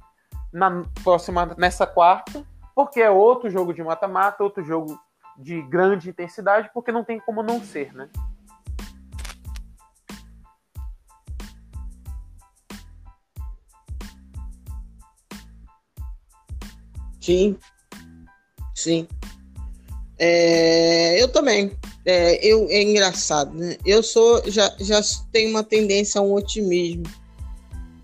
[0.52, 4.98] na próxima, nessa quarta, porque é outro jogo de mata-mata, outro jogo
[5.36, 8.08] de grande intensidade, porque não tem como não ser, né?
[17.20, 17.58] Sim,
[18.78, 19.08] Sim.
[20.16, 21.72] É, eu também.
[22.04, 23.76] É, eu, é engraçado, né?
[23.84, 25.00] Eu sou já, já
[25.32, 27.02] tenho uma tendência a um otimismo.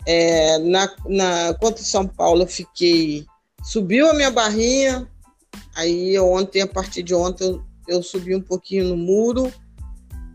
[0.05, 3.25] É, na, na, contra São Paulo, eu fiquei.
[3.63, 5.09] Subiu a minha barrinha,
[5.77, 9.53] aí ontem, a partir de ontem, eu, eu subi um pouquinho no muro.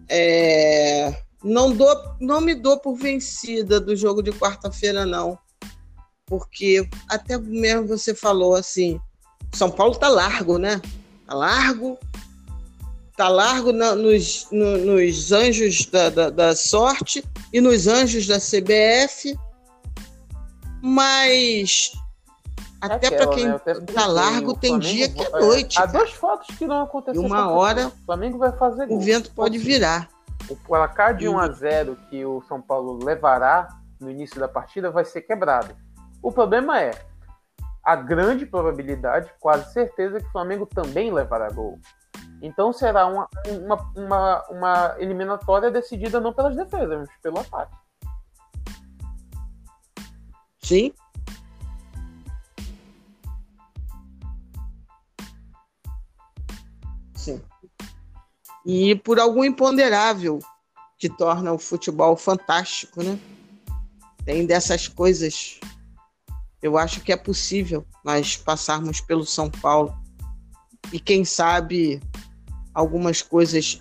[0.08, 1.14] É,
[1.44, 5.38] não, dou, não me dou por vencida do jogo de quarta-feira, não.
[6.26, 9.00] Porque até mesmo você falou assim,
[9.54, 10.82] são Paulo tá largo, né?
[11.26, 11.98] Tá largo.
[13.16, 18.38] tá largo na, nos, no, nos anjos da, da, da, sorte e nos anjos da
[18.38, 19.38] CBF,
[20.82, 21.92] mas
[22.82, 23.60] é até para quem né?
[23.94, 25.82] tá largo tem Flamengo, dia que é noite.
[25.82, 27.22] há duas fotos que não aconteceu.
[27.22, 30.08] E uma hora o Flamengo vai fazer o vento pode virar.
[30.50, 33.68] O placar de 1 a 0 que o São Paulo levará
[34.00, 35.76] no início da partida vai ser quebrado.
[36.22, 36.92] O problema é
[37.90, 41.80] a grande probabilidade, quase certeza, que o Flamengo também levará gol.
[42.40, 47.76] Então será uma, uma, uma, uma eliminatória decidida não pelas defesas, mas pelo ataque.
[50.62, 50.94] Sim.
[57.16, 57.42] Sim.
[58.64, 60.38] E por algum imponderável
[60.96, 63.18] que torna o futebol fantástico, né?
[64.24, 65.60] Tem dessas coisas.
[66.62, 69.98] Eu acho que é possível nós passarmos pelo São Paulo.
[70.92, 72.02] E quem sabe
[72.74, 73.80] algumas coisas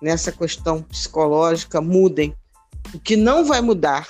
[0.00, 2.34] nessa questão psicológica mudem.
[2.94, 4.08] O que não vai mudar,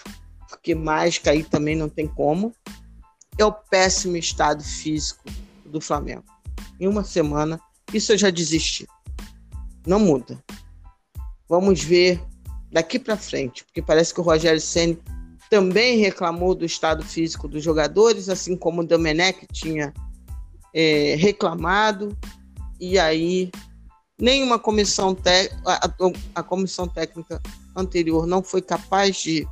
[0.48, 2.54] porque mais cair também não tem como,
[3.36, 5.24] é o péssimo estado físico
[5.64, 6.24] do Flamengo.
[6.78, 7.60] Em uma semana,
[7.92, 8.86] isso eu já desisti.
[9.86, 10.42] Não muda.
[11.48, 12.22] Vamos ver
[12.70, 15.00] daqui para frente, porque parece que o Rogério Ceni
[15.50, 19.92] também reclamou do estado físico dos jogadores, assim como o Domenech tinha
[20.74, 22.16] é, reclamado.
[22.80, 23.50] E aí
[24.20, 25.16] nenhuma comissão
[25.64, 25.90] a,
[26.34, 27.40] a comissão técnica
[27.74, 29.46] anterior não foi capaz de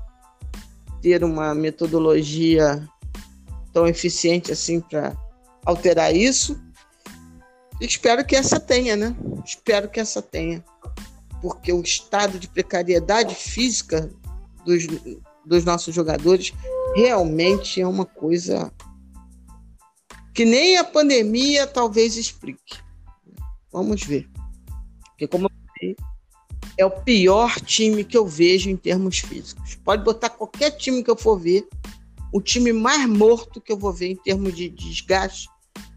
[1.01, 2.87] ter uma metodologia
[3.73, 5.17] tão eficiente assim para
[5.65, 6.61] alterar isso.
[7.81, 9.15] Espero que essa tenha, né?
[9.45, 10.65] Espero que essa tenha.
[11.43, 14.11] Porque o estado de precariedade física
[14.65, 14.87] dos,
[15.47, 16.53] dos nossos jogadores
[16.95, 18.73] realmente é uma coisa
[20.35, 22.79] que nem a pandemia talvez explique.
[23.73, 24.29] Vamos ver.
[25.11, 25.97] Porque, como eu falei,
[26.77, 29.77] é o pior time que eu vejo em termos físicos.
[29.77, 31.67] Pode botar qualquer time que eu for ver,
[32.33, 35.49] o time mais morto que eu vou ver em termos de desgaste,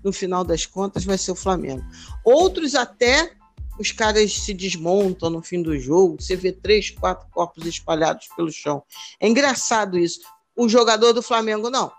[0.04, 1.84] no final das contas, vai ser o Flamengo.
[2.24, 3.34] Outros até
[3.80, 8.52] os caras se desmontam no fim do jogo, você vê três, quatro corpos espalhados pelo
[8.52, 8.84] chão.
[9.20, 10.20] É engraçado isso.
[10.54, 11.90] O jogador do Flamengo, não.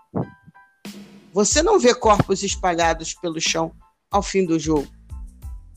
[1.33, 3.73] Você não vê corpos espalhados pelo chão
[4.11, 4.87] ao fim do jogo.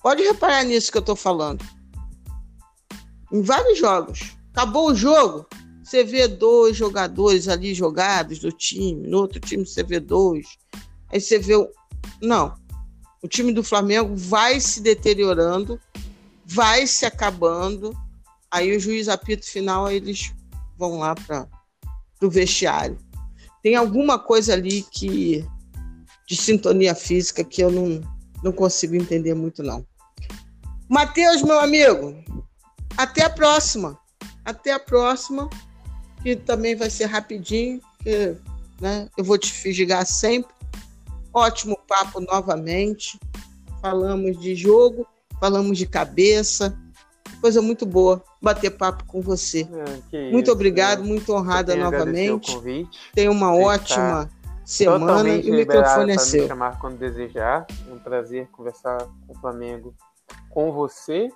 [0.03, 1.65] Pode reparar nisso que eu estou falando.
[3.33, 4.37] Em vários jogos.
[4.53, 5.47] Acabou o jogo,
[5.83, 10.59] você vê dois jogadores ali jogados do time, no outro time você vê dois.
[11.11, 11.55] Aí você vê.
[12.21, 12.55] Não.
[13.25, 15.81] O time do Flamengo vai se deteriorando,
[16.45, 17.97] vai se acabando.
[18.51, 20.31] Aí o juiz apito final, eles
[20.77, 21.49] vão lá para
[22.23, 22.99] o vestiário.
[23.63, 25.43] Tem alguma coisa ali que
[26.29, 28.03] de sintonia física que eu não,
[28.43, 29.87] não consigo entender muito, não.
[30.87, 32.15] Matheus, meu amigo,
[32.95, 33.99] até a próxima.
[34.45, 35.49] Até a próxima,
[36.23, 38.37] que também vai ser rapidinho, que
[38.79, 40.53] né, eu vou te figigar sempre.
[41.33, 43.19] Ótimo papo novamente.
[43.81, 45.07] Falamos de jogo,
[45.41, 46.77] falamos de cabeça.
[47.41, 49.69] Coisa muito boa bater papo com você.
[50.13, 51.09] É, muito isso, obrigado, né?
[51.09, 52.59] muito honrada novamente.
[53.15, 54.31] Tenha uma você ótima
[54.65, 56.43] semana e o microfone é seu.
[56.43, 57.67] Me chamar quando desejar.
[57.89, 59.95] É um prazer conversar com o Flamengo
[60.51, 61.29] com você.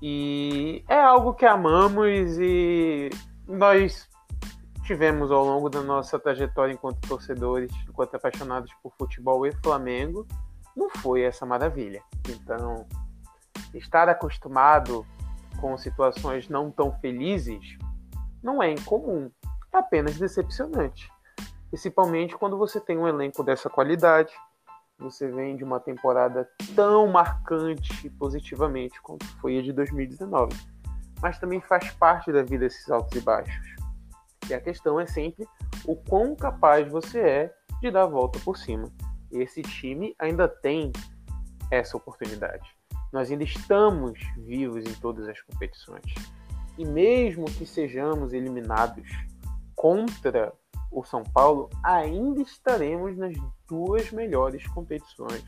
[0.00, 3.10] E é algo que amamos e
[3.46, 4.08] nós
[4.84, 10.26] tivemos ao longo da nossa trajetória enquanto torcedores, enquanto apaixonados por futebol e Flamengo,
[10.76, 12.02] não foi essa maravilha.
[12.28, 12.86] Então,
[13.72, 15.06] estar acostumado
[15.60, 17.78] com situações não tão felizes
[18.42, 19.30] não é incomum,
[19.72, 21.10] é apenas decepcionante.
[21.70, 24.32] Principalmente quando você tem um elenco dessa qualidade,
[24.98, 30.54] você vem de uma temporada tão marcante positivamente quanto foi a de 2019.
[31.22, 33.83] Mas também faz parte da vida esses altos e baixos.
[34.48, 35.46] E a questão é sempre
[35.84, 38.90] o quão capaz você é de dar a volta por cima.
[39.30, 40.92] Esse time ainda tem
[41.70, 42.68] essa oportunidade.
[43.12, 46.14] Nós ainda estamos vivos em todas as competições.
[46.76, 49.08] E mesmo que sejamos eliminados
[49.74, 50.52] contra
[50.90, 53.34] o São Paulo, ainda estaremos nas
[53.68, 55.44] duas melhores competições,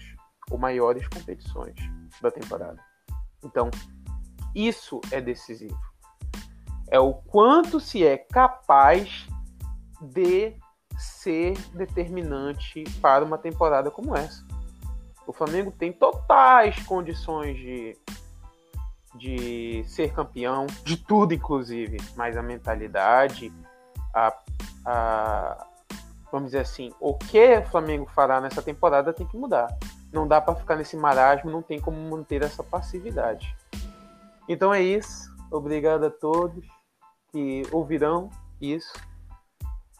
[0.51, 1.75] ou maiores competições
[2.21, 2.81] da temporada.
[3.45, 3.71] Então,
[4.55, 5.79] isso é decisivo.
[6.91, 9.27] É o quanto se é capaz
[10.01, 10.55] de
[10.97, 14.45] ser determinante para uma temporada como essa.
[15.27, 17.97] O Flamengo tem totais condições de,
[19.17, 23.53] de ser campeão, de tudo inclusive, mas a mentalidade,
[24.15, 24.33] a
[24.87, 25.67] a,
[26.31, 29.77] vamos dizer assim, o que o Flamengo fará nessa temporada tem que mudar.
[30.13, 33.55] não dá para ficar nesse marasmo, não tem como manter essa passividade.
[34.49, 35.35] Então é isso.
[35.51, 36.65] Obrigado a todos
[37.37, 38.95] que ouvirão isso.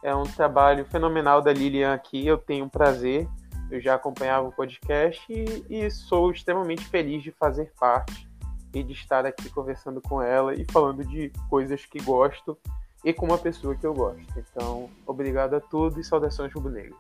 [0.03, 2.27] É um trabalho fenomenal da Lilian aqui.
[2.27, 3.29] Eu tenho prazer.
[3.71, 8.27] Eu já acompanhava o podcast e, e sou extremamente feliz de fazer parte
[8.73, 12.57] e de estar aqui conversando com ela e falando de coisas que gosto
[13.05, 14.25] e com uma pessoa que eu gosto.
[14.39, 16.97] Então, obrigado a todos e saudações rubro-negras.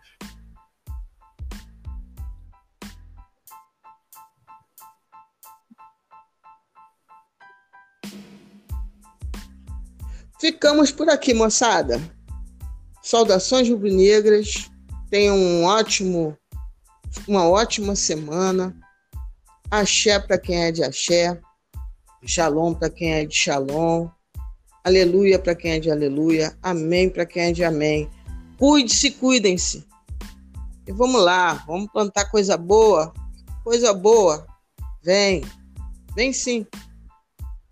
[10.38, 11.98] Ficamos por aqui, moçada.
[13.02, 14.70] Saudações rubro-negras.
[15.08, 16.36] Tenham um ótimo,
[17.26, 18.76] uma ótima semana.
[19.70, 21.40] Axé para quem é de axé.
[22.26, 24.08] Shalom para quem é de shalom.
[24.84, 26.54] Aleluia para quem é de aleluia.
[26.62, 28.10] Amém para quem é de amém.
[28.58, 29.86] Cuide-se, cuidem-se.
[30.86, 33.14] E vamos lá, vamos plantar coisa boa.
[33.64, 34.46] Coisa boa.
[35.02, 35.42] Vem.
[36.14, 36.66] Vem sim.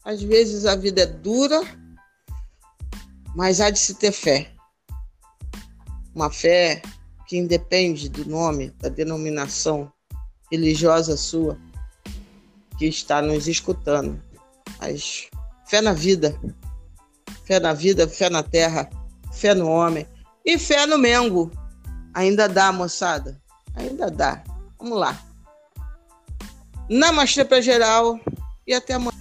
[0.03, 1.84] Às vezes a vida é dura
[3.35, 4.51] mas há de se ter fé.
[6.15, 6.81] Uma fé
[7.27, 9.93] que independe do nome, da denominação
[10.51, 11.59] religiosa sua
[12.79, 14.23] que está nos escutando.
[14.79, 15.29] Mas
[15.67, 16.39] fé na vida,
[17.45, 18.89] fé na vida, fé na terra,
[19.33, 20.07] fé no homem
[20.45, 21.51] e fé no Mengo.
[22.13, 23.41] Ainda dá, moçada.
[23.75, 24.45] Ainda dá.
[24.79, 25.21] Vamos lá.
[26.89, 28.21] Namastê para geral
[28.67, 29.14] e até amanhã.